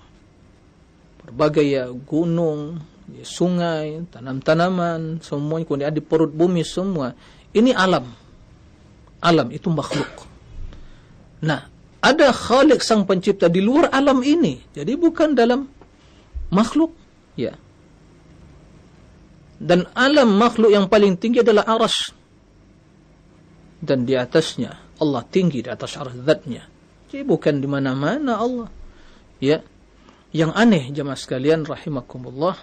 berbagai 1.27 1.65
ya 1.67 1.91
gunung, 1.91 2.79
ya 3.11 3.25
sungai, 3.27 4.03
tanam-tanaman, 4.07 5.19
semuanya 5.19 5.65
kemudian 5.67 5.87
ada 5.91 5.99
di 5.99 6.05
perut 6.05 6.31
bumi 6.31 6.63
semua. 6.63 7.11
Ini 7.51 7.75
alam. 7.75 8.07
Alam 9.19 9.51
itu 9.51 9.67
makhluk. 9.67 10.07
Nah, 11.43 11.67
ada 11.99 12.31
khalik 12.31 12.79
sang 12.79 13.03
pencipta 13.03 13.51
di 13.51 13.59
luar 13.59 13.91
alam 13.91 14.23
ini. 14.23 14.63
Jadi 14.71 14.95
bukan 14.95 15.35
dalam 15.35 15.67
makhluk. 16.47 16.95
Ya. 17.35 17.59
Dan 19.59 19.83
alam 19.91 20.39
makhluk 20.39 20.71
yang 20.71 20.87
paling 20.87 21.19
tinggi 21.19 21.43
adalah 21.43 21.67
aras. 21.67 22.15
Dan 23.79 24.07
di 24.07 24.15
atasnya 24.15 24.75
Allah 24.99 25.23
tinggi 25.27 25.59
di 25.59 25.69
atas 25.71 25.99
aras 25.99 26.15
zatnya. 26.23 26.63
Jadi 27.11 27.23
bukan 27.27 27.59
di 27.59 27.67
mana-mana 27.67 28.39
Allah. 28.39 28.69
Ya. 29.43 29.59
Yang 30.31 30.51
aneh 30.55 30.83
jemaah 30.95 31.19
sekalian 31.19 31.67
rahimakumullah. 31.67 32.55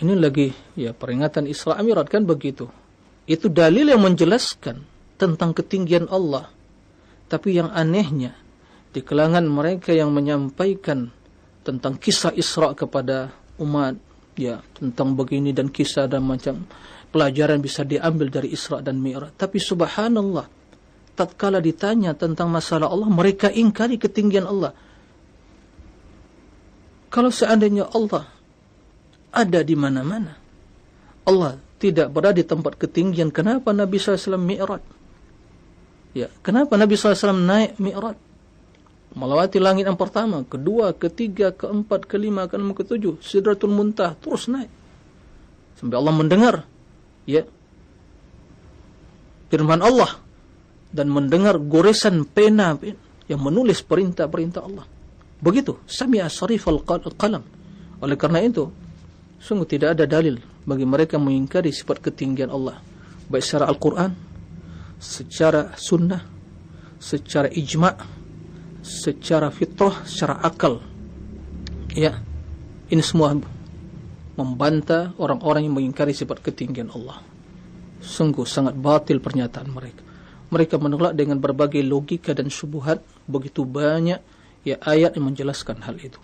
Ini 0.00 0.16
lagi 0.16 0.48
ya 0.74 0.96
peringatan 0.96 1.44
Isra 1.44 1.76
Mi'raj 1.84 2.08
kan 2.08 2.24
begitu. 2.24 2.72
Itu 3.28 3.52
dalil 3.52 3.92
yang 3.92 4.00
menjelaskan 4.02 4.82
tentang 5.20 5.54
ketinggian 5.54 6.10
Allah 6.10 6.50
tapi 7.32 7.56
yang 7.56 7.72
anehnya 7.72 8.36
di 8.92 9.00
kalangan 9.00 9.48
mereka 9.48 9.96
yang 9.96 10.12
menyampaikan 10.12 11.08
tentang 11.64 11.96
kisah 11.96 12.36
Isra 12.36 12.76
kepada 12.76 13.32
umat 13.56 13.96
ya 14.36 14.60
tentang 14.76 15.16
begini 15.16 15.56
dan 15.56 15.72
kisah 15.72 16.04
dan 16.12 16.28
macam 16.28 16.68
pelajaran 17.08 17.64
bisa 17.64 17.88
diambil 17.88 18.28
dari 18.28 18.52
Isra 18.52 18.84
dan 18.84 19.00
Mi'raj. 19.00 19.32
Tapi 19.32 19.56
subhanallah 19.56 20.44
tatkala 21.16 21.64
ditanya 21.64 22.12
tentang 22.12 22.52
masalah 22.52 22.92
Allah 22.92 23.08
mereka 23.08 23.48
ingkari 23.48 23.96
ketinggian 23.96 24.44
Allah. 24.44 24.76
Kalau 27.08 27.32
seandainya 27.32 27.88
Allah 27.96 28.28
ada 29.32 29.64
di 29.64 29.72
mana-mana 29.72 30.36
Allah 31.24 31.56
tidak 31.80 32.12
berada 32.12 32.36
di 32.36 32.44
tempat 32.44 32.76
ketinggian 32.76 33.32
kenapa 33.32 33.72
Nabi 33.72 33.96
SAW 33.96 34.36
Mi'raj 34.36 35.01
Ya, 36.12 36.28
kenapa 36.44 36.76
Nabi 36.76 36.92
SAW 36.96 37.32
naik 37.32 37.80
Mi'raj? 37.80 38.16
Melawati 39.12 39.60
langit 39.60 39.84
yang 39.84 40.00
pertama, 40.00 40.40
kedua, 40.44 40.96
ketiga, 40.96 41.52
keempat, 41.52 42.08
kelima, 42.08 42.48
keenam, 42.48 42.72
ketujuh, 42.72 43.20
Sidratul 43.20 43.72
Muntah 43.72 44.16
terus 44.16 44.48
naik. 44.48 44.72
Sampai 45.76 45.96
Allah 46.00 46.14
mendengar 46.16 46.54
ya 47.28 47.44
firman 49.52 49.84
Allah 49.84 50.16
dan 50.88 51.12
mendengar 51.12 51.60
goresan 51.60 52.24
pena 52.24 52.76
yang 53.28 53.40
menulis 53.40 53.84
perintah-perintah 53.84 54.60
Allah. 54.64 54.88
Begitu, 55.42 55.76
sami'a 55.84 56.32
sarif 56.32 56.64
al-qalam. 56.68 57.44
Oleh 58.00 58.16
karena 58.16 58.40
itu, 58.40 58.72
sungguh 59.42 59.68
tidak 59.68 59.98
ada 59.98 60.08
dalil 60.08 60.40
bagi 60.64 60.86
mereka 60.86 61.20
mengingkari 61.20 61.68
sifat 61.68 62.00
ketinggian 62.00 62.48
Allah. 62.48 62.80
Baik 63.28 63.44
secara 63.44 63.68
Al-Quran, 63.68 64.31
secara 65.02 65.74
sunnah, 65.74 66.22
secara 67.02 67.50
ijma', 67.50 67.98
secara 68.86 69.50
fitrah, 69.50 70.06
secara 70.06 70.38
akal. 70.46 70.78
Ya, 71.92 72.22
ini 72.86 73.02
semua 73.02 73.34
membantah 74.38 75.12
orang-orang 75.18 75.66
yang 75.66 75.74
mengingkari 75.74 76.14
sifat 76.14 76.38
ketinggian 76.40 76.94
Allah. 76.94 77.18
Sungguh 77.98 78.46
sangat 78.46 78.78
batil 78.78 79.18
pernyataan 79.18 79.68
mereka. 79.74 80.02
Mereka 80.54 80.78
menolak 80.78 81.18
dengan 81.18 81.42
berbagai 81.42 81.82
logika 81.82 82.32
dan 82.32 82.46
syubhat 82.46 83.02
begitu 83.26 83.66
banyak 83.66 84.20
ya 84.62 84.76
ayat 84.84 85.18
yang 85.18 85.32
menjelaskan 85.34 85.82
hal 85.82 85.98
itu. 85.98 86.20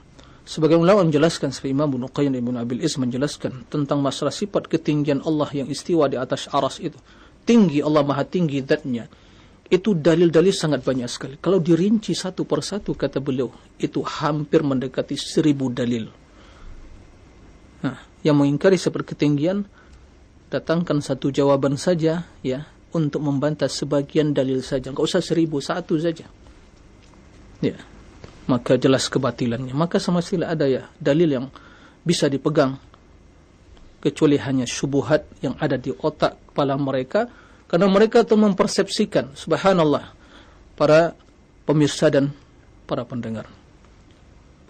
Sebagai 0.48 0.80
ulama 0.80 1.04
menjelaskan 1.04 1.52
seperti 1.52 1.76
Imam 1.76 1.92
Ibn 1.92 2.08
Qayyim 2.08 2.32
Ibn 2.40 2.64
Abil 2.64 2.80
Is 2.80 2.96
menjelaskan 2.96 3.68
tentang 3.68 4.00
masalah 4.00 4.32
sifat 4.32 4.64
ketinggian 4.64 5.20
Allah 5.28 5.48
yang 5.52 5.68
istiwa 5.68 6.08
di 6.08 6.16
atas 6.16 6.48
aras 6.48 6.80
itu 6.80 6.96
tinggi 7.48 7.80
Allah 7.80 8.04
maha 8.04 8.28
tinggi 8.28 8.60
zatnya 8.60 9.08
itu 9.68 9.92
dalil-dalil 9.92 10.52
sangat 10.52 10.80
banyak 10.80 11.08
sekali. 11.08 11.36
Kalau 11.36 11.60
dirinci 11.60 12.16
satu 12.16 12.48
persatu 12.48 12.96
kata 12.96 13.20
beliau, 13.20 13.52
itu 13.76 14.00
hampir 14.00 14.64
mendekati 14.64 15.12
seribu 15.12 15.68
dalil. 15.68 16.08
Nah, 17.84 18.00
yang 18.24 18.40
mengingkari 18.40 18.80
seperti 18.80 19.12
ketinggian, 19.12 19.68
datangkan 20.48 21.04
satu 21.04 21.28
jawaban 21.28 21.76
saja, 21.76 22.24
ya, 22.40 22.64
untuk 22.96 23.20
membantah 23.20 23.68
sebagian 23.68 24.32
dalil 24.32 24.64
saja. 24.64 24.88
Enggak 24.88 25.04
usah 25.04 25.20
seribu, 25.20 25.60
satu 25.60 26.00
saja. 26.00 26.24
Ya, 27.60 27.76
maka 28.48 28.80
jelas 28.80 29.04
kebatilannya. 29.12 29.76
Maka 29.76 30.00
semestinya 30.00 30.48
ada 30.48 30.64
ya 30.64 30.88
dalil 30.96 31.28
yang 31.28 31.46
bisa 32.08 32.32
dipegang 32.32 32.80
kecuali 33.98 34.38
hanya 34.38 34.64
syubhat 34.64 35.26
yang 35.42 35.58
ada 35.58 35.74
di 35.74 35.90
otak 35.90 36.52
kepala 36.52 36.78
mereka 36.78 37.26
karena 37.68 37.86
mereka 37.90 38.24
itu 38.24 38.34
mempersepsikan 38.38 39.34
subhanallah 39.34 40.14
para 40.78 41.12
pemirsa 41.68 42.08
dan 42.08 42.32
para 42.88 43.04
pendengar. 43.04 43.44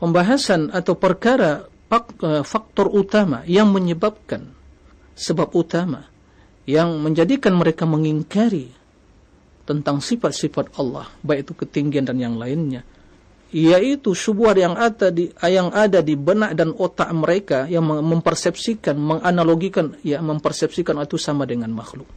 Pembahasan 0.00 0.74
atau 0.74 0.98
perkara 0.98 1.66
eh, 1.66 2.42
faktor 2.42 2.90
utama 2.90 3.46
yang 3.46 3.70
menyebabkan 3.70 4.50
sebab 5.14 5.54
utama 5.54 6.06
yang 6.68 7.00
menjadikan 7.00 7.56
mereka 7.56 7.88
mengingkari 7.88 8.70
tentang 9.68 10.00
sifat-sifat 10.00 10.78
Allah 10.80 11.10
baik 11.20 11.48
itu 11.48 11.52
ketinggian 11.52 12.06
dan 12.08 12.16
yang 12.16 12.36
lainnya 12.38 12.86
yaitu 13.48 14.12
sebuah 14.12 14.52
yang 14.60 14.74
ada 14.76 15.08
di 15.08 15.32
yang 15.40 15.72
ada 15.72 16.04
di 16.04 16.12
benak 16.20 16.52
dan 16.52 16.76
otak 16.76 17.08
mereka 17.16 17.64
yang 17.64 17.84
mempersepsikan 17.84 18.92
menganalogikan 19.00 19.96
ya 20.04 20.20
mempersepsikan 20.20 21.00
itu 21.00 21.16
sama 21.16 21.48
dengan 21.48 21.72
makhluk. 21.72 22.08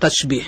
Tasbih 0.00 0.44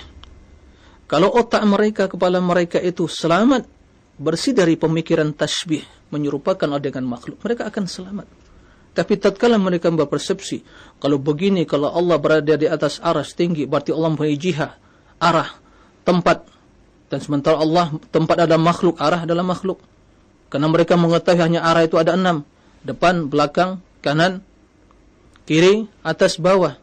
kalau 1.04 1.28
otak 1.36 1.62
mereka 1.68 2.08
kepala 2.08 2.40
mereka 2.40 2.80
itu 2.80 3.04
selamat 3.04 3.68
bersih 4.16 4.56
dari 4.56 4.80
pemikiran 4.80 5.36
tasbih 5.36 5.84
menyerupakan 6.08 6.80
dengan 6.80 7.04
makhluk 7.04 7.36
mereka 7.44 7.68
akan 7.68 7.84
selamat. 7.84 8.26
Tapi 8.96 9.20
tatkala 9.20 9.60
mereka 9.60 9.92
berpersepsi 9.92 10.64
kalau 10.96 11.20
begini 11.20 11.68
kalau 11.68 11.92
Allah 11.92 12.16
berada 12.16 12.56
di 12.56 12.64
atas 12.64 12.96
aras 13.04 13.36
tinggi 13.36 13.68
berarti 13.68 13.92
Allah 13.92 14.16
mempunyai 14.16 14.40
jihad 14.40 14.72
arah 15.20 15.52
tempat 16.08 16.55
dan 17.06 17.18
sementara 17.22 17.58
Allah 17.58 17.94
tempat 18.10 18.46
ada 18.46 18.58
makhluk, 18.58 18.98
arah 18.98 19.22
adalah 19.22 19.46
makhluk. 19.46 19.78
Karena 20.50 20.66
mereka 20.70 20.94
mengetahui 20.98 21.42
hanya 21.42 21.60
arah 21.62 21.86
itu 21.86 21.98
ada 21.98 22.14
enam. 22.14 22.42
Depan, 22.82 23.26
belakang, 23.26 23.82
kanan, 24.02 24.42
kiri, 25.46 25.86
atas, 26.06 26.38
bawah. 26.38 26.78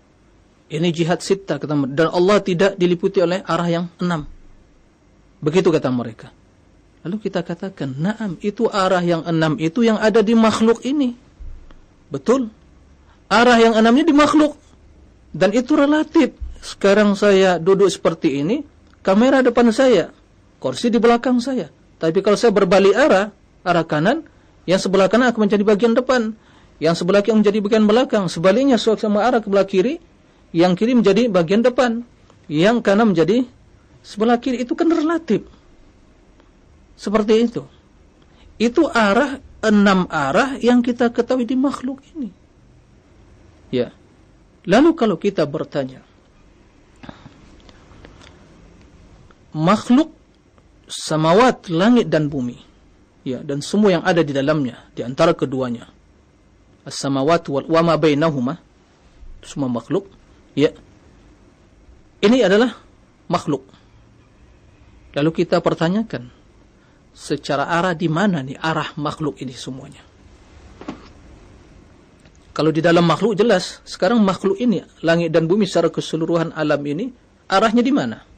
Ini 0.67 0.89
jihad 0.91 1.23
sita. 1.23 1.59
Kata 1.59 1.75
mereka. 1.75 1.95
Dan 1.95 2.07
Allah 2.11 2.37
tidak 2.43 2.71
diliputi 2.75 3.23
oleh 3.23 3.43
arah 3.43 3.67
yang 3.67 3.85
enam. 3.99 4.27
Begitu 5.43 5.71
kata 5.71 5.91
mereka. 5.91 6.31
Lalu 7.03 7.19
kita 7.19 7.43
katakan, 7.43 7.99
naam, 7.99 8.39
itu 8.39 8.71
arah 8.71 9.03
yang 9.03 9.27
enam 9.27 9.59
itu 9.59 9.83
yang 9.83 9.99
ada 9.99 10.23
di 10.23 10.31
makhluk 10.35 10.83
ini. 10.87 11.15
Betul. 12.07 12.47
Arah 13.27 13.59
yang 13.59 13.75
enamnya 13.75 14.07
di 14.07 14.15
makhluk. 14.15 14.55
Dan 15.35 15.51
itu 15.51 15.75
relatif. 15.75 16.31
Sekarang 16.63 17.11
saya 17.19 17.59
duduk 17.59 17.91
seperti 17.91 18.39
ini, 18.39 18.63
kamera 19.03 19.43
depan 19.43 19.69
saya, 19.69 20.09
kursi 20.63 20.87
di 20.87 20.97
belakang 20.97 21.43
saya. 21.43 21.69
Tapi 21.99 22.19
kalau 22.23 22.39
saya 22.39 22.55
berbalik 22.55 22.95
arah, 22.95 23.31
arah 23.63 23.85
kanan, 23.85 24.27
yang 24.63 24.79
sebelah 24.79 25.11
kanan 25.11 25.31
akan 25.31 25.47
menjadi 25.47 25.63
bagian 25.63 25.93
depan. 25.95 26.35
Yang 26.81 27.03
sebelah 27.03 27.23
kiri 27.23 27.39
menjadi 27.39 27.59
bagian 27.63 27.85
belakang. 27.87 28.25
Sebaliknya, 28.27 28.75
sama 28.79 29.23
arah 29.23 29.39
ke 29.39 29.47
belah 29.47 29.67
kiri, 29.67 30.03
yang 30.51 30.75
kiri 30.75 30.95
menjadi 30.95 31.31
bagian 31.31 31.63
depan. 31.63 32.03
Yang 32.51 32.83
kanan 32.83 33.15
menjadi 33.15 33.47
sebelah 34.03 34.39
kiri. 34.39 34.63
Itu 34.63 34.75
kan 34.75 34.91
relatif. 34.91 35.47
Seperti 36.99 37.33
itu. 37.39 37.63
Itu 38.59 38.87
arah, 38.91 39.39
enam 39.63 40.11
arah 40.11 40.59
yang 40.59 40.83
kita 40.83 41.11
ketahui 41.11 41.47
di 41.47 41.55
makhluk 41.55 42.03
ini. 42.15 42.31
Ya. 43.71 43.95
Lalu 44.67 44.95
kalau 44.95 45.15
kita 45.19 45.43
bertanya, 45.47 46.03
makhluk 49.53 50.13
samawat, 50.89 51.69
langit 51.71 52.09
dan 52.09 52.27
bumi. 52.27 52.59
Ya, 53.23 53.39
dan 53.39 53.63
semua 53.63 53.95
yang 53.95 54.03
ada 54.03 54.19
di 54.19 54.35
dalamnya, 54.35 54.83
di 54.91 54.99
antara 54.99 55.31
keduanya. 55.31 55.87
As-samawat 56.83 57.47
wal 57.47 57.65
wa 57.71 57.81
ma 57.81 57.95
bainahuma. 57.95 58.59
Semua 59.39 59.71
makhluk, 59.71 60.11
ya. 60.57 60.75
Ini 62.19 62.43
adalah 62.43 62.75
makhluk. 63.31 63.63
Lalu 65.15 65.31
kita 65.31 65.63
pertanyakan, 65.63 66.27
secara 67.15 67.69
arah 67.69 67.95
di 67.95 68.11
mana 68.11 68.43
nih 68.43 68.59
arah 68.59 68.91
makhluk 68.99 69.39
ini 69.39 69.55
semuanya? 69.55 70.03
Kalau 72.53 72.69
di 72.69 72.83
dalam 72.83 73.07
makhluk 73.07 73.33
jelas, 73.39 73.81
sekarang 73.87 74.21
makhluk 74.21 74.59
ini, 74.59 74.83
langit 75.01 75.33
dan 75.33 75.47
bumi 75.49 75.65
secara 75.65 75.89
keseluruhan 75.89 76.53
alam 76.53 76.81
ini, 76.85 77.09
arahnya 77.49 77.81
di 77.81 77.93
mana? 77.93 78.32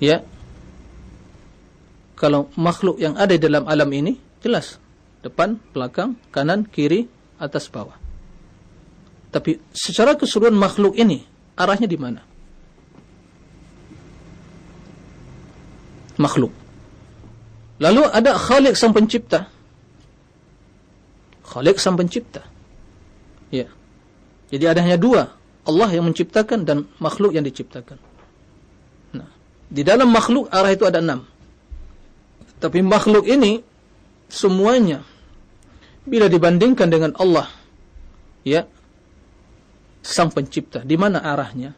Ya 0.00 0.24
kalau 2.18 2.52
makhluk 2.56 3.00
yang 3.00 3.16
ada 3.16 3.36
dalam 3.40 3.64
alam 3.64 3.88
ini 3.92 4.20
jelas 4.44 4.76
depan, 5.20 5.60
belakang, 5.72 6.16
kanan, 6.32 6.64
kiri, 6.64 7.08
atas, 7.36 7.68
bawah. 7.68 7.96
Tapi 9.30 9.60
secara 9.70 10.18
keseluruhan 10.18 10.56
makhluk 10.56 10.96
ini 10.98 11.22
arahnya 11.54 11.86
di 11.86 11.98
mana? 12.00 12.20
Makhluk. 16.20 16.52
Lalu 17.80 18.02
ada 18.12 18.36
Khalik 18.36 18.76
sang 18.76 18.92
pencipta. 18.92 19.48
Khalik 21.48 21.80
sang 21.80 21.96
pencipta. 21.96 22.44
Ya. 23.48 23.70
Jadi 24.52 24.64
ada 24.66 24.84
hanya 24.84 25.00
dua, 25.00 25.32
Allah 25.64 25.88
yang 25.94 26.04
menciptakan 26.10 26.68
dan 26.68 26.84
makhluk 27.00 27.32
yang 27.32 27.46
diciptakan. 27.46 27.96
Di 29.70 29.86
dalam 29.86 30.10
makhluk 30.10 30.50
arah 30.50 30.74
itu 30.74 30.82
ada 30.82 30.98
enam. 30.98 31.22
Tapi 32.58 32.82
makhluk 32.82 33.24
ini 33.30 33.62
semuanya 34.26 35.06
bila 36.02 36.26
dibandingkan 36.26 36.90
dengan 36.90 37.14
Allah, 37.16 37.46
ya, 38.42 38.66
sang 40.02 40.34
pencipta, 40.34 40.82
di 40.82 40.98
mana 40.98 41.22
arahnya? 41.22 41.72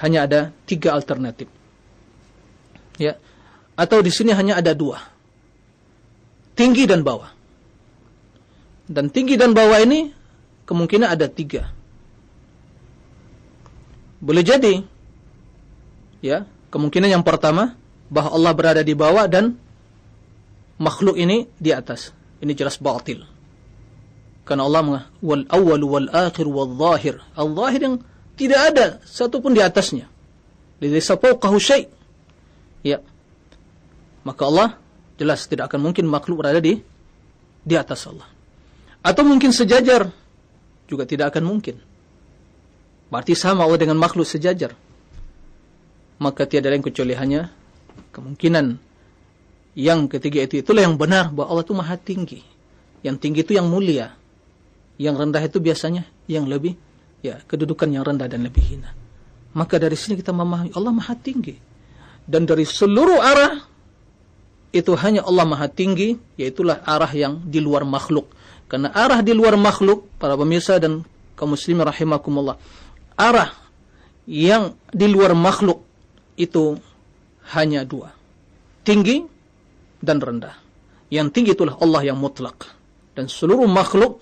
Hanya 0.00 0.26
ada 0.26 0.40
tiga 0.64 0.96
alternatif. 0.96 1.46
Ya, 2.96 3.20
atau 3.76 4.00
di 4.00 4.10
sini 4.10 4.32
hanya 4.32 4.58
ada 4.58 4.72
dua. 4.72 4.98
Tinggi 6.56 6.88
dan 6.88 7.04
bawah. 7.04 7.30
Dan 8.88 9.12
tinggi 9.12 9.36
dan 9.36 9.52
bawah 9.52 9.84
ini 9.84 10.10
kemungkinan 10.64 11.08
ada 11.12 11.28
tiga. 11.28 11.68
Boleh 14.24 14.40
jadi 14.40 14.93
ya 16.24 16.48
kemungkinan 16.72 17.20
yang 17.20 17.24
pertama 17.24 17.76
bahwa 18.08 18.32
Allah 18.32 18.52
berada 18.56 18.80
di 18.80 18.96
bawah 18.96 19.28
dan 19.28 19.60
makhluk 20.80 21.20
ini 21.20 21.44
di 21.60 21.70
atas. 21.70 22.16
Ini 22.40 22.56
jelas 22.56 22.80
batil. 22.80 23.24
Karena 24.48 24.64
Allah 24.64 25.08
wal 25.20 25.44
awwal 25.52 25.84
wal 25.84 26.08
akhir 26.08 26.48
wal 26.48 26.72
zahir. 26.72 27.20
Al 27.36 27.52
zahir 27.52 27.80
yang 27.80 27.96
tidak 28.40 28.60
ada 28.72 28.86
satu 29.04 29.44
pun 29.44 29.52
di 29.52 29.60
atasnya. 29.60 30.08
Laysa 30.80 31.20
fawqahu 31.20 31.56
syai. 31.60 31.88
Ya. 32.84 33.00
Maka 34.24 34.42
Allah 34.48 34.68
jelas 35.20 35.44
tidak 35.48 35.72
akan 35.72 35.92
mungkin 35.92 36.08
makhluk 36.08 36.44
berada 36.44 36.60
di 36.60 36.80
di 37.64 37.74
atas 37.76 38.04
Allah. 38.04 38.28
Atau 39.00 39.24
mungkin 39.24 39.52
sejajar 39.52 40.08
juga 40.88 41.08
tidak 41.08 41.32
akan 41.32 41.44
mungkin. 41.48 41.80
Berarti 43.08 43.32
sama 43.32 43.64
Allah 43.64 43.80
dengan 43.80 43.96
makhluk 43.96 44.28
sejajar 44.28 44.76
maka 46.24 46.48
tiada 46.48 46.72
lain 46.72 46.80
kecuali 46.80 47.12
hanya 47.12 47.52
kemungkinan. 48.16 48.80
Yang 49.76 50.00
ketiga 50.16 50.40
itu 50.48 50.64
itulah 50.64 50.86
yang 50.86 50.96
benar 50.96 51.28
bahwa 51.28 51.52
Allah 51.52 51.64
itu 51.66 51.74
maha 51.76 51.96
tinggi. 52.00 52.40
Yang 53.04 53.16
tinggi 53.20 53.40
itu 53.44 53.52
yang 53.52 53.68
mulia. 53.68 54.16
Yang 54.96 55.14
rendah 55.20 55.42
itu 55.44 55.58
biasanya 55.60 56.08
yang 56.30 56.48
lebih 56.48 56.78
ya 57.20 57.42
kedudukan 57.44 57.92
yang 57.92 58.06
rendah 58.06 58.24
dan 58.24 58.46
lebih 58.46 58.64
hina. 58.64 58.96
Maka 59.52 59.76
dari 59.76 59.98
sini 59.98 60.16
kita 60.16 60.32
memahami 60.32 60.72
Allah 60.72 60.92
maha 60.94 61.12
tinggi. 61.18 61.58
Dan 62.24 62.48
dari 62.48 62.64
seluruh 62.64 63.20
arah 63.20 63.60
itu 64.72 64.96
hanya 64.96 65.26
Allah 65.28 65.44
maha 65.44 65.68
tinggi 65.68 66.16
yaitulah 66.40 66.80
arah 66.86 67.10
yang 67.12 67.44
di 67.44 67.60
luar 67.60 67.84
makhluk. 67.84 68.30
Karena 68.70 68.94
arah 68.94 69.20
di 69.20 69.36
luar 69.36 69.58
makhluk 69.60 70.08
para 70.16 70.38
pemirsa 70.38 70.80
dan 70.80 71.04
kaum 71.34 71.52
muslimin 71.52 71.84
rahimakumullah 71.84 72.56
arah 73.18 73.54
yang 74.24 74.74
di 74.90 75.06
luar 75.06 75.36
makhluk 75.36 75.82
itu 76.34 76.78
hanya 77.54 77.86
dua. 77.86 78.12
Tinggi 78.84 79.24
dan 80.00 80.20
rendah. 80.20 80.56
Yang 81.08 81.28
tinggi 81.32 81.50
itulah 81.54 81.76
Allah 81.80 82.12
yang 82.12 82.18
mutlak. 82.20 82.68
Dan 83.14 83.30
seluruh 83.30 83.68
makhluk 83.70 84.20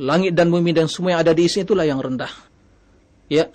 langit 0.00 0.32
dan 0.32 0.48
bumi 0.48 0.72
dan 0.72 0.88
semua 0.88 1.18
yang 1.18 1.22
ada 1.26 1.36
di 1.36 1.44
sini 1.50 1.66
itulah 1.66 1.84
yang 1.84 2.00
rendah. 2.00 2.32
Ya. 3.28 3.52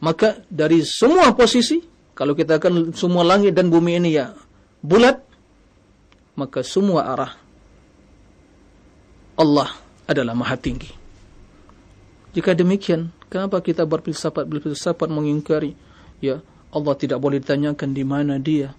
Maka 0.00 0.40
dari 0.48 0.80
semua 0.80 1.36
posisi, 1.36 1.76
kalau 2.16 2.32
kita 2.32 2.56
akan 2.56 2.96
semua 2.96 3.20
langit 3.20 3.52
dan 3.52 3.68
bumi 3.68 4.00
ini 4.00 4.16
ya 4.16 4.32
bulat, 4.80 5.20
maka 6.40 6.64
semua 6.64 7.04
arah 7.04 7.32
Allah 9.36 9.68
adalah 10.08 10.32
maha 10.32 10.56
tinggi. 10.56 10.88
Jika 12.32 12.56
demikian, 12.56 13.12
kenapa 13.28 13.60
kita 13.60 13.84
berfilsafat-berfilsafat 13.84 15.08
mengingkari 15.10 15.76
ya 16.22 16.40
Allah 16.70 16.94
tidak 16.94 17.18
boleh 17.18 17.42
ditanyakan 17.42 17.90
di 17.90 18.04
mana 18.06 18.38
dia? 18.38 18.74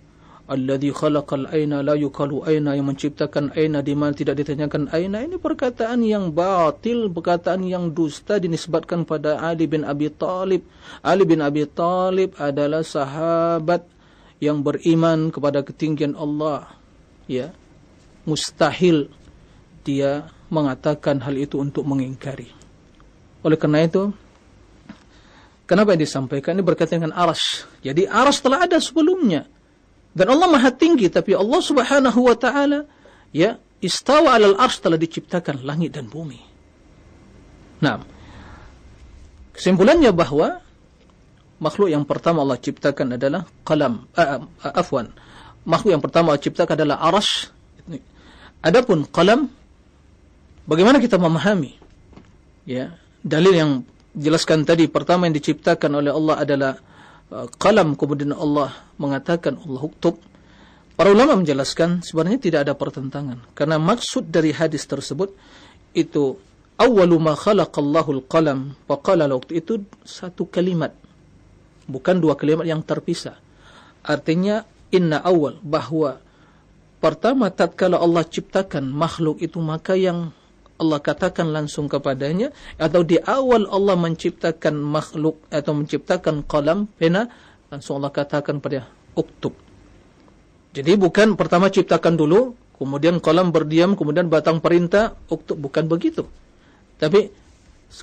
Alladhi 0.51 0.91
khalaqal 0.91 1.47
aina 1.47 1.79
la 1.79 1.95
yukalu 1.95 2.43
aina 2.43 2.75
yang 2.75 2.91
menciptakan 2.91 3.55
aina 3.55 3.79
di 3.79 3.95
mana 3.95 4.11
tidak 4.11 4.35
ditanyakan 4.43 4.91
aina. 4.91 5.23
Ini 5.23 5.39
perkataan 5.39 6.03
yang 6.03 6.35
batil 6.35 7.07
perkataan 7.07 7.63
yang 7.63 7.95
dusta 7.95 8.35
dinisbatkan 8.35 9.07
pada 9.07 9.39
Ali 9.39 9.67
bin 9.67 9.87
Abi 9.87 10.11
Talib. 10.11 10.67
Ali 10.99 11.23
bin 11.23 11.39
Abi 11.39 11.63
Talib 11.71 12.35
adalah 12.35 12.83
sahabat 12.83 13.87
yang 14.43 14.59
beriman 14.59 15.31
kepada 15.31 15.63
ketinggian 15.63 16.19
Allah. 16.19 16.67
Ya. 17.31 17.55
Mustahil 18.27 19.07
dia 19.87 20.27
mengatakan 20.51 21.23
hal 21.23 21.39
itu 21.39 21.63
untuk 21.63 21.87
mengingkari. 21.87 22.51
Oleh 23.41 23.55
kerana 23.55 23.87
itu 23.87 24.11
kenapa 25.65 25.93
yang 25.95 26.03
disampaikan 26.03 26.57
ini 26.57 26.63
berkaitan 26.63 27.03
dengan 27.03 27.15
aras 27.17 27.65
jadi 27.81 28.07
aras 28.09 28.39
telah 28.39 28.65
ada 28.65 28.77
sebelumnya 28.77 29.49
dan 30.11 30.27
Allah 30.27 30.47
maha 30.51 30.71
tinggi, 30.75 31.07
tapi 31.07 31.31
Allah 31.31 31.61
subhanahu 31.63 32.19
wa 32.27 32.35
ta'ala, 32.35 32.83
ya, 33.31 33.55
istawa 33.79 34.35
alal 34.35 34.59
ars 34.59 34.83
telah 34.83 34.99
diciptakan 34.99 35.63
langit 35.63 35.95
dan 35.95 36.11
bumi. 36.11 36.39
Nah, 37.79 38.03
kesimpulannya 39.55 40.11
bahawa, 40.11 40.59
makhluk 41.63 41.87
yang 41.87 42.03
pertama 42.03 42.43
Allah 42.43 42.59
ciptakan 42.59 43.15
adalah 43.15 43.47
qalam, 43.63 44.03
uh, 44.19 44.43
uh, 44.43 44.73
afwan, 44.75 45.15
makhluk 45.63 45.95
yang 45.95 46.03
pertama 46.03 46.35
Allah 46.35 46.43
ciptakan 46.43 46.75
adalah 46.75 46.99
aras. 47.07 47.47
Adapun 48.61 49.07
qalam, 49.07 49.47
bagaimana 50.67 50.99
kita 50.99 51.15
memahami? 51.15 51.79
Ya, 52.67 52.99
dalil 53.23 53.53
yang 53.55 53.71
jelaskan 54.15 54.67
tadi, 54.67 54.87
pertama 54.91 55.27
yang 55.27 55.35
diciptakan 55.35 55.91
oleh 55.99 56.11
Allah 56.11 56.35
adalah 56.41 56.73
qalam 57.55 57.95
kemudian 57.95 58.35
Allah 58.35 58.75
mengatakan 58.99 59.55
Allah 59.55 59.81
uktub 59.87 60.19
para 60.99 61.15
ulama 61.15 61.39
menjelaskan 61.39 62.03
sebenarnya 62.03 62.39
tidak 62.43 62.59
ada 62.67 62.73
pertentangan. 62.75 63.39
Karena 63.55 63.79
maksud 63.79 64.27
dari 64.29 64.51
hadis 64.51 64.83
tersebut 64.83 65.31
itu 65.95 66.35
awwalu 66.75 67.17
ma 67.17 67.33
khalaqallahu 67.33 68.21
al-qalam 68.21 68.75
wa 68.85 68.97
qala 68.99 69.31
itu 69.49 69.81
satu 70.03 70.45
kalimat. 70.51 70.91
Bukan 71.87 72.21
dua 72.21 72.37
kalimat 72.37 72.67
yang 72.67 72.83
terpisah. 72.85 73.39
Artinya 74.05 74.63
inna 74.93 75.23
awal 75.23 75.57
bahwa 75.63 76.19
pertama 77.01 77.49
tatkala 77.49 77.97
Allah 77.97 78.27
ciptakan 78.27 78.85
makhluk 78.91 79.41
itu 79.41 79.57
maka 79.57 79.97
yang 79.97 80.35
Allah 80.81 80.97
katakan 80.97 81.53
langsung 81.53 81.85
kepadanya 81.85 82.49
atau 82.81 83.05
di 83.05 83.21
awal 83.21 83.69
Allah 83.69 83.93
menciptakan 83.93 84.73
makhluk 84.81 85.37
atau 85.53 85.77
menciptakan 85.77 86.41
kalam 86.49 86.89
pena 86.97 87.29
langsung 87.69 88.01
Allah 88.01 88.09
katakan 88.09 88.57
pada 88.57 88.89
uktub. 89.13 89.53
Jadi 90.73 90.97
bukan 90.97 91.37
pertama 91.37 91.69
ciptakan 91.69 92.17
dulu 92.17 92.57
kemudian 92.81 93.21
kalam 93.21 93.53
berdiam 93.53 93.93
kemudian 93.93 94.25
batang 94.25 94.57
perintah 94.57 95.13
uktub 95.29 95.61
bukan 95.61 95.85
begitu. 95.85 96.25
Tapi 96.97 97.29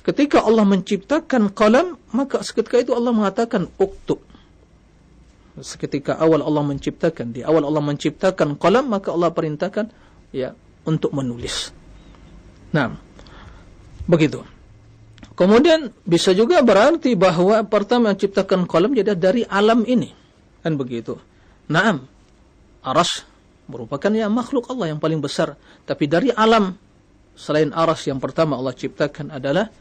ketika 0.07 0.47
Allah 0.47 0.63
menciptakan 0.63 1.51
kalam 1.51 1.99
maka 2.15 2.39
seketika 2.47 2.79
itu 2.79 2.95
Allah 2.95 3.11
mengatakan 3.11 3.67
uktub. 3.75 4.23
Seketika 5.59 6.15
awal 6.15 6.39
Allah 6.39 6.63
menciptakan 6.63 7.35
di 7.35 7.43
awal 7.43 7.67
Allah 7.67 7.83
menciptakan 7.83 8.55
kalam 8.55 8.87
maka 8.87 9.11
Allah 9.11 9.35
perintahkan 9.35 9.91
ya 10.31 10.55
untuk 10.87 11.11
menulis. 11.11 11.75
Nah, 12.69 12.93
begitu. 14.05 14.45
Kemudian 15.33 15.95
bisa 16.03 16.35
juga 16.35 16.59
berarti 16.59 17.15
bahawa 17.15 17.63
pertama 17.63 18.11
menciptakan 18.11 18.67
kolam 18.67 18.91
jadi 18.91 19.15
dari 19.15 19.47
alam 19.47 19.87
ini. 19.87 20.11
Kan 20.59 20.75
begitu. 20.75 21.15
Naam. 21.71 22.03
Aras 22.83 23.23
merupakan 23.71 24.11
ya 24.11 24.27
makhluk 24.27 24.67
Allah 24.67 24.91
yang 24.91 24.99
paling 24.99 25.23
besar. 25.23 25.55
Tapi 25.87 26.11
dari 26.11 26.29
alam 26.35 26.75
selain 27.39 27.71
aras 27.71 28.03
yang 28.03 28.19
pertama 28.19 28.59
Allah 28.59 28.75
ciptakan 28.75 29.31
adalah 29.31 29.71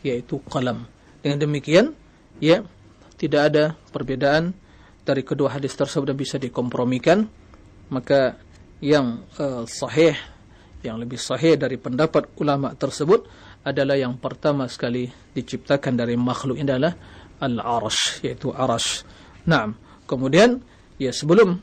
yaitu 0.00 0.40
kolam. 0.48 0.88
Dengan 1.20 1.44
demikian, 1.44 1.92
ya 2.40 2.64
tidak 3.20 3.52
ada 3.52 3.64
perbedaan 3.92 4.56
dari 5.04 5.20
kedua 5.22 5.52
hadis 5.52 5.76
tersebut 5.76 6.08
yang 6.08 6.18
bisa 6.18 6.40
dikompromikan. 6.40 7.28
Maka 7.92 8.40
yang 8.80 9.28
uh, 9.36 9.68
sahih 9.68 10.16
yang 10.82 10.98
lebih 10.98 11.18
sahih 11.18 11.54
dari 11.54 11.78
pendapat 11.78 12.34
ulama 12.42 12.74
tersebut 12.74 13.26
adalah 13.62 13.94
yang 13.94 14.18
pertama 14.18 14.66
sekali 14.66 15.06
diciptakan 15.06 15.94
dari 15.94 16.18
makhluk 16.18 16.58
ini 16.58 16.66
adalah 16.66 16.94
al-arash 17.38 18.22
yaitu 18.26 18.50
arash. 18.50 19.06
Naam. 19.46 19.78
Kemudian 20.06 20.58
ya 20.98 21.14
sebelum 21.14 21.58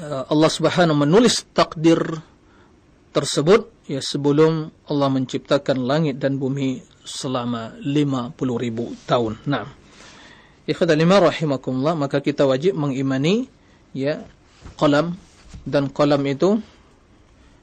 uh, 0.00 0.24
Allah 0.28 0.50
Subhanahu 0.50 0.96
menulis 0.96 1.44
takdir 1.52 2.00
tersebut 3.12 3.68
ya 3.88 4.00
sebelum 4.00 4.72
Allah 4.88 5.08
menciptakan 5.12 5.84
langit 5.84 6.20
dan 6.20 6.36
bumi 6.40 6.80
selama 7.04 7.76
50 7.80 8.36
ribu 8.64 8.92
tahun. 9.08 9.40
Naam. 9.48 9.68
Ikhwan 10.68 10.92
lima 11.00 11.16
rahimakumullah 11.16 11.96
maka 11.96 12.20
kita 12.20 12.44
wajib 12.44 12.76
mengimani 12.76 13.48
ya 13.96 14.20
qalam 14.76 15.16
dan 15.64 15.88
qalam 15.88 16.20
itu 16.28 16.60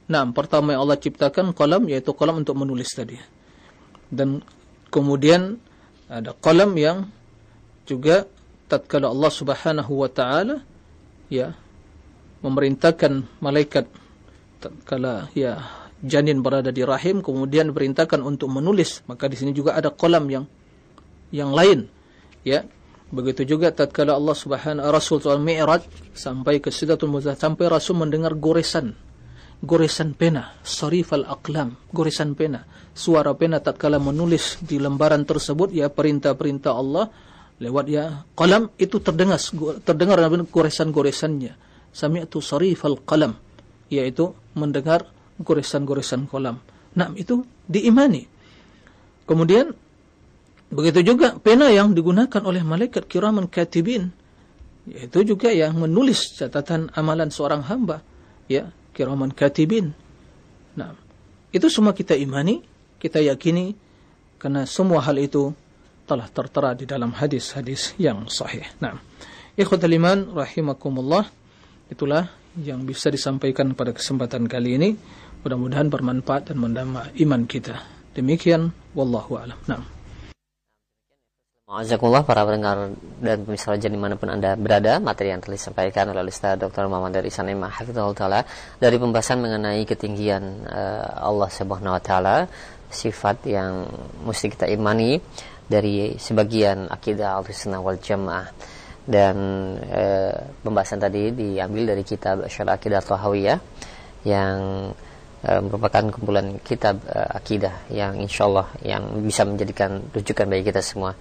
Nah, 0.06 0.22
pertama 0.30 0.78
yang 0.78 0.86
Allah 0.86 1.02
ciptakan 1.02 1.56
kolam 1.58 1.90
yaitu 1.90 2.14
kolam 2.14 2.46
untuk 2.46 2.54
menulis 2.54 2.94
tadi. 2.94 3.18
Dan 4.10 4.46
kemudian 4.94 5.58
ada 6.06 6.38
kolam 6.38 6.78
yang 6.78 7.10
juga 7.90 8.30
tatkala 8.70 9.10
Allah 9.10 9.32
Subhanahu 9.34 9.92
wa 10.06 10.10
taala 10.10 10.62
ya 11.30 11.58
memerintahkan 12.42 13.42
malaikat 13.42 13.90
tatkala 14.62 15.30
ya 15.34 15.62
janin 16.06 16.42
berada 16.42 16.70
di 16.70 16.86
rahim 16.86 17.22
kemudian 17.22 17.74
perintahkan 17.74 18.22
untuk 18.22 18.50
menulis 18.54 19.02
maka 19.10 19.26
di 19.26 19.38
sini 19.38 19.54
juga 19.54 19.74
ada 19.78 19.90
kolam 19.90 20.30
yang 20.30 20.46
yang 21.34 21.54
lain 21.54 21.90
ya 22.46 22.66
begitu 23.10 23.46
juga 23.46 23.74
tatkala 23.74 24.18
Allah 24.18 24.38
Subhanahu 24.38 24.86
Rasul 24.90 25.22
Mi'raj 25.42 25.86
sampai 26.14 26.62
ke 26.62 26.74
Sidratul 26.74 27.14
Muntaha 27.14 27.38
sampai 27.38 27.70
Rasul 27.70 27.98
mendengar 27.98 28.34
goresan 28.34 28.98
goresan 29.66 30.14
pena, 30.14 30.54
sarif 30.62 31.12
al-aqlam, 31.12 31.76
goresan 31.90 32.38
pena. 32.38 32.64
Suara 32.96 33.36
pena 33.36 33.60
tatkala 33.60 34.00
menulis 34.00 34.62
di 34.64 34.80
lembaran 34.80 35.28
tersebut 35.28 35.74
ya 35.74 35.92
perintah-perintah 35.92 36.72
Allah 36.72 37.12
lewat 37.60 37.86
ya 37.92 38.24
qalam 38.38 38.72
itu 38.80 39.02
terdengar 39.04 39.42
terdengar 39.84 40.22
goresan-goresannya. 40.48 41.58
Sami'tu 41.92 42.40
sarif 42.40 42.86
al-qalam 42.88 43.36
yaitu 43.92 44.32
mendengar 44.56 45.10
goresan-goresan 45.42 46.32
qalam. 46.32 46.62
Nah, 46.96 47.12
itu 47.20 47.44
diimani. 47.68 48.24
Kemudian 49.28 49.74
begitu 50.72 51.02
juga 51.14 51.36
pena 51.42 51.68
yang 51.74 51.92
digunakan 51.92 52.42
oleh 52.46 52.62
malaikat 52.62 53.06
kiraman 53.10 53.50
katibin 53.50 54.14
yaitu 54.86 55.26
juga 55.26 55.50
yang 55.50 55.78
menulis 55.78 56.38
catatan 56.38 56.94
amalan 56.94 57.34
seorang 57.34 57.66
hamba 57.66 58.06
ya 58.46 58.70
kiraman 58.96 59.36
katibin. 59.36 59.92
Nah, 60.80 60.96
itu 61.52 61.68
semua 61.68 61.92
kita 61.92 62.16
imani, 62.16 62.64
kita 62.96 63.20
yakini, 63.20 63.76
karena 64.40 64.64
semua 64.64 65.04
hal 65.04 65.20
itu 65.20 65.52
telah 66.08 66.32
tertera 66.32 66.72
di 66.72 66.88
dalam 66.88 67.12
hadis-hadis 67.12 67.92
yang 68.00 68.32
sahih. 68.32 68.64
Nah, 68.80 68.96
ikhwatul 69.60 69.92
iman 70.00 70.32
rahimakumullah, 70.32 71.28
itulah 71.92 72.32
yang 72.56 72.88
bisa 72.88 73.12
disampaikan 73.12 73.76
pada 73.76 73.92
kesempatan 73.92 74.48
kali 74.48 74.80
ini. 74.80 74.90
Mudah-mudahan 75.44 75.92
bermanfaat 75.92 76.50
dan 76.50 76.58
menambah 76.58 77.20
iman 77.22 77.46
kita. 77.46 77.84
Demikian, 78.16 78.74
wallahu 78.96 79.38
a'lam. 79.38 79.60
Nah. 79.70 79.95
Azakumullah 81.66 82.22
para 82.22 82.46
pendengar 82.46 82.94
dan 83.26 83.42
pemirsa 83.42 83.74
raja 83.74 83.90
di 83.90 83.98
mana 83.98 84.14
pun 84.14 84.30
anda 84.30 84.54
berada 84.54 85.02
materi 85.02 85.34
yang 85.34 85.42
telah 85.42 85.58
disampaikan 85.58 86.06
oleh 86.14 86.30
Ustaz 86.30 86.62
Dr. 86.62 86.86
Muhammad 86.86 87.18
dari 87.18 87.34
Sanema 87.34 87.74
Hafizullah 87.74 88.14
Ta'ala 88.14 88.46
dari 88.78 89.02
pembahasan 89.02 89.42
mengenai 89.42 89.82
ketinggian 89.82 90.62
uh, 90.70 91.26
Allah 91.26 91.50
Subhanahu 91.50 91.98
Wa 91.98 92.04
Ta'ala 92.06 92.46
sifat 92.94 93.50
yang 93.50 93.90
mesti 94.30 94.54
kita 94.54 94.70
imani 94.70 95.18
dari 95.66 96.14
sebagian 96.22 96.86
akidah 96.86 97.34
al-sunnah 97.42 97.82
wal 97.82 97.98
jamaah 97.98 98.46
dan 99.10 99.34
uh, 99.90 100.38
pembahasan 100.62 101.02
tadi 101.02 101.34
diambil 101.34 101.98
dari 101.98 102.06
kitab 102.06 102.46
Syarah 102.46 102.78
Akidah 102.78 103.02
Tahawiyah 103.02 103.58
yang 104.22 104.94
uh, 105.50 105.62
merupakan 105.66 106.14
kumpulan 106.14 106.62
kitab 106.62 107.02
uh, 107.10 107.42
akidah 107.42 107.90
yang 107.90 108.22
insyaallah 108.22 108.70
yang 108.86 109.18
bisa 109.26 109.50
menjadikan 109.50 110.06
rujukan 110.14 110.46
bagi 110.46 110.70
kita 110.70 110.86
semua. 110.86 111.18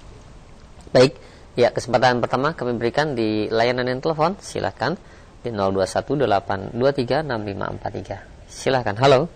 Baik, 0.91 1.15
ya 1.55 1.71
kesempatan 1.71 2.19
pertama 2.19 2.59
kami 2.59 2.75
berikan 2.75 3.15
di 3.15 3.47
layanan 3.47 4.03
telepon 4.03 4.35
silahkan 4.43 4.99
di 5.47 5.55
0218236543. 5.55 8.51
Silahkan, 8.51 8.99
halo. 8.99 9.31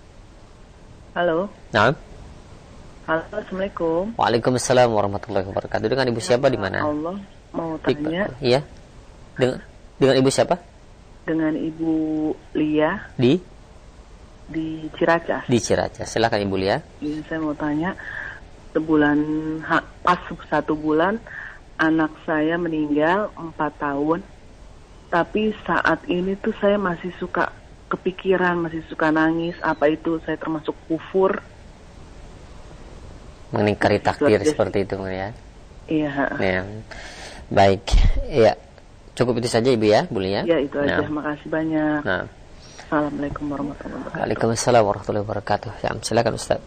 Halo. 1.15 1.47
Nah. 1.71 1.95
Halo, 3.07 3.23
Assalamualaikum. 3.31 4.19
Waalaikumsalam 4.19 4.91
warahmatullahi 4.91 5.47
wabarakatuh. 5.47 5.87
Dengan 5.87 6.11
Ibu 6.11 6.21
siapa 6.23 6.51
di 6.51 6.59
mana? 6.59 6.83
Allah 6.87 7.19
mau 7.55 7.79
tanya. 7.83 8.31
Iya. 8.39 8.63
Dengan 9.35 9.59
dengan 9.99 10.15
Ibu 10.23 10.31
siapa? 10.31 10.55
Dengan 11.27 11.59
Ibu 11.59 11.93
Lia. 12.55 13.11
Di? 13.19 13.35
Di 14.51 14.91
Ciracas. 14.95 15.47
Di 15.51 15.59
Ciracas. 15.59 16.07
Silakan 16.07 16.47
Ibu 16.47 16.57
Lia. 16.59 16.79
Iya, 17.03 17.19
saya 17.27 17.39
mau 17.43 17.55
tanya. 17.55 17.95
Sebulan 18.71 19.19
pas 20.07 20.23
satu 20.47 20.79
bulan 20.79 21.19
anak 21.83 22.15
saya 22.23 22.55
meninggal 22.55 23.35
empat 23.35 23.75
tahun. 23.83 24.23
Tapi 25.11 25.51
saat 25.67 26.07
ini 26.07 26.39
tuh 26.39 26.55
saya 26.63 26.79
masih 26.79 27.11
suka 27.19 27.51
kepikiran, 27.91 28.63
masih 28.63 28.87
suka 28.87 29.11
nangis, 29.11 29.59
apa 29.59 29.91
itu 29.91 30.23
saya 30.23 30.39
termasuk 30.39 30.79
kufur? 30.87 31.43
Mengingkari 33.51 33.99
takdir 33.99 34.39
seperti 34.47 34.87
itu 34.87 34.95
ya? 35.11 35.35
Iya. 35.91 36.11
Ya. 36.39 36.63
Baik, 37.51 37.83
ya 38.31 38.55
cukup 39.19 39.43
itu 39.43 39.51
saja 39.51 39.67
ibu 39.75 39.91
ya, 39.91 40.07
boleh 40.07 40.31
ya? 40.31 40.43
Ya 40.47 40.63
itu 40.63 40.79
aja, 40.79 41.03
nah. 41.03 41.11
makasih 41.11 41.49
banyak. 41.51 42.01
Nah. 42.07 42.25
Assalamualaikum 42.87 43.45
warahmatullahi 43.51 43.99
wabarakatuh. 43.99 44.23
Waalaikumsalam 44.23 44.83
warahmatullahi 44.87 45.25
wabarakatuh. 45.27 45.71
Ya, 45.83 45.91
silakan 46.03 46.35
Ustaz. 46.39 46.61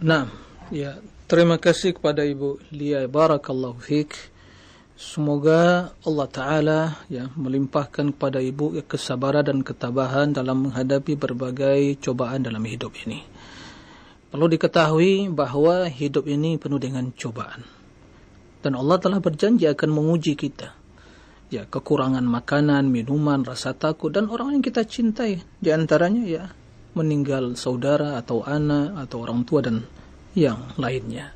Nah, 0.00 0.30
ya 0.70 1.02
terima 1.26 1.58
kasih 1.58 1.98
kepada 1.98 2.22
Ibu 2.22 2.62
Lia 2.70 3.10
Barakallahu 3.10 3.82
Fik. 3.82 4.14
Semoga 5.00 5.96
Allah 6.04 6.28
Ta'ala 6.28 6.80
ya, 7.08 7.32
melimpahkan 7.32 8.12
kepada 8.12 8.36
ibu 8.36 8.76
ya, 8.76 8.84
kesabaran 8.84 9.48
dan 9.48 9.64
ketabahan 9.64 10.36
dalam 10.36 10.68
menghadapi 10.68 11.16
berbagai 11.16 11.96
cobaan 12.04 12.44
dalam 12.44 12.60
hidup 12.68 12.92
ini. 13.08 13.24
Perlu 14.28 14.52
diketahui 14.52 15.32
bahawa 15.32 15.88
hidup 15.88 16.28
ini 16.28 16.60
penuh 16.60 16.76
dengan 16.76 17.08
cobaan. 17.16 17.64
Dan 18.60 18.76
Allah 18.76 19.00
telah 19.00 19.24
berjanji 19.24 19.64
akan 19.72 19.88
menguji 19.88 20.36
kita. 20.36 20.76
Ya, 21.48 21.64
kekurangan 21.64 22.22
makanan, 22.28 22.92
minuman, 22.92 23.40
rasa 23.40 23.72
takut 23.72 24.12
dan 24.12 24.28
orang 24.28 24.60
yang 24.60 24.62
kita 24.62 24.84
cintai. 24.84 25.40
Di 25.64 25.72
antaranya 25.72 26.28
ya, 26.28 26.44
meninggal 26.92 27.56
saudara 27.56 28.20
atau 28.20 28.44
anak 28.44 29.08
atau 29.08 29.24
orang 29.24 29.48
tua 29.48 29.64
dan 29.64 29.80
yang 30.36 30.76
lainnya. 30.76 31.32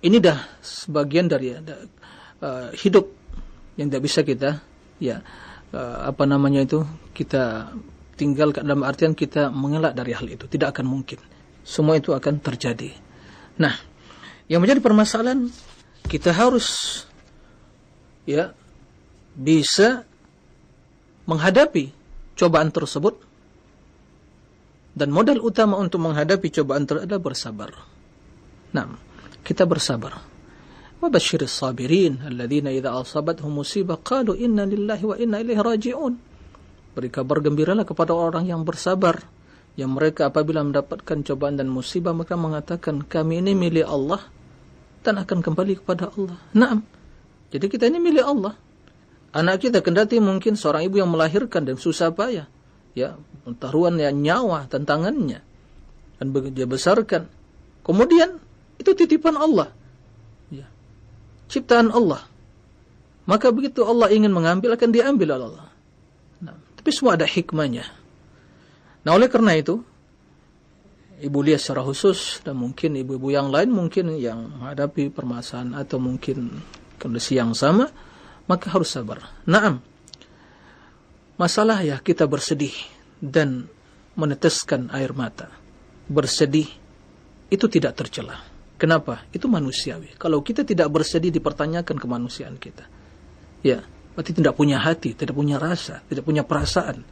Ini 0.00 0.16
dah 0.24 0.40
sebagian 0.64 1.28
dari 1.28 1.52
uh, 2.42 2.70
hidup 2.74 3.10
yang 3.78 3.90
tidak 3.90 4.02
bisa 4.06 4.20
kita 4.22 4.50
ya 5.02 5.22
uh, 5.74 6.08
apa 6.08 6.24
namanya 6.24 6.64
itu 6.64 6.82
kita 7.12 7.74
tinggal 8.14 8.54
dalam 8.54 8.86
artian 8.86 9.12
kita 9.12 9.50
mengelak 9.50 9.94
dari 9.94 10.14
hal 10.14 10.26
itu 10.26 10.46
tidak 10.46 10.78
akan 10.78 10.86
mungkin 10.86 11.18
semua 11.66 11.98
itu 11.98 12.14
akan 12.14 12.38
terjadi 12.38 12.94
nah 13.58 13.74
yang 14.46 14.62
menjadi 14.62 14.82
permasalahan 14.82 15.50
kita 16.06 16.30
harus 16.30 17.02
ya 18.24 18.54
bisa 19.34 20.06
menghadapi 21.26 21.90
cobaan 22.38 22.70
tersebut 22.70 23.18
dan 24.94 25.10
modal 25.10 25.42
utama 25.42 25.74
untuk 25.80 25.98
menghadapi 26.06 26.54
cobaan 26.54 26.86
tersebut 26.86 27.06
adalah 27.10 27.22
bersabar. 27.22 27.70
Nah, 28.70 28.94
kita 29.42 29.66
bersabar. 29.66 30.22
وبشر 31.03 31.41
الصابرين 31.47 32.27
الذين 32.27 32.67
إذا 32.67 32.91
أصابتهم 32.91 33.51
مصيبة 33.55 34.03
قالوا 34.03 34.35
إنا 34.35 34.67
لله 34.67 34.99
وإنا 34.99 35.39
إليه 35.41 35.59
راجعون 35.63 36.13
Beri 36.89 37.07
kabar 37.13 37.39
gembiralah 37.39 37.85
kepada 37.85 38.11
orang 38.11 38.49
yang 38.49 38.65
bersabar 38.65 39.23
yang 39.79 39.93
mereka 39.95 40.27
apabila 40.27 40.65
mendapatkan 40.65 41.21
cobaan 41.23 41.55
dan 41.55 41.71
musibah 41.71 42.11
mereka 42.11 42.35
mengatakan 42.35 43.05
kami 43.05 43.39
ini 43.39 43.55
milik 43.55 43.87
Allah 43.87 44.19
dan 45.05 45.21
akan 45.21 45.39
kembali 45.39 45.79
kepada 45.79 46.11
Allah. 46.11 46.35
Naam. 46.51 46.83
Jadi 47.55 47.65
kita 47.71 47.87
ini 47.87 48.03
milik 48.03 48.25
Allah. 48.25 48.57
Anak 49.31 49.69
kita 49.69 49.79
kendati 49.85 50.17
mungkin 50.17 50.57
seorang 50.57 50.89
ibu 50.89 50.99
yang 50.99 51.13
melahirkan 51.13 51.63
dan 51.63 51.77
susah 51.77 52.11
payah. 52.11 52.49
Ya, 52.97 53.15
taruhan 53.61 53.95
yang 54.01 54.19
nyawa 54.19 54.65
tantangannya 54.67 55.39
dan 56.19 56.25
dia 56.51 56.67
besarkan. 56.67 57.29
Kemudian 57.85 58.41
itu 58.81 58.91
titipan 58.97 59.39
Allah 59.39 59.71
ciptaan 61.48 61.92
Allah. 61.92 62.24
Maka 63.24 63.48
begitu 63.48 63.80
Allah 63.84 64.12
ingin 64.12 64.32
mengambil 64.32 64.76
akan 64.76 64.90
diambil 64.92 65.36
oleh 65.36 65.46
Allah. 65.48 65.68
Nah, 66.44 66.56
tapi 66.76 66.90
semua 66.92 67.16
ada 67.16 67.24
hikmahnya. 67.24 67.88
Nah, 69.04 69.10
oleh 69.16 69.28
karena 69.32 69.56
itu 69.56 69.80
ibu 71.24 71.38
lihat 71.40 71.64
secara 71.64 71.80
khusus 71.80 72.44
dan 72.44 72.60
mungkin 72.60 73.00
ibu-ibu 73.00 73.32
yang 73.32 73.48
lain 73.48 73.72
mungkin 73.72 74.12
yang 74.20 74.60
menghadapi 74.60 75.08
permasalahan 75.08 75.72
atau 75.72 75.96
mungkin 75.96 76.60
kondisi 77.00 77.40
yang 77.40 77.56
sama, 77.56 77.88
maka 78.44 78.68
harus 78.68 78.92
sabar. 78.92 79.24
Naam. 79.48 79.80
Masalah 81.40 81.82
ya 81.82 81.98
kita 81.98 82.28
bersedih 82.28 82.72
dan 83.18 83.66
meneteskan 84.14 84.92
air 84.94 85.10
mata. 85.16 85.50
Bersedih 86.06 86.68
itu 87.50 87.66
tidak 87.72 87.98
tercelah. 87.98 88.53
Kenapa? 88.74 89.22
Itu 89.30 89.46
manusiawi. 89.46 90.18
Kalau 90.18 90.42
kita 90.42 90.66
tidak 90.66 90.90
bersedih 90.90 91.30
dipertanyakan 91.30 91.94
kemanusiaan 91.94 92.58
kita. 92.58 92.90
Ya, 93.62 93.86
berarti 94.18 94.34
tidak 94.34 94.58
punya 94.58 94.82
hati, 94.82 95.14
tidak 95.14 95.38
punya 95.38 95.62
rasa, 95.62 96.02
tidak 96.10 96.26
punya 96.26 96.42
perasaan. 96.42 97.06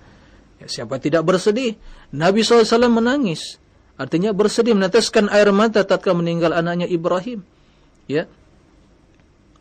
Ya, 0.58 0.66
siapa 0.66 0.98
tidak 0.98 1.22
bersedih? 1.22 1.78
Nabi 2.10 2.42
SAW 2.42 2.90
menangis. 2.90 3.62
Artinya 3.94 4.34
bersedih 4.34 4.74
meneteskan 4.74 5.30
air 5.30 5.54
mata 5.54 5.86
tatkala 5.86 6.18
meninggal 6.18 6.50
anaknya 6.50 6.90
Ibrahim. 6.90 7.46
Ya. 8.10 8.26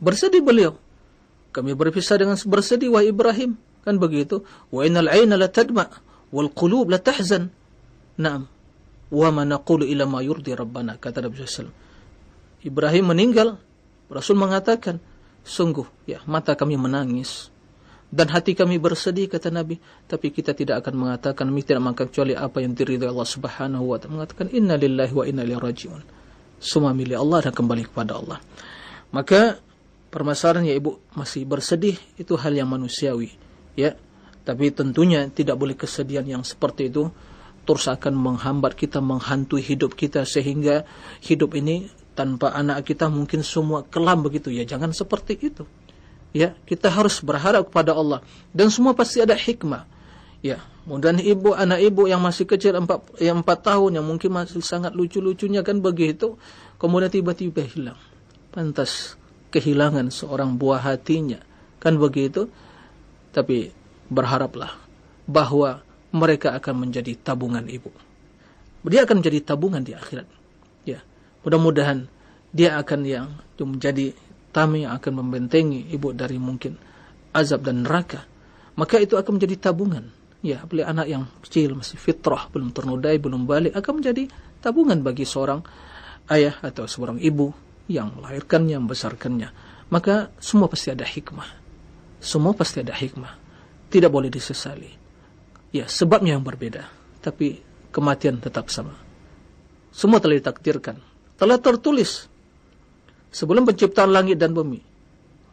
Bersedih 0.02 0.42
beliau. 0.42 0.82
Kami 1.54 1.78
berpisah 1.78 2.18
dengan 2.18 2.34
bersedih 2.36 2.90
wahai 2.90 3.14
Ibrahim. 3.14 3.60
Kan 3.86 4.02
begitu. 4.02 4.42
Wa 4.74 4.88
innal 4.88 5.12
'aina 5.12 5.38
la 5.38 5.52
tadma 5.52 5.86
wal 6.34 6.50
qulub 6.50 6.90
la 6.90 6.98
tahzan. 6.98 7.54
Naam. 8.18 8.50
Wa 9.14 9.30
ma 9.30 9.46
naqulu 9.46 9.86
ila 9.86 10.10
ma 10.10 10.26
yurdi 10.26 10.56
rabbana 10.58 10.98
kata 10.98 11.22
Nabi 11.22 11.44
sallallahu 11.44 11.91
Ibrahim 12.62 13.14
meninggal, 13.14 13.58
Rasul 14.12 14.38
mengatakan, 14.38 15.02
sungguh 15.42 15.90
ya 16.06 16.22
mata 16.30 16.54
kami 16.54 16.78
menangis 16.78 17.50
dan 18.12 18.28
hati 18.28 18.60
kami 18.60 18.76
bersedih 18.76 19.32
kata 19.32 19.48
Nabi, 19.56 19.80
tapi 20.06 20.36
kita 20.36 20.52
tidak 20.52 20.84
akan 20.84 21.08
mengatakan 21.08 21.48
kami 21.48 21.64
tidak 21.64 21.80
makan 21.80 22.12
kecuali 22.12 22.36
apa 22.36 22.60
yang 22.60 22.76
diridhai 22.76 23.08
Allah 23.08 23.24
Subhanahu 23.24 23.88
wa 23.88 23.96
taala 23.96 24.20
mengatakan 24.20 24.52
inna 24.52 24.76
lillahi 24.76 25.14
wa 25.16 25.24
inna 25.24 25.48
ilaihi 25.48 25.64
rajiun. 25.64 26.02
Semua 26.60 26.92
milik 26.92 27.16
Allah 27.16 27.50
dan 27.50 27.54
kembali 27.56 27.88
kepada 27.88 28.20
Allah. 28.20 28.44
Maka 29.16 29.64
permasalahan 30.12 30.68
ya 30.68 30.76
ibu 30.76 31.00
masih 31.16 31.48
bersedih 31.48 31.96
itu 32.20 32.36
hal 32.36 32.52
yang 32.52 32.68
manusiawi 32.68 33.32
ya. 33.80 33.96
Tapi 34.44 34.76
tentunya 34.76 35.32
tidak 35.32 35.56
boleh 35.56 35.80
kesedihan 35.80 36.28
yang 36.28 36.44
seperti 36.44 36.92
itu 36.92 37.08
terus 37.64 37.88
akan 37.88 38.12
menghambat 38.18 38.76
kita 38.76 39.00
menghantui 39.00 39.64
hidup 39.64 39.96
kita 39.96 40.28
sehingga 40.28 40.84
hidup 41.24 41.56
ini 41.56 41.88
tanpa 42.14 42.52
anak 42.52 42.84
kita 42.84 43.08
mungkin 43.08 43.42
semua 43.42 43.88
kelam 43.88 44.24
begitu. 44.24 44.52
Ya 44.52 44.68
jangan 44.68 44.92
seperti 44.92 45.40
itu. 45.40 45.64
Ya 46.32 46.56
kita 46.68 46.92
harus 46.92 47.20
berharap 47.24 47.72
kepada 47.72 47.96
Allah. 47.96 48.20
Dan 48.52 48.72
semua 48.72 48.96
pasti 48.96 49.24
ada 49.24 49.36
hikmah. 49.36 49.88
Ya 50.42 50.64
mudah 50.90 51.14
ibu 51.22 51.54
anak 51.54 51.80
ibu 51.86 52.10
yang 52.10 52.18
masih 52.18 52.50
kecil 52.50 52.74
empat 52.74 53.06
yang 53.22 53.46
empat 53.46 53.62
tahun 53.62 54.02
yang 54.02 54.06
mungkin 54.08 54.34
masih 54.34 54.66
sangat 54.66 54.98
lucu-lucunya 54.98 55.62
kan 55.62 55.78
begitu 55.78 56.42
kemudian 56.82 57.14
tiba-tiba 57.14 57.62
hilang. 57.62 58.00
Pantas 58.50 59.16
kehilangan 59.54 60.10
seorang 60.10 60.58
buah 60.58 60.82
hatinya. 60.82 61.40
Kan 61.78 62.02
begitu? 62.02 62.50
Tapi 63.32 63.72
berharaplah 64.12 64.76
bahwa 65.30 65.86
mereka 66.12 66.52
akan 66.58 66.90
menjadi 66.90 67.16
tabungan 67.16 67.64
ibu. 67.72 67.94
Dia 68.84 69.06
akan 69.06 69.22
menjadi 69.22 69.40
tabungan 69.46 69.86
di 69.86 69.94
akhirat 69.94 70.41
Mudah-mudahan 71.42 72.06
dia 72.52 72.78
akan 72.78 73.00
yang 73.08 73.28
menjadi 73.58 74.14
tameng 74.52 74.86
yang 74.86 74.94
akan 74.98 75.24
membentengi 75.24 75.88
ibu 75.90 76.12
dari 76.12 76.36
mungkin 76.38 76.76
azab 77.32 77.64
dan 77.66 77.88
neraka. 77.88 78.28
Maka 78.76 79.00
itu 79.00 79.16
akan 79.16 79.40
menjadi 79.40 79.72
tabungan. 79.72 80.06
Ya 80.42 80.66
apalagi 80.66 80.90
anak 80.90 81.08
yang 81.08 81.24
kecil 81.46 81.78
masih 81.78 82.02
fitrah 82.02 82.50
belum 82.50 82.74
ternodai 82.74 83.22
belum 83.22 83.46
balik 83.46 83.78
akan 83.78 84.02
menjadi 84.02 84.26
tabungan 84.58 84.98
bagi 85.06 85.22
seorang 85.22 85.62
ayah 86.34 86.58
atau 86.66 86.90
seorang 86.90 87.22
ibu 87.22 87.54
yang 87.86 88.18
melahirkannya 88.18 88.82
membesarkannya. 88.82 89.50
Maka 89.94 90.34
semua 90.42 90.66
pasti 90.66 90.90
ada 90.90 91.06
hikmah. 91.06 91.50
Semua 92.18 92.58
pasti 92.58 92.82
ada 92.82 92.96
hikmah. 92.96 93.34
Tidak 93.92 94.10
boleh 94.10 94.34
disesali. 94.34 94.90
Ya 95.70 95.86
sebabnya 95.86 96.38
yang 96.38 96.46
berbeda. 96.46 96.90
Tapi 97.22 97.62
kematian 97.94 98.42
tetap 98.42 98.72
sama. 98.74 98.98
Semua 99.94 100.24
telah 100.24 100.40
ditakdirkan 100.40 101.11
telah 101.42 101.58
tertulis 101.58 102.30
sebelum 103.34 103.66
penciptaan 103.66 104.14
langit 104.14 104.38
dan 104.38 104.54
bumi. 104.54 104.78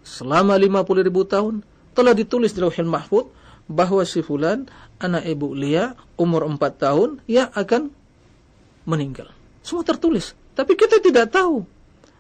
Selama 0.05 0.53
50 0.61 0.85
ribu 1.09 1.25
tahun 1.25 1.65
telah 1.97 2.13
ditulis 2.13 2.53
di 2.53 2.61
lauhil 2.61 2.85
mahfud 2.85 3.33
bahawa 3.65 4.05
si 4.05 4.21
fulan 4.21 4.69
anak 5.01 5.25
ibu 5.25 5.57
Lia 5.57 5.97
umur 6.21 6.45
4 6.45 6.61
tahun 6.77 7.25
ia 7.25 7.49
akan 7.49 7.89
meninggal. 8.85 9.33
Semua 9.65 9.81
tertulis. 9.81 10.37
Tapi 10.53 10.77
kita 10.77 11.01
tidak 11.01 11.33
tahu 11.33 11.65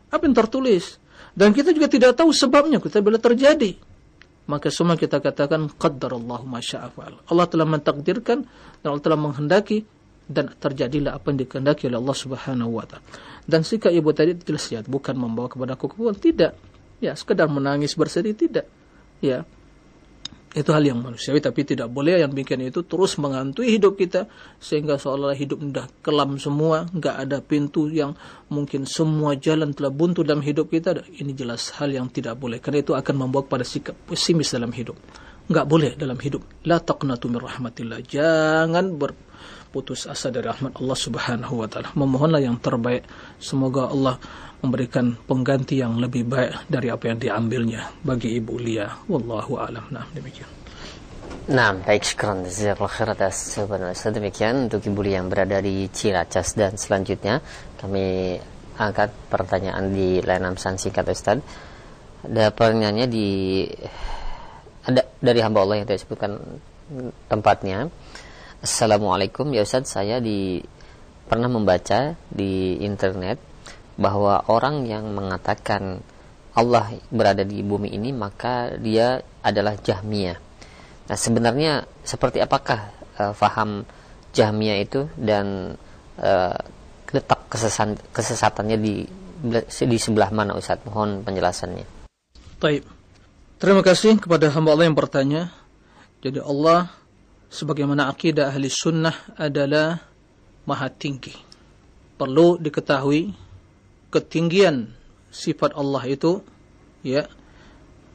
apa 0.08 0.22
yang 0.24 0.32
tertulis. 0.32 0.96
Dan 1.36 1.52
kita 1.52 1.76
juga 1.76 1.92
tidak 1.92 2.16
tahu 2.16 2.32
sebabnya 2.32 2.80
kita 2.80 3.04
bila 3.04 3.20
terjadi. 3.20 3.76
Maka 4.48 4.72
semua 4.72 4.96
kita 4.96 5.20
katakan 5.20 5.68
qaddarallahu 5.76 6.48
masya'afal 6.48 7.20
Allah 7.28 7.46
telah 7.52 7.68
mentakdirkan 7.68 8.48
dan 8.80 8.86
Allah 8.88 9.04
telah 9.04 9.20
menghendaki 9.20 9.84
dan 10.28 10.52
terjadilah 10.52 11.16
apa 11.16 11.32
yang 11.32 11.40
dikehendaki 11.42 11.88
oleh 11.88 11.98
Allah 11.98 12.16
Subhanahu 12.16 12.70
wa. 12.76 12.84
Dan 13.48 13.64
sikap 13.64 13.88
ibu 13.88 14.12
tadi 14.12 14.36
jelas 14.36 14.68
ya, 14.68 14.84
bukan 14.84 15.16
membawa 15.16 15.48
kepada 15.48 15.74
kekufuran, 15.74 16.14
tidak. 16.20 16.52
Ya, 17.00 17.16
sekedar 17.16 17.48
menangis 17.48 17.96
bersedih 17.96 18.36
tidak. 18.36 18.68
Ya. 19.24 19.48
Itu 20.52 20.72
hal 20.72 20.80
yang 20.80 21.04
manusiawi 21.04 21.44
tapi 21.44 21.60
tidak 21.60 21.92
boleh 21.92 22.24
yang 22.24 22.32
bikin 22.32 22.64
itu 22.64 22.80
terus 22.80 23.20
mengantui 23.20 23.68
hidup 23.68 24.00
kita 24.00 24.24
sehingga 24.56 24.96
seolah-olah 24.96 25.36
hidup 25.36 25.60
sudah 25.60 25.86
kelam 26.00 26.40
semua, 26.40 26.88
enggak 26.88 27.20
ada 27.20 27.38
pintu 27.44 27.92
yang 27.92 28.16
mungkin 28.48 28.88
semua 28.88 29.36
jalan 29.36 29.76
telah 29.76 29.92
buntu 29.92 30.24
dalam 30.24 30.40
hidup 30.40 30.72
kita. 30.72 31.04
Ini 31.04 31.36
jelas 31.36 31.76
hal 31.76 31.92
yang 31.92 32.08
tidak 32.08 32.40
boleh 32.40 32.64
karena 32.64 32.80
itu 32.80 32.96
akan 32.96 33.28
membawa 33.28 33.44
pada 33.44 33.64
sikap 33.64 33.92
pesimis 34.08 34.48
dalam 34.48 34.72
hidup. 34.72 34.96
Enggak 35.52 35.68
boleh 35.68 35.92
dalam 36.00 36.16
hidup. 36.16 36.40
La 36.64 36.80
taqnatu 36.80 37.28
min 37.28 37.44
rahmatillah. 37.44 38.00
Jangan 38.08 38.96
ber 38.96 39.27
putus 39.68 40.08
asa 40.08 40.32
dari 40.32 40.48
rahmat 40.48 40.76
Allah 40.80 40.98
Subhanahu 40.98 41.54
wa 41.60 41.68
taala. 41.68 41.92
Memohonlah 41.92 42.40
yang 42.40 42.56
terbaik. 42.58 43.04
Semoga 43.36 43.92
Allah 43.92 44.16
memberikan 44.58 45.14
pengganti 45.28 45.78
yang 45.78 46.00
lebih 46.02 46.26
baik 46.26 46.66
dari 46.66 46.90
apa 46.90 47.14
yang 47.14 47.18
diambilnya 47.20 47.82
bagi 48.02 48.34
Ibu 48.40 48.54
Lia. 48.58 48.90
Wallahu 49.06 49.60
a'lam. 49.60 49.86
Nah, 49.94 50.04
demikian. 50.10 50.50
Nah, 51.48 51.72
baik 51.72 52.04
syukran 52.04 52.44
jazakallahu 52.44 52.92
khair 52.92 53.08
atas 53.12 53.56
jawaban. 53.56 53.92
Demikian 53.92 54.68
untuk 54.68 54.84
Ibu 54.84 55.00
Lia 55.00 55.20
yang 55.22 55.32
berada 55.32 55.64
di 55.64 55.88
Ciracas 55.88 56.52
dan 56.58 56.76
selanjutnya 56.76 57.40
kami 57.80 58.36
angkat 58.76 59.10
pertanyaan 59.32 59.90
di 59.92 60.20
layanan 60.20 60.56
pesan 60.56 60.76
singkat 60.76 61.08
Ustaz. 61.08 61.40
Ada 62.24 62.50
pertanyaannya 62.52 63.06
di 63.06 63.26
ada 64.84 65.02
dari 65.20 65.40
hamba 65.40 65.64
Allah 65.64 65.76
yang 65.80 65.86
tidak 65.86 66.02
sebutkan 66.04 66.36
tempatnya. 67.28 67.88
Assalamualaikum 68.58 69.54
ya 69.54 69.62
Ustaz 69.62 69.94
saya 69.94 70.18
di 70.18 70.58
pernah 71.30 71.46
membaca 71.46 72.18
di 72.26 72.74
internet 72.82 73.38
bahwa 73.94 74.50
orang 74.50 74.82
yang 74.82 75.14
mengatakan 75.14 76.02
Allah 76.58 76.90
berada 77.14 77.46
di 77.46 77.62
bumi 77.62 77.94
ini 77.94 78.10
maka 78.10 78.74
dia 78.74 79.22
adalah 79.46 79.78
Jahmiyah. 79.78 80.38
Nah 81.06 81.14
sebenarnya 81.14 81.86
seperti 82.02 82.42
apakah 82.42 82.90
uh, 83.22 83.30
faham 83.30 83.86
Jahmiyah 84.34 84.78
itu 84.82 85.06
dan 85.14 85.78
uh, 86.18 86.58
letak 87.14 87.46
kesesatan, 87.46 87.94
kesesatannya 88.10 88.78
di 88.82 89.06
di 89.70 89.98
sebelah 90.02 90.34
mana 90.34 90.58
Ustaz? 90.58 90.82
Mohon 90.82 91.22
penjelasannya. 91.22 91.86
Baik. 92.58 92.82
Terima 93.62 93.86
kasih 93.86 94.18
kepada 94.18 94.50
hamba 94.50 94.74
Allah 94.74 94.90
yang 94.90 94.98
bertanya. 94.98 95.54
Jadi 96.18 96.42
Allah 96.42 96.97
sebagaimana 97.48 98.12
akidah 98.12 98.52
ahli 98.52 98.68
sunnah 98.68 99.36
adalah 99.36 100.00
maha 100.68 100.88
tinggi. 100.92 101.32
Perlu 102.20 102.60
diketahui 102.60 103.32
ketinggian 104.12 104.92
sifat 105.32 105.72
Allah 105.76 106.02
itu 106.08 106.44
ya 107.04 107.28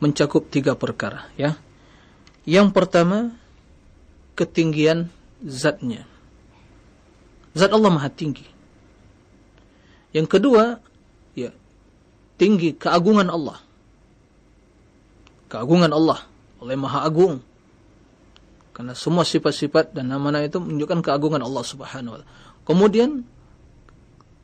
mencakup 0.02 0.50
tiga 0.50 0.78
perkara 0.78 1.30
ya. 1.38 1.58
Yang 2.44 2.76
pertama 2.76 3.34
ketinggian 4.36 5.08
zatnya. 5.42 6.04
Zat 7.54 7.70
Allah 7.70 7.94
maha 7.94 8.10
tinggi. 8.10 8.46
Yang 10.12 10.28
kedua 10.38 10.82
ya 11.38 11.54
tinggi 12.38 12.76
keagungan 12.76 13.30
Allah. 13.32 13.62
Keagungan 15.48 15.94
Allah 15.94 16.26
oleh 16.60 16.76
maha 16.76 17.06
agung 17.06 17.40
karena 18.74 18.98
semua 18.98 19.22
sifat-sifat 19.22 19.94
dan 19.94 20.10
nama-nama 20.10 20.44
itu 20.44 20.58
menunjukkan 20.58 21.06
keagungan 21.06 21.46
Allah 21.46 21.64
Subhanahu 21.64 22.12
wa 22.14 22.20
taala. 22.20 22.30
Kemudian 22.66 23.10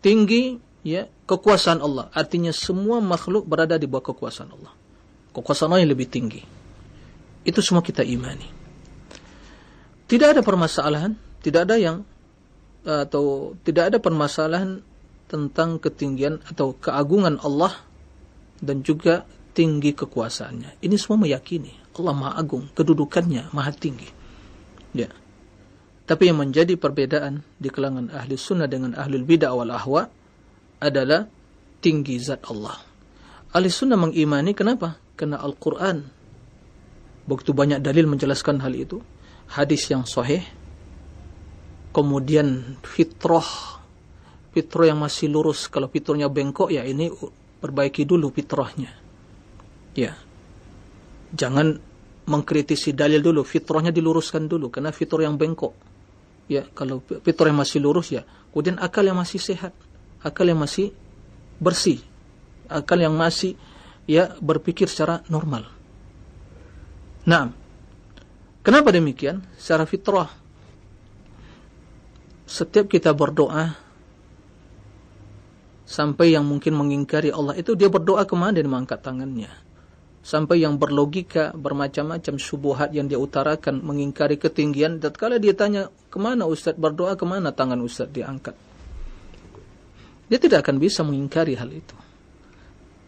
tinggi 0.06 0.62
ya 0.86 1.10
kekuasaan 1.26 1.82
Allah. 1.82 2.14
Artinya 2.14 2.54
semua 2.54 3.02
makhluk 3.02 3.50
berada 3.50 3.76
di 3.76 3.90
bawah 3.90 4.14
kekuasaan 4.14 4.50
Allah. 4.54 4.74
Kekuasaan 5.34 5.74
Allah 5.74 5.82
yang 5.82 5.92
lebih 5.98 6.08
tinggi. 6.08 6.42
Itu 7.42 7.60
semua 7.66 7.82
kita 7.82 8.06
imani. 8.06 8.46
Tidak 10.10 10.38
ada 10.38 10.42
permasalahan, 10.46 11.14
tidak 11.42 11.70
ada 11.70 11.76
yang 11.78 12.06
atau 12.86 13.54
tidak 13.62 13.94
ada 13.94 13.98
permasalahan 14.00 14.82
tentang 15.30 15.78
ketinggian 15.78 16.42
atau 16.50 16.74
keagungan 16.74 17.38
Allah 17.46 17.76
dan 18.62 18.82
juga 18.82 19.26
tinggi 19.54 19.94
kekuasaannya. 19.94 20.82
Ini 20.82 20.96
semua 20.98 21.26
meyakini 21.26 21.76
Allah 22.00 22.16
Maha 22.16 22.34
Agung, 22.40 22.72
kedudukannya 22.74 23.52
Maha 23.52 23.76
Tinggi. 23.76 24.19
Ya. 24.96 25.10
Tapi 26.10 26.34
yang 26.34 26.42
menjadi 26.42 26.74
perbedaan 26.74 27.46
di 27.62 27.70
kalangan 27.70 28.10
ahli 28.10 28.34
sunnah 28.34 28.66
dengan 28.66 28.98
ahli 28.98 29.22
bid'ah 29.22 29.54
wal 29.54 29.70
ahwa 29.70 30.10
adalah 30.82 31.30
tinggi 31.86 32.18
zat 32.18 32.42
Allah. 32.50 32.82
Ahli 33.54 33.70
sunnah 33.70 33.98
mengimani 33.98 34.58
kenapa? 34.58 34.98
Karena 35.14 35.38
Al-Quran 35.38 36.20
begitu 37.30 37.54
banyak 37.54 37.78
dalil 37.86 38.10
menjelaskan 38.10 38.58
hal 38.66 38.74
itu. 38.74 38.98
Hadis 39.54 39.86
yang 39.94 40.10
sahih. 40.10 40.42
Kemudian 41.94 42.82
fitrah. 42.82 43.78
Fitrah 44.50 44.90
yang 44.90 45.02
masih 45.06 45.30
lurus. 45.30 45.70
Kalau 45.70 45.94
fitrahnya 45.94 46.26
bengkok 46.26 46.74
ya 46.74 46.82
ini 46.82 47.14
perbaiki 47.62 48.10
dulu 48.10 48.34
fitrahnya. 48.34 48.90
Ya. 49.94 50.18
Jangan 51.38 51.78
mengkritisi 52.30 52.94
dalil 52.94 53.20
dulu, 53.26 53.42
fitrahnya 53.42 53.90
diluruskan 53.90 54.46
dulu 54.46 54.70
karena 54.70 54.94
fitrah 54.94 55.26
yang 55.26 55.36
bengkok. 55.36 55.74
Ya, 56.50 56.66
kalau 56.74 57.02
fitrah 57.02 57.50
yang 57.50 57.62
masih 57.62 57.82
lurus 57.82 58.14
ya, 58.14 58.26
kemudian 58.54 58.78
akal 58.78 59.06
yang 59.06 59.18
masih 59.18 59.42
sehat, 59.42 59.74
akal 60.22 60.46
yang 60.46 60.62
masih 60.62 60.94
bersih, 61.58 62.02
akal 62.70 62.98
yang 63.02 63.14
masih 63.18 63.58
ya 64.06 64.34
berpikir 64.42 64.90
secara 64.90 65.26
normal. 65.30 65.70
Nah, 67.26 67.54
kenapa 68.66 68.90
demikian? 68.94 69.46
Secara 69.58 69.86
fitrah 69.86 70.30
setiap 72.50 72.90
kita 72.90 73.14
berdoa 73.14 73.78
sampai 75.86 76.34
yang 76.34 76.50
mungkin 76.50 76.74
mengingkari 76.74 77.30
Allah 77.30 77.54
itu 77.54 77.78
dia 77.78 77.94
berdoa 77.94 78.26
ke 78.26 78.34
mana 78.34 78.58
dia 78.58 78.66
mengangkat 78.66 79.06
tangannya 79.06 79.54
sampai 80.30 80.62
yang 80.62 80.78
berlogika 80.78 81.50
bermacam-macam 81.58 82.38
subuhat 82.38 82.94
yang 82.94 83.10
dia 83.10 83.18
utarakan 83.18 83.82
mengingkari 83.82 84.38
ketinggian 84.38 85.02
dan 85.02 85.10
kala 85.10 85.42
dia 85.42 85.58
tanya 85.58 85.90
kemana 86.14 86.46
Ustaz? 86.46 86.78
Berdoa 86.78 87.18
kemana 87.18 87.50
tangan 87.50 87.82
Ustaz? 87.82 88.14
Diangkat 88.14 88.54
dia 90.30 90.38
tidak 90.38 90.62
akan 90.62 90.78
bisa 90.78 91.02
mengingkari 91.02 91.58
hal 91.58 91.74
itu. 91.74 91.98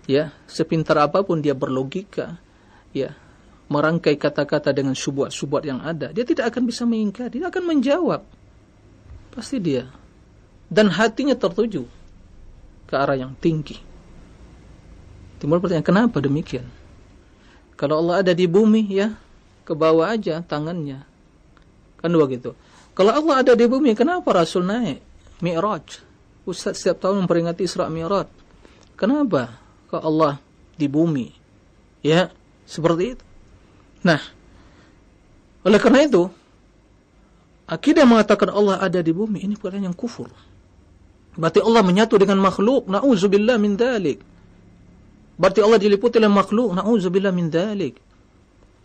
Ya 0.10 0.34
sepintar 0.50 0.98
apapun 0.98 1.46
dia 1.46 1.54
berlogika 1.54 2.42
ya 2.90 3.14
merangkai 3.70 4.18
kata-kata 4.18 4.74
dengan 4.74 4.98
subuhat-subuhat 4.98 5.64
yang 5.64 5.78
ada 5.86 6.10
dia 6.10 6.26
tidak 6.26 6.50
akan 6.50 6.66
bisa 6.66 6.90
mengingkari 6.90 7.38
dia 7.38 7.54
akan 7.54 7.64
menjawab. 7.70 8.26
Pasti 9.30 9.62
dia. 9.62 9.86
Dan 10.66 10.90
hatinya 10.90 11.38
tertuju 11.38 11.86
ke 12.90 12.96
arah 12.98 13.16
yang 13.16 13.38
tinggi. 13.38 13.78
Timbul 15.38 15.62
pertanyaan 15.62 15.86
kenapa 15.86 16.18
demikian 16.18 16.81
kalau 17.76 18.02
Allah 18.04 18.26
ada 18.26 18.34
di 18.36 18.46
bumi 18.46 18.84
ya, 18.92 19.14
ke 19.66 19.74
bawah 19.74 20.12
aja 20.12 20.44
tangannya. 20.44 21.04
Kan 22.02 22.12
begitu. 22.18 22.58
Kalau 22.92 23.12
Allah 23.14 23.46
ada 23.46 23.54
di 23.56 23.66
bumi, 23.70 23.96
kenapa 23.96 24.36
Rasul 24.36 24.68
naik? 24.68 25.00
Mi'raj. 25.40 26.04
Ustaz 26.44 26.82
setiap 26.82 27.08
tahun 27.08 27.26
memperingati 27.26 27.64
Isra 27.66 27.88
Mi'raj. 27.88 28.28
Kenapa 28.98 29.58
kok 29.88 30.04
Allah 30.04 30.38
di 30.76 30.86
bumi? 30.90 31.32
Ya, 32.02 32.34
seperti 32.66 33.18
itu. 33.18 33.24
Nah, 34.02 34.22
oleh 35.62 35.78
karena 35.78 36.06
itu, 36.06 36.26
akidah 37.70 38.06
mengatakan 38.06 38.50
Allah 38.50 38.82
ada 38.82 39.00
di 39.00 39.14
bumi 39.14 39.46
ini 39.46 39.54
bukan 39.54 39.82
yang 39.82 39.94
kufur. 39.94 40.30
Berarti 41.38 41.64
Allah 41.64 41.86
menyatu 41.86 42.20
dengan 42.20 42.42
makhluk. 42.42 42.90
Na'udzubillah 42.92 43.56
min 43.56 43.80
dalik. 43.80 44.20
Berarti 45.42 45.66
Allah 45.66 45.82
diliputi 45.82 46.22
oleh 46.22 46.30
makhluk. 46.30 46.78
Na'udzubillah 46.78 47.34
min 47.34 47.50
dalik. 47.50 47.98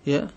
Ya. 0.08 0.32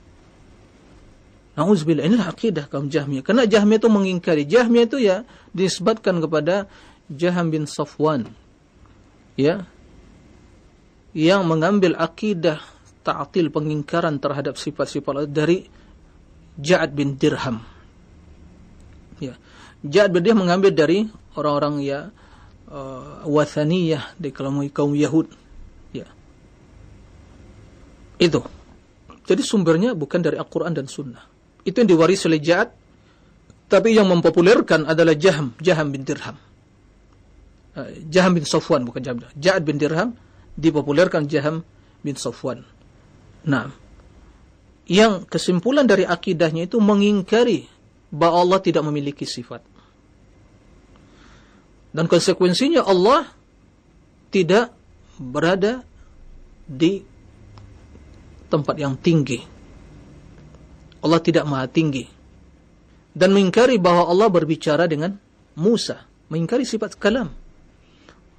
Na'udzubillah. 1.56 2.04
Inilah 2.04 2.28
akidah 2.28 2.68
kaum 2.68 2.92
Jahmiyah. 2.92 3.24
Karena 3.24 3.48
Jahmiyah 3.48 3.80
itu 3.80 3.88
mengingkari. 3.88 4.44
Jahmiyah 4.44 4.86
itu 4.92 5.00
ya 5.00 5.24
disebutkan 5.56 6.20
kepada 6.20 6.68
Jaham 7.08 7.50
bin 7.50 7.64
Safwan 7.66 8.30
ya 9.40 9.64
yang 11.16 11.48
mengambil 11.48 11.96
akidah 11.96 12.62
ta'til 13.02 13.50
pengingkaran 13.50 14.20
terhadap 14.20 14.60
sifat-sifat 14.60 15.12
Allah 15.16 15.32
dari 15.32 15.66
Ja'ad 16.60 16.92
bin 16.92 17.16
Dirham. 17.16 17.64
Ya. 19.24 19.40
Ja'ad 19.82 20.12
bin 20.12 20.22
Dirham 20.22 20.44
mengambil 20.44 20.76
dari 20.76 21.08
orang-orang 21.34 21.82
ya 21.82 22.00
uh, 22.68 23.24
wathaniyah 23.26 24.20
di 24.20 24.30
kaum 24.36 24.60
kaum 24.70 24.92
Yahud. 24.94 25.32
Itu. 28.20 28.44
Jadi 29.24 29.42
sumbernya 29.42 29.96
bukan 29.96 30.20
dari 30.20 30.36
Al-Qur'an 30.36 30.76
dan 30.76 30.92
Sunnah. 30.92 31.24
Itu 31.64 31.80
yang 31.82 31.90
diwarisi 31.90 32.28
oleh 32.28 32.42
Ja'ad 32.44 32.70
tapi 33.70 33.94
yang 33.94 34.10
mempopulerkan 34.10 34.90
adalah 34.90 35.14
Jaham, 35.14 35.54
Jaham 35.62 35.94
bin 35.94 36.02
Dirham. 36.02 36.34
Eh, 37.78 38.02
Jaham 38.10 38.34
bin 38.34 38.44
Safwan 38.44 38.82
bukan 38.82 39.02
Jaham. 39.06 39.22
Ja'ad 39.38 39.62
bin 39.62 39.78
Dirham 39.78 40.18
dipopulerkan 40.58 41.30
Jaham 41.30 41.62
bin 42.02 42.18
Safwan. 42.18 42.66
Nah, 43.46 43.70
yang 44.90 45.24
kesimpulan 45.30 45.86
dari 45.86 46.04
akidahnya 46.04 46.66
itu 46.66 46.82
mengingkari 46.82 47.70
bahwa 48.10 48.42
Allah 48.42 48.60
tidak 48.60 48.82
memiliki 48.90 49.24
sifat. 49.30 49.62
Dan 51.94 52.10
konsekuensinya 52.10 52.82
Allah 52.86 53.30
tidak 54.34 54.74
berada 55.22 55.86
di 56.66 57.06
tempat 58.50 58.76
yang 58.82 58.98
tinggi. 58.98 59.40
Allah 61.00 61.22
tidak 61.22 61.46
maha 61.48 61.70
tinggi. 61.70 62.04
Dan 63.14 63.32
mengingkari 63.32 63.78
bahwa 63.78 64.10
Allah 64.10 64.28
berbicara 64.28 64.90
dengan 64.90 65.16
Musa. 65.56 66.04
Mengingkari 66.28 66.66
sifat 66.66 66.98
kalam 67.00 67.32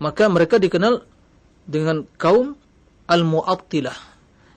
maka 0.00 0.26
mereka 0.32 0.56
dikenal 0.56 1.04
dengan 1.68 2.08
kaum 2.16 2.56
al-mu'attilah. 3.06 3.94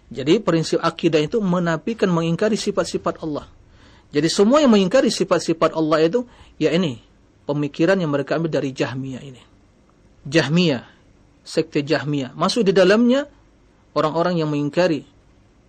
Jadi 0.09 0.39
prinsip 0.39 0.79
akidah 0.79 1.19
itu 1.19 1.43
menafikan 1.43 2.07
mengingkari 2.09 2.55
sifat-sifat 2.55 3.21
Allah. 3.21 3.45
Jadi 4.15 4.31
semua 4.31 4.63
yang 4.63 4.71
mengingkari 4.71 5.11
sifat-sifat 5.11 5.75
Allah 5.75 6.07
itu 6.07 6.23
ya 6.57 6.71
ini 6.71 7.03
pemikiran 7.43 7.99
yang 7.99 8.09
mereka 8.09 8.39
ambil 8.39 8.55
dari 8.55 8.71
Jahmiyah 8.71 9.21
ini. 9.25 9.41
Jahmiyah, 10.23 10.85
sekte 11.43 11.83
Jahmiyah. 11.83 12.31
Masuk 12.37 12.63
di 12.63 12.71
dalamnya 12.71 13.27
orang-orang 13.97 14.39
yang 14.39 14.47
mengingkari 14.47 15.03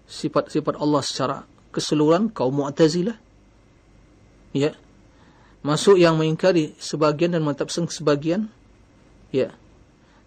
sifat-sifat 0.04 0.76
Allah 0.78 1.02
secara 1.04 1.36
keseluruhan 1.74 2.30
kaum 2.30 2.64
Mu'tazilah. 2.64 3.18
Ya. 4.54 4.76
Masuk 5.64 5.96
yang 5.96 6.20
mengingkari 6.20 6.76
sebagian 6.76 7.34
dan 7.34 7.42
menetapkan 7.42 7.88
sebagian. 7.88 8.52
Ya. 9.32 9.56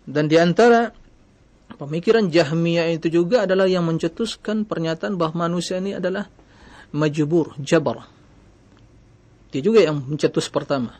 Dan 0.04 0.28
di 0.28 0.36
antara 0.36 0.92
pemikiran 1.78 2.28
Jahmiyah 2.28 2.96
itu 2.96 3.08
juga 3.12 3.46
adalah 3.46 3.70
yang 3.70 3.86
mencetuskan 3.86 4.64
pernyataan 4.66 5.16
bahawa 5.16 5.48
manusia 5.48 5.78
ini 5.78 5.96
adalah 5.96 6.28
majbur, 6.92 7.56
jabar. 7.60 8.08
Dia 9.52 9.62
juga 9.64 9.84
yang 9.84 10.04
mencetus 10.04 10.52
pertama. 10.52 10.96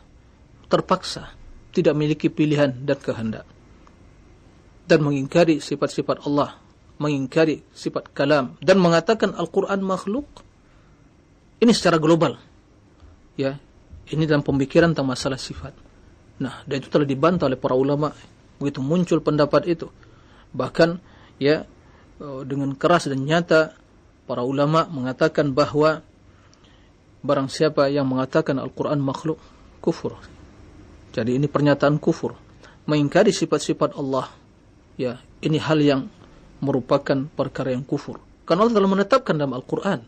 Terpaksa, 0.68 1.32
tidak 1.72 1.96
memiliki 1.96 2.28
pilihan 2.28 2.72
dan 2.84 2.98
kehendak. 3.00 3.44
Dan 4.88 5.04
mengingkari 5.04 5.60
sifat-sifat 5.60 6.24
Allah, 6.24 6.56
mengingkari 6.98 7.62
sifat 7.72 8.10
kalam 8.12 8.58
dan 8.62 8.78
mengatakan 8.82 9.34
Al-Qur'an 9.34 9.82
makhluk. 9.82 10.26
Ini 11.58 11.74
secara 11.74 11.98
global. 11.98 12.38
Ya, 13.34 13.58
ini 14.10 14.26
dalam 14.26 14.46
pemikiran 14.46 14.94
tentang 14.94 15.10
masalah 15.10 15.38
sifat. 15.38 15.74
Nah, 16.38 16.62
dan 16.66 16.78
itu 16.78 16.86
telah 16.86 17.06
dibantah 17.06 17.50
oleh 17.50 17.58
para 17.58 17.74
ulama 17.74 18.14
begitu 18.58 18.82
muncul 18.82 19.22
pendapat 19.22 19.70
itu 19.70 19.86
bahkan 20.50 20.98
ya 21.38 21.64
eh, 22.18 22.40
dengan 22.44 22.74
keras 22.74 23.06
dan 23.06 23.22
nyata 23.22 23.72
para 24.26 24.42
ulama 24.42 24.90
mengatakan 24.90 25.54
bahawa 25.54 26.02
barang 27.22 27.48
siapa 27.48 27.86
yang 27.88 28.06
mengatakan 28.10 28.58
Al-Quran 28.58 28.98
makhluk 28.98 29.38
kufur 29.78 30.18
jadi 31.14 31.38
ini 31.38 31.46
pernyataan 31.46 32.02
kufur 32.02 32.34
mengingkari 32.84 33.30
sifat-sifat 33.30 33.94
Allah 33.94 34.28
ya 34.98 35.22
ini 35.40 35.58
hal 35.62 35.78
yang 35.78 36.00
merupakan 36.64 37.28
perkara 37.32 37.74
yang 37.74 37.86
kufur 37.86 38.18
karena 38.48 38.66
Allah 38.66 38.76
telah 38.78 38.90
menetapkan 38.90 39.34
dalam 39.38 39.54
Al-Quran 39.54 40.02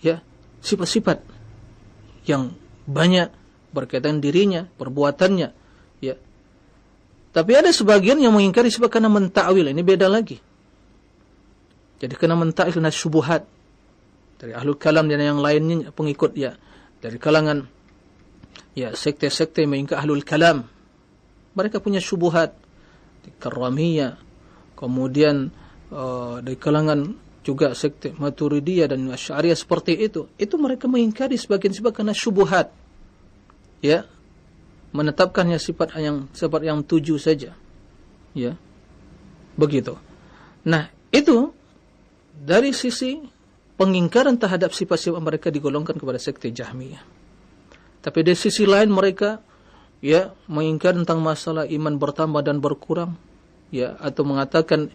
ya 0.00 0.20
sifat-sifat 0.64 1.22
yang 2.24 2.54
banyak 2.88 3.30
berkaitan 3.70 4.18
dirinya 4.22 4.66
perbuatannya 4.78 5.48
ya 6.00 6.14
tapi 7.34 7.50
ada 7.58 7.74
sebagian 7.74 8.22
yang 8.22 8.30
mengingkari 8.30 8.70
sebab 8.70 8.86
karena 8.86 9.10
mentakwil. 9.10 9.66
Ini 9.66 9.82
beda 9.82 10.06
lagi. 10.06 10.38
Jadi 11.98 12.14
kena 12.14 12.38
mentakwil 12.38 12.78
kena 12.78 12.94
syubuhat. 12.94 13.42
Dari 14.38 14.54
ahlul 14.54 14.78
kalam 14.78 15.10
dan 15.10 15.18
yang 15.18 15.42
lainnya 15.42 15.90
pengikut 15.90 16.38
ya. 16.38 16.54
Dari 17.02 17.18
kalangan 17.18 17.66
ya 18.78 18.94
sekte-sekte 18.94 19.66
mengingkari 19.66 19.98
ahlul 19.98 20.22
kalam. 20.22 20.70
Mereka 21.58 21.82
punya 21.82 21.98
syubuhat. 21.98 22.54
Karamiyah. 23.42 24.14
Kemudian 24.78 25.50
uh, 25.90 26.40
dari 26.40 26.56
kalangan 26.56 27.16
juga 27.44 27.76
sekte 27.76 28.16
maturidiyah 28.16 28.88
dan 28.88 29.04
asyariah 29.12 29.56
seperti 29.56 29.98
itu. 30.00 30.30
Itu 30.40 30.56
mereka 30.56 30.88
mengingkari 30.88 31.36
sebagian 31.36 31.76
sebab 31.76 31.92
karena 31.92 32.16
syubuhat. 32.16 32.72
Ya, 33.84 34.08
menetapkannya 34.96 35.60
sifat 35.60 36.00
yang 36.00 36.30
sifat 36.32 36.60
yang 36.64 36.80
tujuh 36.80 37.20
saja. 37.20 37.52
Ya. 38.32 38.56
Begitu. 39.60 40.00
Nah, 40.64 40.88
itu 41.12 41.52
dari 42.32 42.72
sisi 42.72 43.20
pengingkaran 43.76 44.40
terhadap 44.40 44.72
sifat-sifat 44.72 45.20
mereka 45.20 45.52
digolongkan 45.52 46.00
kepada 46.00 46.16
sekte 46.16 46.48
Jahmiyah. 46.48 47.02
Tapi 48.00 48.18
dari 48.24 48.38
sisi 48.38 48.64
lain 48.64 48.88
mereka 48.88 49.40
ya 50.04 50.32
mengingkar 50.48 50.96
tentang 50.96 51.24
masalah 51.24 51.64
iman 51.64 51.96
bertambah 51.96 52.44
dan 52.44 52.60
berkurang 52.60 53.16
ya 53.72 53.96
atau 53.96 54.22
mengatakan 54.28 54.92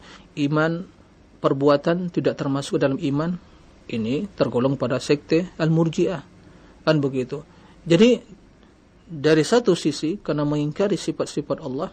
iman 0.48 0.88
perbuatan 1.40 2.12
tidak 2.12 2.40
termasuk 2.40 2.80
dalam 2.80 3.00
iman 3.00 3.36
ini 3.90 4.30
tergolong 4.38 4.78
pada 4.78 5.02
sekte 5.02 5.50
Al-Murji'ah. 5.58 6.22
Kan 6.86 6.98
begitu. 7.02 7.42
Jadi 7.84 8.20
dari 9.10 9.42
satu 9.42 9.74
sisi 9.74 10.22
karena 10.22 10.46
mengingkari 10.46 10.94
sifat-sifat 10.94 11.58
Allah 11.66 11.90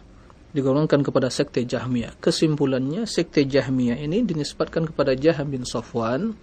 digolongkan 0.53 1.01
kepada 1.03 1.27
sekte 1.27 1.65
Jahmiyah. 1.65 2.17
Kesimpulannya 2.21 3.09
sekte 3.09 3.43
Jahmiyah 3.43 3.97
ini 3.99 4.23
dinisbatkan 4.23 4.89
kepada 4.93 5.17
Jaham 5.17 5.53
bin 5.53 5.67
Safwan 5.67 6.33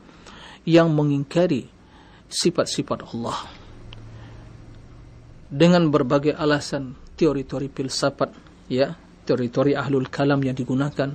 yang 0.66 0.93
mengingkari 0.93 1.70
sifat-sifat 2.28 3.14
Allah. 3.14 3.39
Dengan 5.55 5.86
berbagai 5.86 6.35
alasan 6.35 6.98
teori-teori 7.14 7.70
filsafat 7.70 8.31
ya, 8.66 8.98
teori-teori 9.22 9.78
ahlul 9.78 10.10
kalam 10.10 10.43
yang 10.43 10.56
digunakan 10.56 11.14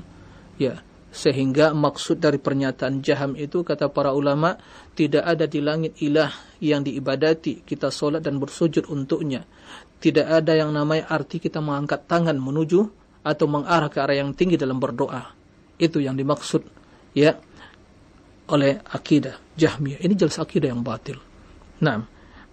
ya, 0.59 0.83
sehingga 1.09 1.73
maksud 1.73 2.21
dari 2.21 2.37
pernyataan 2.37 3.01
jaham 3.01 3.33
itu 3.33 3.65
kata 3.65 3.89
para 3.89 4.13
ulama 4.13 4.61
tidak 4.93 5.25
ada 5.25 5.49
di 5.49 5.57
langit 5.57 5.97
ilah 6.05 6.29
yang 6.61 6.85
diibadati 6.85 7.65
kita 7.65 7.89
solat 7.89 8.21
dan 8.21 8.37
bersujud 8.37 8.85
untuknya. 8.91 9.47
Tidak 9.99 10.27
ada 10.29 10.53
yang 10.53 10.69
namanya 10.71 11.09
arti 11.09 11.41
kita 11.41 11.59
mengangkat 11.59 12.05
tangan 12.05 12.37
menuju 12.37 12.79
atau 13.25 13.45
mengarah 13.49 13.89
ke 13.89 13.99
arah 13.99 14.15
yang 14.21 14.31
tinggi 14.37 14.55
dalam 14.55 14.77
berdoa. 14.77 15.33
Itu 15.81 15.97
yang 15.97 16.13
dimaksud 16.13 16.61
ya 17.17 17.35
oleh 18.53 18.79
akidah 18.93 19.35
jahmiyah. 19.57 19.99
Ini 20.05 20.13
jelas 20.13 20.37
akidah 20.37 20.71
yang 20.71 20.85
batil. 20.85 21.17
Nah 21.81 22.05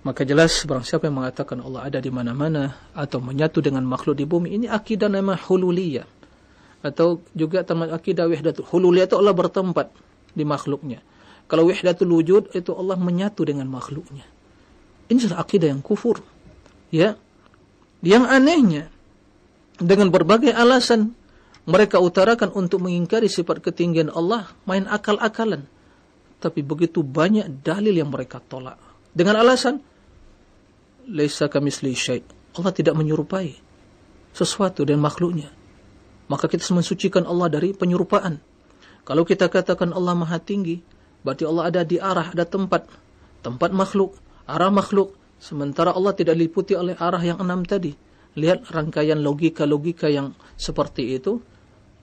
maka 0.07 0.23
jelas 0.23 0.63
barang 0.63 0.87
siapa 0.87 1.11
yang 1.11 1.19
mengatakan 1.19 1.59
Allah 1.61 1.91
ada 1.91 1.99
di 1.99 2.15
mana-mana 2.15 2.95
atau 2.95 3.19
menyatu 3.19 3.59
dengan 3.59 3.83
makhluk 3.83 4.15
di 4.15 4.23
bumi 4.23 4.55
ini 4.55 4.67
akidah 4.71 5.11
nama 5.11 5.35
hululiyah 5.35 6.16
atau 6.87 7.21
juga 7.35 7.67
termasuk 7.67 7.95
akidah 7.95 8.31
wahdatul 8.31 8.67
hululiyah 8.71 9.11
itu 9.11 9.17
Allah 9.19 9.35
bertempat 9.35 9.91
di 10.33 10.45
makhluknya. 10.47 11.03
Kalau 11.51 11.67
wahdatul 11.67 12.11
wujud 12.15 12.55
itu 12.55 12.71
Allah 12.75 12.95
menyatu 12.95 13.43
dengan 13.43 13.67
makhluknya. 13.67 14.27
Ini 15.07 15.31
adalah 15.31 15.47
akidah 15.47 15.71
yang 15.71 15.83
kufur. 15.83 16.23
Ya. 16.91 17.19
Yang 18.03 18.25
anehnya 18.31 18.85
dengan 19.83 20.09
berbagai 20.09 20.53
alasan 20.55 21.13
mereka 21.67 21.99
utarakan 21.99 22.55
untuk 22.55 22.87
mengingkari 22.87 23.27
sifat 23.27 23.61
ketinggian 23.61 24.09
Allah 24.15 24.49
main 24.65 24.87
akal-akalan 24.87 25.67
tapi 26.39 26.63
begitu 26.63 27.03
banyak 27.03 27.65
dalil 27.65 27.93
yang 27.93 28.09
mereka 28.09 28.39
tolak 28.39 28.79
dengan 29.13 29.41
alasan 29.41 29.83
laisa 31.11 31.51
kamisli 31.51 31.93
syai 31.93 32.23
Allah 32.57 32.73
tidak 32.73 32.95
menyerupai 32.95 33.59
sesuatu 34.33 34.87
dan 34.87 35.03
makhluknya 35.03 35.53
maka 36.27 36.51
kita 36.51 36.67
mensucikan 36.75 37.27
Allah 37.27 37.51
dari 37.51 37.75
penyerupaan. 37.75 38.39
Kalau 39.07 39.23
kita 39.23 39.47
katakan 39.47 39.95
Allah 39.95 40.19
maha 40.19 40.43
tinggi 40.43 40.83
berarti 41.23 41.47
Allah 41.47 41.71
ada 41.71 41.83
di 41.87 41.99
arah 41.99 42.35
ada 42.35 42.43
tempat. 42.43 42.87
Tempat 43.43 43.71
makhluk 43.71 44.19
arah 44.47 44.71
makhluk. 44.71 45.15
Sementara 45.37 45.93
Allah 45.93 46.17
tidak 46.17 46.39
diliputi 46.39 46.73
oleh 46.73 46.97
arah 46.97 47.21
yang 47.21 47.39
enam 47.43 47.61
tadi. 47.67 47.93
Lihat 48.41 48.73
rangkaian 48.73 49.21
logika-logika 49.21 50.09
yang 50.09 50.33
seperti 50.57 51.19
itu. 51.19 51.43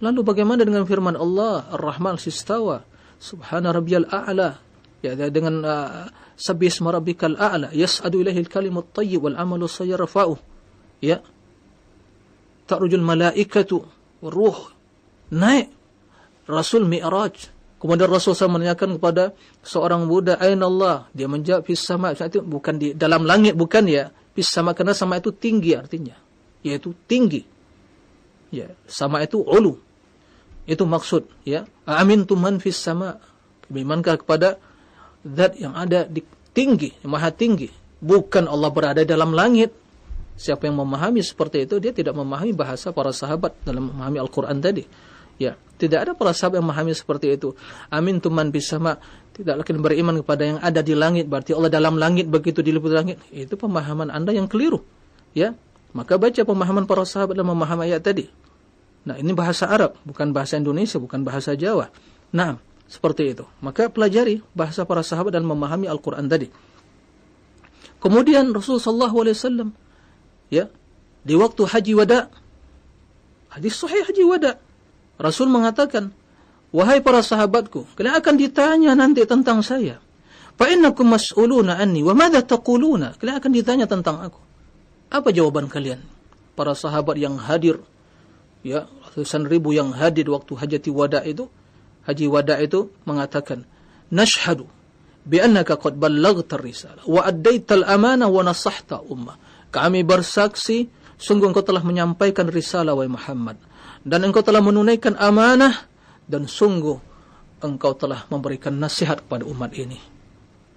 Lalu 0.04 0.20
bagaimana 0.22 0.62
dengan 0.62 0.84
firman 0.86 1.16
Allah 1.18 1.66
Ar-Rahman 1.74 2.20
sistawa 2.20 2.84
Subhana 3.18 3.72
rabbiyal 3.72 4.06
a'la. 4.12 4.60
Ya 5.04 5.16
dengan 5.16 5.64
uh, 5.64 6.08
sabbihisma 6.36 6.92
rabbikal 6.92 7.40
a'la 7.40 7.72
yas'adu 7.72 8.24
ilaihi 8.24 8.44
al-kalimut 8.44 8.92
tayyib 8.92 9.24
wal 9.28 9.36
'amalu 9.36 9.66
sayyarfa'u 9.66 10.36
ya. 11.00 11.24
Ta'rujul 12.68 13.04
malaikatu 13.04 13.84
ruh 14.24 14.72
naik. 15.30 15.72
Rasul 16.44 16.84
Mi'raj 16.88 17.52
kemudian 17.80 18.08
Rasul 18.12 18.36
SAW 18.36 18.60
menanyakan 18.60 19.00
kepada 19.00 19.36
seorang 19.64 20.08
budak 20.08 20.40
aina 20.40 20.68
Allah? 20.68 21.08
Dia 21.12 21.28
menjawab 21.28 21.68
fis 21.68 21.84
sama. 21.84 22.16
Itu 22.16 22.44
bukan 22.44 22.80
di 22.80 22.96
dalam 22.96 23.28
langit 23.28 23.60
bukan 23.60 23.88
ya. 23.88 24.12
Fis 24.32 24.48
sama 24.48 24.72
karena 24.72 24.96
sama 24.96 25.20
itu 25.20 25.32
tinggi 25.36 25.76
artinya. 25.76 26.16
Yaitu 26.64 26.96
tinggi. 27.08 27.44
Ya 28.52 28.72
sama 28.88 29.24
itu 29.24 29.44
ulu. 29.44 29.80
Itu 30.64 30.88
maksud 30.88 31.28
ya. 31.44 31.68
Amin 31.84 32.24
tuman 32.24 32.60
fis 32.60 32.80
sama. 32.80 33.20
Berimankah 33.72 34.20
kepada 34.20 34.60
zat 35.24 35.56
yang 35.56 35.76
ada 35.76 36.04
di 36.04 36.24
tinggi, 36.52 36.94
yang 37.02 37.16
maha 37.16 37.32
tinggi, 37.34 37.72
bukan 38.04 38.46
Allah 38.46 38.70
berada 38.70 39.02
dalam 39.04 39.32
langit. 39.32 39.72
Siapa 40.34 40.66
yang 40.66 40.82
memahami 40.82 41.22
seperti 41.22 41.70
itu 41.70 41.78
dia 41.78 41.94
tidak 41.94 42.18
memahami 42.18 42.52
bahasa 42.58 42.90
para 42.90 43.14
sahabat 43.14 43.54
dalam 43.62 43.94
memahami 43.94 44.18
Al-Qur'an 44.18 44.58
tadi. 44.58 44.86
Ya, 45.42 45.58
tidak 45.82 46.10
ada 46.10 46.12
para 46.14 46.34
sahabat 46.34 46.62
yang 46.62 46.68
memahami 46.70 46.94
seperti 46.94 47.38
itu. 47.38 47.54
Amin 47.90 48.22
tuman 48.22 48.50
fis 48.50 48.70
sama. 48.70 48.98
Tidak 49.34 49.58
lagi 49.58 49.74
beriman 49.74 50.22
kepada 50.22 50.46
yang 50.46 50.60
ada 50.62 50.86
di 50.86 50.94
langit 50.94 51.26
berarti 51.26 51.58
Allah 51.58 51.74
dalam 51.74 51.98
langit 51.98 52.30
begitu 52.30 52.62
diliputi 52.62 52.94
langit. 52.94 53.18
Itu 53.34 53.58
pemahaman 53.58 54.14
Anda 54.14 54.34
yang 54.34 54.46
keliru. 54.46 54.86
Ya. 55.34 55.58
Maka 55.94 56.18
baca 56.18 56.42
pemahaman 56.42 56.90
para 56.90 57.06
sahabat 57.06 57.38
dalam 57.38 57.54
memahami 57.54 57.90
ayat 57.90 58.02
tadi. 58.02 58.26
Nah, 59.04 59.20
ini 59.20 59.36
bahasa 59.36 59.70
Arab, 59.70 60.00
bukan 60.08 60.34
bahasa 60.34 60.58
Indonesia, 60.58 60.98
bukan 60.98 61.22
bahasa 61.22 61.54
Jawa. 61.54 61.92
Nah, 62.34 62.58
seperti 62.88 63.36
itu. 63.36 63.46
Maka 63.60 63.92
pelajari 63.92 64.42
bahasa 64.56 64.88
para 64.88 65.04
sahabat 65.04 65.36
dan 65.36 65.44
memahami 65.46 65.86
Al-Quran 65.86 66.26
tadi. 66.26 66.48
Kemudian 68.00 68.52
Rasulullah 68.52 69.12
SAW, 69.12 69.72
ya, 70.54 70.66
di 71.26 71.34
waktu 71.34 71.66
haji 71.66 71.94
wada, 71.98 72.30
hadis 73.50 73.74
sahih 73.74 74.06
haji 74.06 74.24
wada, 74.30 74.62
Rasul 75.18 75.50
mengatakan, 75.50 76.14
Wahai 76.74 77.06
para 77.06 77.22
sahabatku, 77.22 77.86
kalian 77.94 78.18
akan 78.18 78.34
ditanya 78.34 78.98
nanti 78.98 79.22
tentang 79.30 79.62
saya. 79.62 80.02
Fa'innakum 80.58 81.06
mas'uluna 81.06 81.78
anni, 81.78 82.02
wa 82.02 82.18
madha 82.18 82.42
taquluna? 82.42 83.14
Kalian 83.22 83.38
akan 83.38 83.52
ditanya 83.54 83.86
tentang 83.86 84.22
aku. 84.26 84.42
Apa 85.14 85.30
jawaban 85.30 85.70
kalian? 85.70 86.02
Para 86.58 86.74
sahabat 86.74 87.22
yang 87.22 87.38
hadir 87.38 87.78
ya 88.64 88.88
ratusan 89.06 89.46
ribu 89.46 89.76
yang 89.76 89.92
hadir 89.94 90.26
waktu 90.32 90.56
hajati 90.56 90.90
wada 90.90 91.22
itu 91.22 91.52
haji 92.08 92.26
wada 92.32 92.56
itu 92.64 92.90
mengatakan 93.04 93.68
nashhadu 94.10 94.66
bi 95.28 95.44
annaka 95.44 95.76
qad 95.76 96.00
ballaghta 96.00 96.56
risalah 96.58 97.04
wa 97.04 97.22
addaital 97.28 97.84
amanah 97.84 98.32
wa 98.32 98.42
nasahta 98.42 99.04
ummah 99.04 99.36
kami 99.74 100.06
bersaksi 100.06 100.88
sungguh 101.18 101.50
engkau 101.50 101.66
telah 101.66 101.82
menyampaikan 101.82 102.46
risalah 102.46 102.94
wahai 102.94 103.10
Muhammad 103.10 103.58
dan 104.06 104.22
engkau 104.22 104.46
telah 104.46 104.62
menunaikan 104.62 105.18
amanah 105.18 105.90
dan 106.30 106.46
sungguh 106.46 107.02
engkau 107.66 107.98
telah 107.98 108.30
memberikan 108.30 108.78
nasihat 108.78 109.26
kepada 109.26 109.50
umat 109.50 109.74
ini 109.74 109.98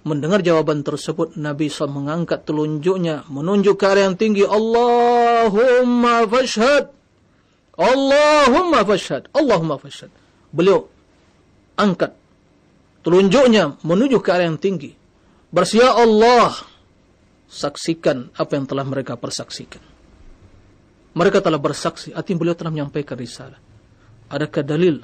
mendengar 0.01 0.41
jawaban 0.41 0.81
tersebut 0.81 1.37
Nabi 1.37 1.69
SAW 1.69 1.93
mengangkat 1.93 2.41
telunjuknya 2.47 3.29
menunjuk 3.29 3.77
ke 3.77 3.85
arah 3.85 4.09
yang 4.09 4.17
tinggi 4.17 4.47
Allahumma 4.47 6.25
fashhad 6.25 6.97
Allahumma 7.77 8.81
fashhad. 8.81 9.29
Allahumma 9.37 9.77
fashhad. 9.77 10.09
Beliau 10.49 10.89
angkat 11.77 12.17
telunjuknya 13.05 13.77
menuju 13.85 14.17
ke 14.19 14.29
arah 14.33 14.49
yang 14.49 14.57
tinggi. 14.57 14.97
Bersia 15.53 15.93
Allah 15.93 16.57
saksikan 17.47 18.29
apa 18.35 18.51
yang 18.59 18.67
telah 18.67 18.83
mereka 18.83 19.15
persaksikan. 19.15 19.81
Mereka 21.17 21.41
telah 21.41 21.57
bersaksi, 21.57 22.13
artinya 22.13 22.45
beliau 22.45 22.55
telah 22.55 22.69
menyampaikan 22.69 23.17
risalah. 23.17 23.57
Adakah 24.29 24.61
dalil? 24.61 25.01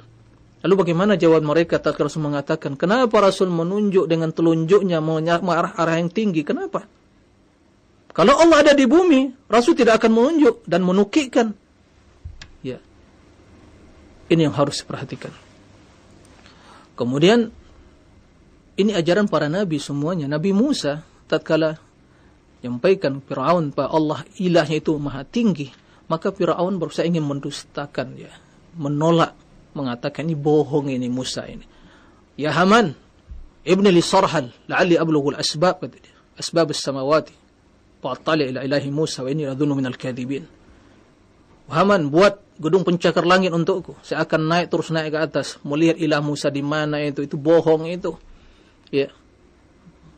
Lalu 0.62 0.74
bagaimana 0.78 1.18
jawab 1.18 1.42
mereka 1.42 1.82
tak 1.82 1.98
Rasul 1.98 2.24
mengatakan, 2.24 2.78
kenapa 2.78 3.18
Rasul 3.18 3.50
menunjuk 3.50 4.06
dengan 4.06 4.30
telunjuknya 4.30 5.02
mengarah 5.02 5.74
arah 5.74 5.96
yang 5.98 6.08
tinggi? 6.08 6.46
Kenapa? 6.46 6.86
Kalau 8.14 8.38
Allah 8.38 8.62
ada 8.62 8.72
di 8.78 8.86
bumi, 8.86 9.50
Rasul 9.50 9.74
tidak 9.74 9.98
akan 9.98 10.12
menunjuk 10.14 10.62
dan 10.70 10.86
menukikkan 10.86 11.50
ini 14.28 14.48
yang 14.48 14.54
harus 14.56 14.80
diperhatikan. 14.80 15.32
Kemudian 16.94 17.50
ini 18.78 18.92
ajaran 18.94 19.28
para 19.28 19.50
nabi 19.50 19.76
semuanya. 19.82 20.30
Nabi 20.30 20.54
Musa 20.54 21.04
tatkala 21.28 21.76
menyampaikan 22.64 23.20
Firaun 23.20 23.76
bahwa 23.76 23.92
Allah 23.92 24.20
ilahnya 24.40 24.80
itu 24.80 24.96
maha 24.96 25.20
tinggi, 25.28 25.68
maka 26.08 26.32
Firaun 26.32 26.80
berusaha 26.80 27.04
ingin 27.04 27.20
mendustakan 27.20 28.16
ya, 28.16 28.32
menolak, 28.80 29.36
mengatakan 29.76 30.24
ini 30.24 30.32
bohong 30.32 30.88
ini 30.88 31.12
Musa 31.12 31.44
ini. 31.44 31.68
Ya 32.40 32.56
Haman, 32.56 32.96
ibni 33.68 33.92
li 33.92 34.00
Sarhal, 34.00 34.48
la'alli 34.64 34.96
ablughul 34.96 35.36
asbab 35.36 35.84
kata 35.84 36.00
dia. 36.00 36.16
Asbab 36.40 36.72
as-samawati. 36.72 37.36
Fa'attali 38.00 38.48
ila 38.48 38.64
ilahi 38.64 38.88
Musa 38.88 39.20
wa 39.20 39.28
inni 39.28 39.44
ladhunnu 39.44 39.76
minal 39.76 40.00
kadhibin. 40.00 40.48
Haman 41.68 42.08
buat 42.08 42.40
gedung 42.56 42.80
pencakar 42.80 43.28
langit 43.28 43.52
untukku. 43.52 43.96
Saya 44.00 44.24
akan 44.24 44.40
naik 44.48 44.66
terus 44.72 44.88
naik 44.88 45.12
ke 45.12 45.18
atas. 45.20 45.60
Melihat 45.64 45.96
ilah 46.00 46.20
Musa 46.20 46.52
di 46.52 46.60
mana 46.60 47.00
itu. 47.00 47.24
Itu 47.24 47.40
bohong 47.40 47.88
itu. 47.88 48.16
Ya. 48.92 49.08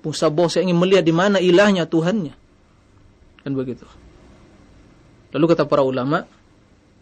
Musa 0.07 0.31
bohong. 0.31 0.47
Saya 0.47 0.63
ingin 0.63 0.79
melihat 0.79 1.03
di 1.03 1.11
mana 1.11 1.43
ilahnya 1.43 1.91
Tuhannya. 1.91 2.35
Kan 3.43 3.53
begitu. 3.59 3.83
Lalu 5.35 5.45
kata 5.51 5.67
para 5.67 5.83
ulama. 5.83 6.23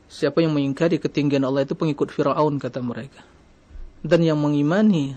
Siapa 0.09 0.41
yang 0.41 0.57
mengingkari 0.57 0.97
ketinggian 0.97 1.45
Allah 1.45 1.69
itu 1.69 1.77
pengikut 1.77 2.09
Fir'aun 2.09 2.57
kata 2.57 2.81
mereka. 2.81 3.21
Dan 4.01 4.25
yang 4.25 4.41
mengimani 4.41 5.17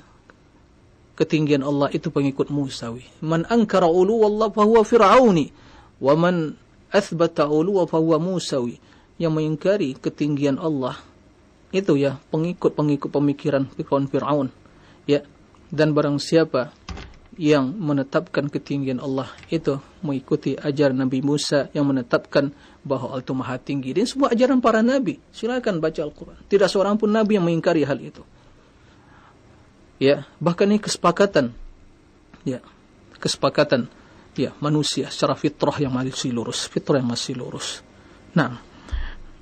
ketinggian 1.16 1.64
Allah 1.64 1.88
itu 1.96 2.12
pengikut 2.12 2.52
Musawi. 2.52 3.08
Man 3.24 3.48
angkara 3.48 3.88
ulu 3.88 4.28
wallah 4.28 4.52
fahuwa 4.52 4.84
Fir'auni. 4.84 5.52
Wa 6.04 6.16
man 6.20 6.60
athbata 6.92 7.48
ulu 7.48 7.84
wa 7.84 7.86
fahuwa 7.88 8.20
Musawi 8.20 8.80
yang 9.18 9.34
mengingkari 9.34 9.98
ketinggian 9.98 10.62
Allah 10.62 10.98
itu 11.74 12.00
ya 12.00 12.22
pengikut-pengikut 12.32 13.12
pemikiran 13.12 13.68
Fir'aun 13.76 14.48
ya 15.04 15.26
dan 15.68 15.92
barang 15.92 16.22
siapa 16.22 16.72
yang 17.38 17.70
menetapkan 17.78 18.50
ketinggian 18.50 18.98
Allah. 18.98 19.30
Itu 19.48 19.80
mengikuti 20.02 20.58
ajaran 20.58 21.06
Nabi 21.06 21.22
Musa 21.22 21.70
yang 21.72 21.86
menetapkan 21.86 22.50
bahawa 22.82 23.18
Allah 23.18 23.24
itu 23.24 23.34
maha 23.38 23.58
tinggi. 23.62 23.94
Dan 23.94 24.10
semua 24.10 24.34
ajaran 24.34 24.58
para 24.58 24.82
Nabi. 24.82 25.22
Silakan 25.30 25.78
baca 25.78 26.02
Al-Quran. 26.02 26.38
Tidak 26.50 26.66
seorang 26.66 26.98
pun 26.98 27.14
Nabi 27.14 27.38
yang 27.38 27.46
mengingkari 27.46 27.86
hal 27.86 28.02
itu. 28.02 28.26
Ya 30.02 30.26
bahkan 30.42 30.70
ini 30.70 30.82
kesepakatan. 30.82 31.54
Ya 32.46 32.62
kesepakatan. 33.22 33.90
Ya 34.38 34.54
manusia 34.62 35.10
secara 35.10 35.34
fitrah 35.34 35.78
yang 35.78 35.94
masih 35.94 36.34
lurus. 36.34 36.70
Fitrah 36.70 37.02
yang 37.02 37.10
masih 37.10 37.38
lurus. 37.38 37.82
Nah 38.34 38.62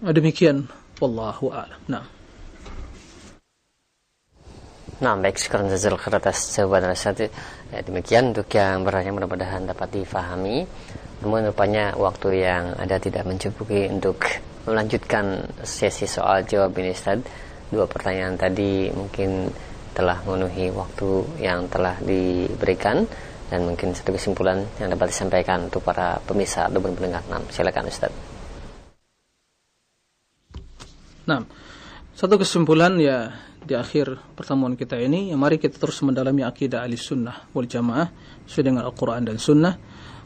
demikian. 0.04 0.68
Wallahu 0.96 1.52
a'lam. 1.52 1.80
Nah. 1.92 2.08
Nah, 4.96 5.20
baik. 5.20 5.36
Sekarang 5.36 5.68
jazal 5.68 6.00
khair 6.00 6.16
atas 6.16 6.56
jawaban 6.56 6.88
Ustaz. 6.88 7.28
Ya, 7.76 7.84
demikian 7.84 8.32
untuk 8.32 8.48
yang 8.56 8.88
bertanya 8.88 9.12
mudah-mudahan 9.12 9.68
dapat 9.68 10.00
difahami. 10.00 10.64
Namun 11.20 11.52
rupanya 11.52 11.92
waktu 12.00 12.48
yang 12.48 12.72
ada 12.80 12.96
tidak 12.96 13.28
mencukupi 13.28 13.92
untuk 13.92 14.16
melanjutkan 14.64 15.44
sesi 15.60 16.08
soal 16.08 16.48
jawab 16.48 16.72
ini 16.80 16.96
Ustaz. 16.96 17.20
Dua 17.68 17.84
pertanyaan 17.84 18.40
tadi 18.40 18.88
mungkin 18.96 19.52
telah 19.92 20.24
memenuhi 20.24 20.72
waktu 20.72 21.28
yang 21.44 21.68
telah 21.68 22.00
diberikan 22.00 23.04
dan 23.52 23.68
mungkin 23.68 23.92
satu 23.92 24.16
kesimpulan 24.16 24.64
yang 24.80 24.96
dapat 24.96 25.12
disampaikan 25.12 25.68
untuk 25.68 25.84
para 25.84 26.16
pemirsa 26.24 26.72
ataupun 26.72 26.96
pendengar. 26.96 27.28
Nah, 27.28 27.44
silakan 27.52 27.92
Ustaz. 27.92 28.16
Nah, 31.28 31.44
Satu 32.16 32.40
kesimpulan 32.40 32.96
ya 32.96 33.28
di 33.60 33.76
akhir 33.76 34.40
pertemuan 34.40 34.80
kita 34.80 34.96
ini, 34.96 35.30
ya 35.30 35.36
mari 35.36 35.60
kita 35.60 35.76
terus 35.76 36.00
mendalami 36.00 36.48
akidah 36.48 36.88
ahli 36.88 36.96
sunnah 36.96 37.52
wal 37.52 37.68
jamaah 37.68 38.08
sesuai 38.48 38.72
dengan 38.72 38.88
Al-Quran 38.88 39.28
dan 39.28 39.36
sunnah, 39.36 39.76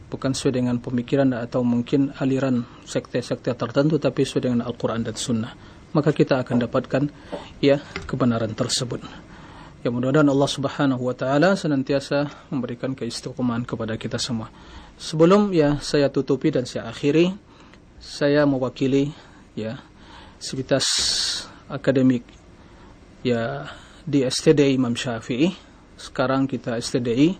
bukan 0.06 0.30
sesuai 0.30 0.54
dengan 0.54 0.78
pemikiran 0.78 1.34
atau 1.34 1.66
mungkin 1.66 2.14
aliran 2.22 2.62
sekte-sekte 2.86 3.58
tertentu, 3.58 3.98
tapi 3.98 4.22
sesuai 4.22 4.42
dengan 4.46 4.62
Al-Quran 4.70 5.02
dan 5.02 5.18
sunnah. 5.18 5.50
Maka 5.90 6.14
kita 6.14 6.38
akan 6.46 6.62
dapatkan 6.62 7.02
ya 7.58 7.82
kebenaran 8.06 8.54
tersebut. 8.54 9.02
Ya 9.82 9.90
mudah-mudahan 9.90 10.30
Allah 10.30 10.46
Subhanahu 10.46 11.10
wa 11.10 11.14
taala 11.18 11.58
senantiasa 11.58 12.30
memberikan 12.54 12.94
keistiqomahan 12.94 13.66
kepada 13.66 13.98
kita 13.98 14.14
semua. 14.22 14.46
Sebelum 14.94 15.50
ya 15.50 15.82
saya 15.82 16.06
tutupi 16.06 16.54
dan 16.54 16.70
saya 16.70 16.86
akhiri, 16.86 17.34
saya 17.98 18.46
mewakili 18.46 19.10
ya 19.58 19.82
sivitas 20.38 20.86
akademik 21.70 22.26
ya 23.22 23.70
di 24.02 24.26
STDI 24.26 24.76
Imam 24.76 24.98
Syafi'i. 24.98 25.54
Sekarang 25.94 26.50
kita 26.50 26.74
STDI 26.76 27.36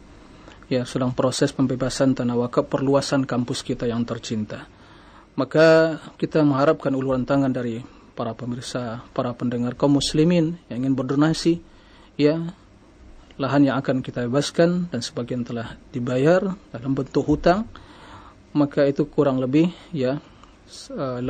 ya 0.70 0.86
sedang 0.86 1.10
proses 1.10 1.50
pembebasan 1.50 2.14
tanah 2.14 2.38
wakaf 2.38 2.70
perluasan 2.70 3.26
kampus 3.26 3.66
kita 3.66 3.90
yang 3.90 4.06
tercinta. 4.06 4.70
Maka 5.34 5.98
kita 6.14 6.46
mengharapkan 6.46 6.94
uluran 6.94 7.26
tangan 7.26 7.50
dari 7.50 7.82
para 8.14 8.36
pemirsa, 8.36 9.02
para 9.16 9.32
pendengar 9.32 9.74
kaum 9.74 9.96
muslimin 9.96 10.60
yang 10.68 10.84
ingin 10.84 10.94
berdonasi 10.94 11.64
ya 12.20 12.36
lahan 13.40 13.64
yang 13.64 13.80
akan 13.80 14.04
kita 14.04 14.28
bebaskan 14.28 14.92
dan 14.92 15.00
sebagian 15.00 15.48
telah 15.48 15.80
dibayar 15.88 16.52
dalam 16.68 16.92
bentuk 16.92 17.24
hutang 17.24 17.64
maka 18.52 18.84
itu 18.84 19.08
kurang 19.08 19.40
lebih 19.40 19.72
ya 19.96 20.20
18.000 20.68 21.24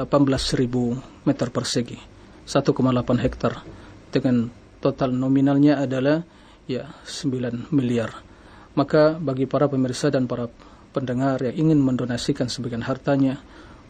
meter 1.22 1.48
persegi 1.54 2.09
1,8 2.50 2.74
hektar 3.22 3.62
dengan 4.10 4.50
total 4.82 5.14
nominalnya 5.14 5.78
adalah 5.78 6.26
ya 6.66 6.90
9 7.06 7.70
miliar 7.70 8.10
maka 8.74 9.14
bagi 9.22 9.46
para 9.46 9.70
pemirsa 9.70 10.10
dan 10.10 10.26
para 10.26 10.50
pendengar 10.90 11.38
yang 11.46 11.70
ingin 11.70 11.78
mendonasikan 11.78 12.50
sebagian 12.50 12.82
hartanya 12.82 13.38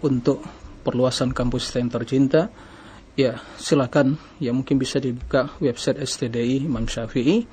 untuk 0.05 0.45
perluasan 0.85 1.33
kampus 1.33 1.73
yang 1.73 1.89
tercinta 1.89 2.53
Ya, 3.19 3.43
silakan. 3.59 4.17
Ya 4.39 4.55
mungkin 4.55 4.79
bisa 4.79 5.03
dibuka 5.03 5.51
website 5.59 5.99
STDI 5.99 6.65
Imam 6.65 6.87
Syafi'i. 6.87 7.45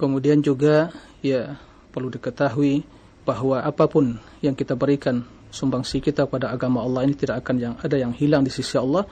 Kemudian 0.00 0.40
juga 0.40 0.88
ya 1.20 1.60
perlu 1.90 2.08
diketahui 2.08 2.80
bahwa 3.28 3.60
apa 3.60 3.84
pun 3.90 4.16
yang 4.40 4.56
kita 4.56 4.72
berikan 4.72 5.26
sumbangsi 5.52 5.98
kita 5.98 6.24
pada 6.24 6.48
agama 6.48 6.80
Allah 6.80 7.04
ini 7.04 7.12
tidak 7.12 7.44
akan 7.44 7.56
yang 7.60 7.74
ada 7.76 7.96
yang 8.00 8.16
hilang 8.16 8.40
di 8.40 8.48
sisi 8.48 8.80
Allah. 8.80 9.04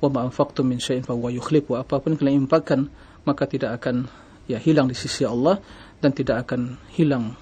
Wa 0.00 0.08
ma 0.08 0.26
anfaqtum 0.26 0.64
min 0.64 0.80
syai'in 0.80 1.04
fa 1.04 1.12
huwa 1.12 1.28
yukhlifu. 1.28 1.76
Apapun 1.76 2.16
kalian 2.16 2.48
infakkan 2.48 2.88
maka 3.28 3.44
tidak 3.44 3.80
akan 3.80 4.08
ya 4.48 4.56
hilang 4.56 4.88
di 4.88 4.96
sisi 4.96 5.22
Allah 5.28 5.60
dan 6.00 6.16
tidak 6.16 6.48
akan 6.48 6.80
hilang 6.96 7.36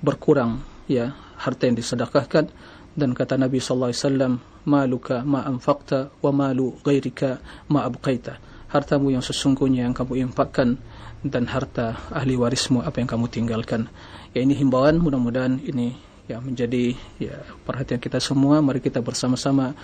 berkurang 0.00 0.62
ya 0.86 1.12
harta 1.36 1.66
yang 1.66 1.76
disedekahkan. 1.76 2.48
Dan 2.96 3.12
kata 3.12 3.36
Nabi 3.36 3.60
sallallahu 3.60 3.92
alaihi 3.92 4.02
wasallam 4.06 4.32
maluka 4.64 5.20
ma 5.26 5.44
anfaqta 5.44 6.14
wa 6.24 6.32
malu 6.32 6.78
ghairika 6.80 7.42
ma 7.68 7.84
abqaita. 7.84 8.40
Hartamu 8.72 9.12
yang 9.12 9.22
sesungguhnya 9.22 9.86
yang 9.86 9.94
kamu 9.94 10.26
infakkan 10.26 10.80
dan 11.22 11.46
harta 11.50 11.98
ahli 12.10 12.34
warismu 12.34 12.82
apa 12.82 12.98
yang 13.02 13.10
kamu 13.10 13.26
tinggalkan. 13.28 13.90
Ya 14.32 14.42
ini 14.42 14.56
himbauan. 14.56 14.98
Mudah-mudahan 14.98 15.60
ini 15.62 15.96
ya 16.26 16.42
menjadi 16.42 16.96
ya 17.20 17.36
perhatian 17.62 18.02
kita 18.02 18.18
semua. 18.18 18.58
Mari 18.64 18.82
kita 18.82 18.98
bersama-sama 19.04 19.76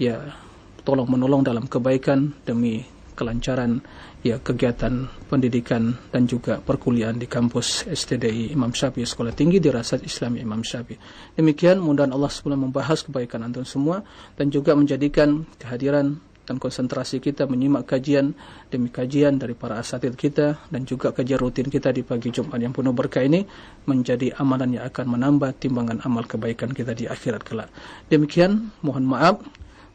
ya 0.00 0.34
tolong 0.82 1.08
menolong 1.08 1.44
dalam 1.44 1.64
kebaikan 1.66 2.32
demi 2.44 2.82
kelancaran 3.20 3.84
ya 4.24 4.40
kegiatan 4.40 5.08
pendidikan 5.28 5.92
dan 6.08 6.24
juga 6.24 6.56
perkuliahan 6.60 7.20
di 7.20 7.28
kampus 7.28 7.84
STDI 7.88 8.52
Imam 8.52 8.72
Syafi'i 8.72 9.04
Sekolah 9.04 9.36
Tinggi 9.36 9.60
Dirasat 9.60 10.00
Islami 10.04 10.40
Imam 10.40 10.64
Syafi'i. 10.64 10.96
Demikian 11.36 11.84
mudah 11.84 12.08
Allah 12.08 12.32
sebelum 12.32 12.72
membahas 12.72 13.04
kebaikan 13.04 13.44
antum 13.44 13.64
semua 13.68 14.00
dan 14.40 14.48
juga 14.48 14.72
menjadikan 14.72 15.44
kehadiran 15.60 16.16
dan 16.48 16.56
konsentrasi 16.58 17.22
kita 17.22 17.46
menyimak 17.46 17.86
kajian 17.86 18.34
demi 18.72 18.90
kajian 18.90 19.38
dari 19.38 19.54
para 19.54 19.78
asatid 19.78 20.18
kita 20.18 20.58
dan 20.66 20.82
juga 20.82 21.14
kajian 21.14 21.38
rutin 21.38 21.70
kita 21.70 21.94
di 21.94 22.02
pagi 22.02 22.34
Jumat 22.34 22.58
yang 22.58 22.74
penuh 22.74 22.90
berkah 22.90 23.22
ini 23.22 23.46
menjadi 23.86 24.34
amalan 24.34 24.74
yang 24.74 24.84
akan 24.90 25.06
menambah 25.14 25.60
timbangan 25.62 26.02
amal 26.02 26.26
kebaikan 26.26 26.74
kita 26.74 26.90
di 26.96 27.06
akhirat 27.06 27.46
kelak. 27.46 27.70
Demikian 28.10 28.74
mohon 28.82 29.06
maaf 29.06 29.38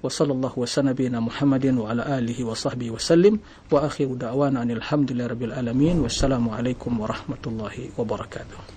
wa 0.06 0.14
sallallahu 0.14 0.62
wa 0.62 0.70
sallam 0.70 0.94
Muhammadin 1.26 1.82
wa 1.82 1.90
ala 1.90 2.06
alihi 2.22 2.46
wa 2.46 2.54
sahbihi 2.54 2.94
wa 2.94 3.02
sallim. 3.02 3.42
Wa 3.74 3.90
akhiru 3.90 4.14
da'wana 4.14 4.62
anil 4.62 4.86
hamdulillahi 4.86 5.30
rabbil 5.34 5.54
alamin. 5.58 6.06
Wassalamu 6.06 6.54
alaikum 6.54 7.02
warahmatullahi 7.02 7.98
wabarakatuh. 7.98 8.76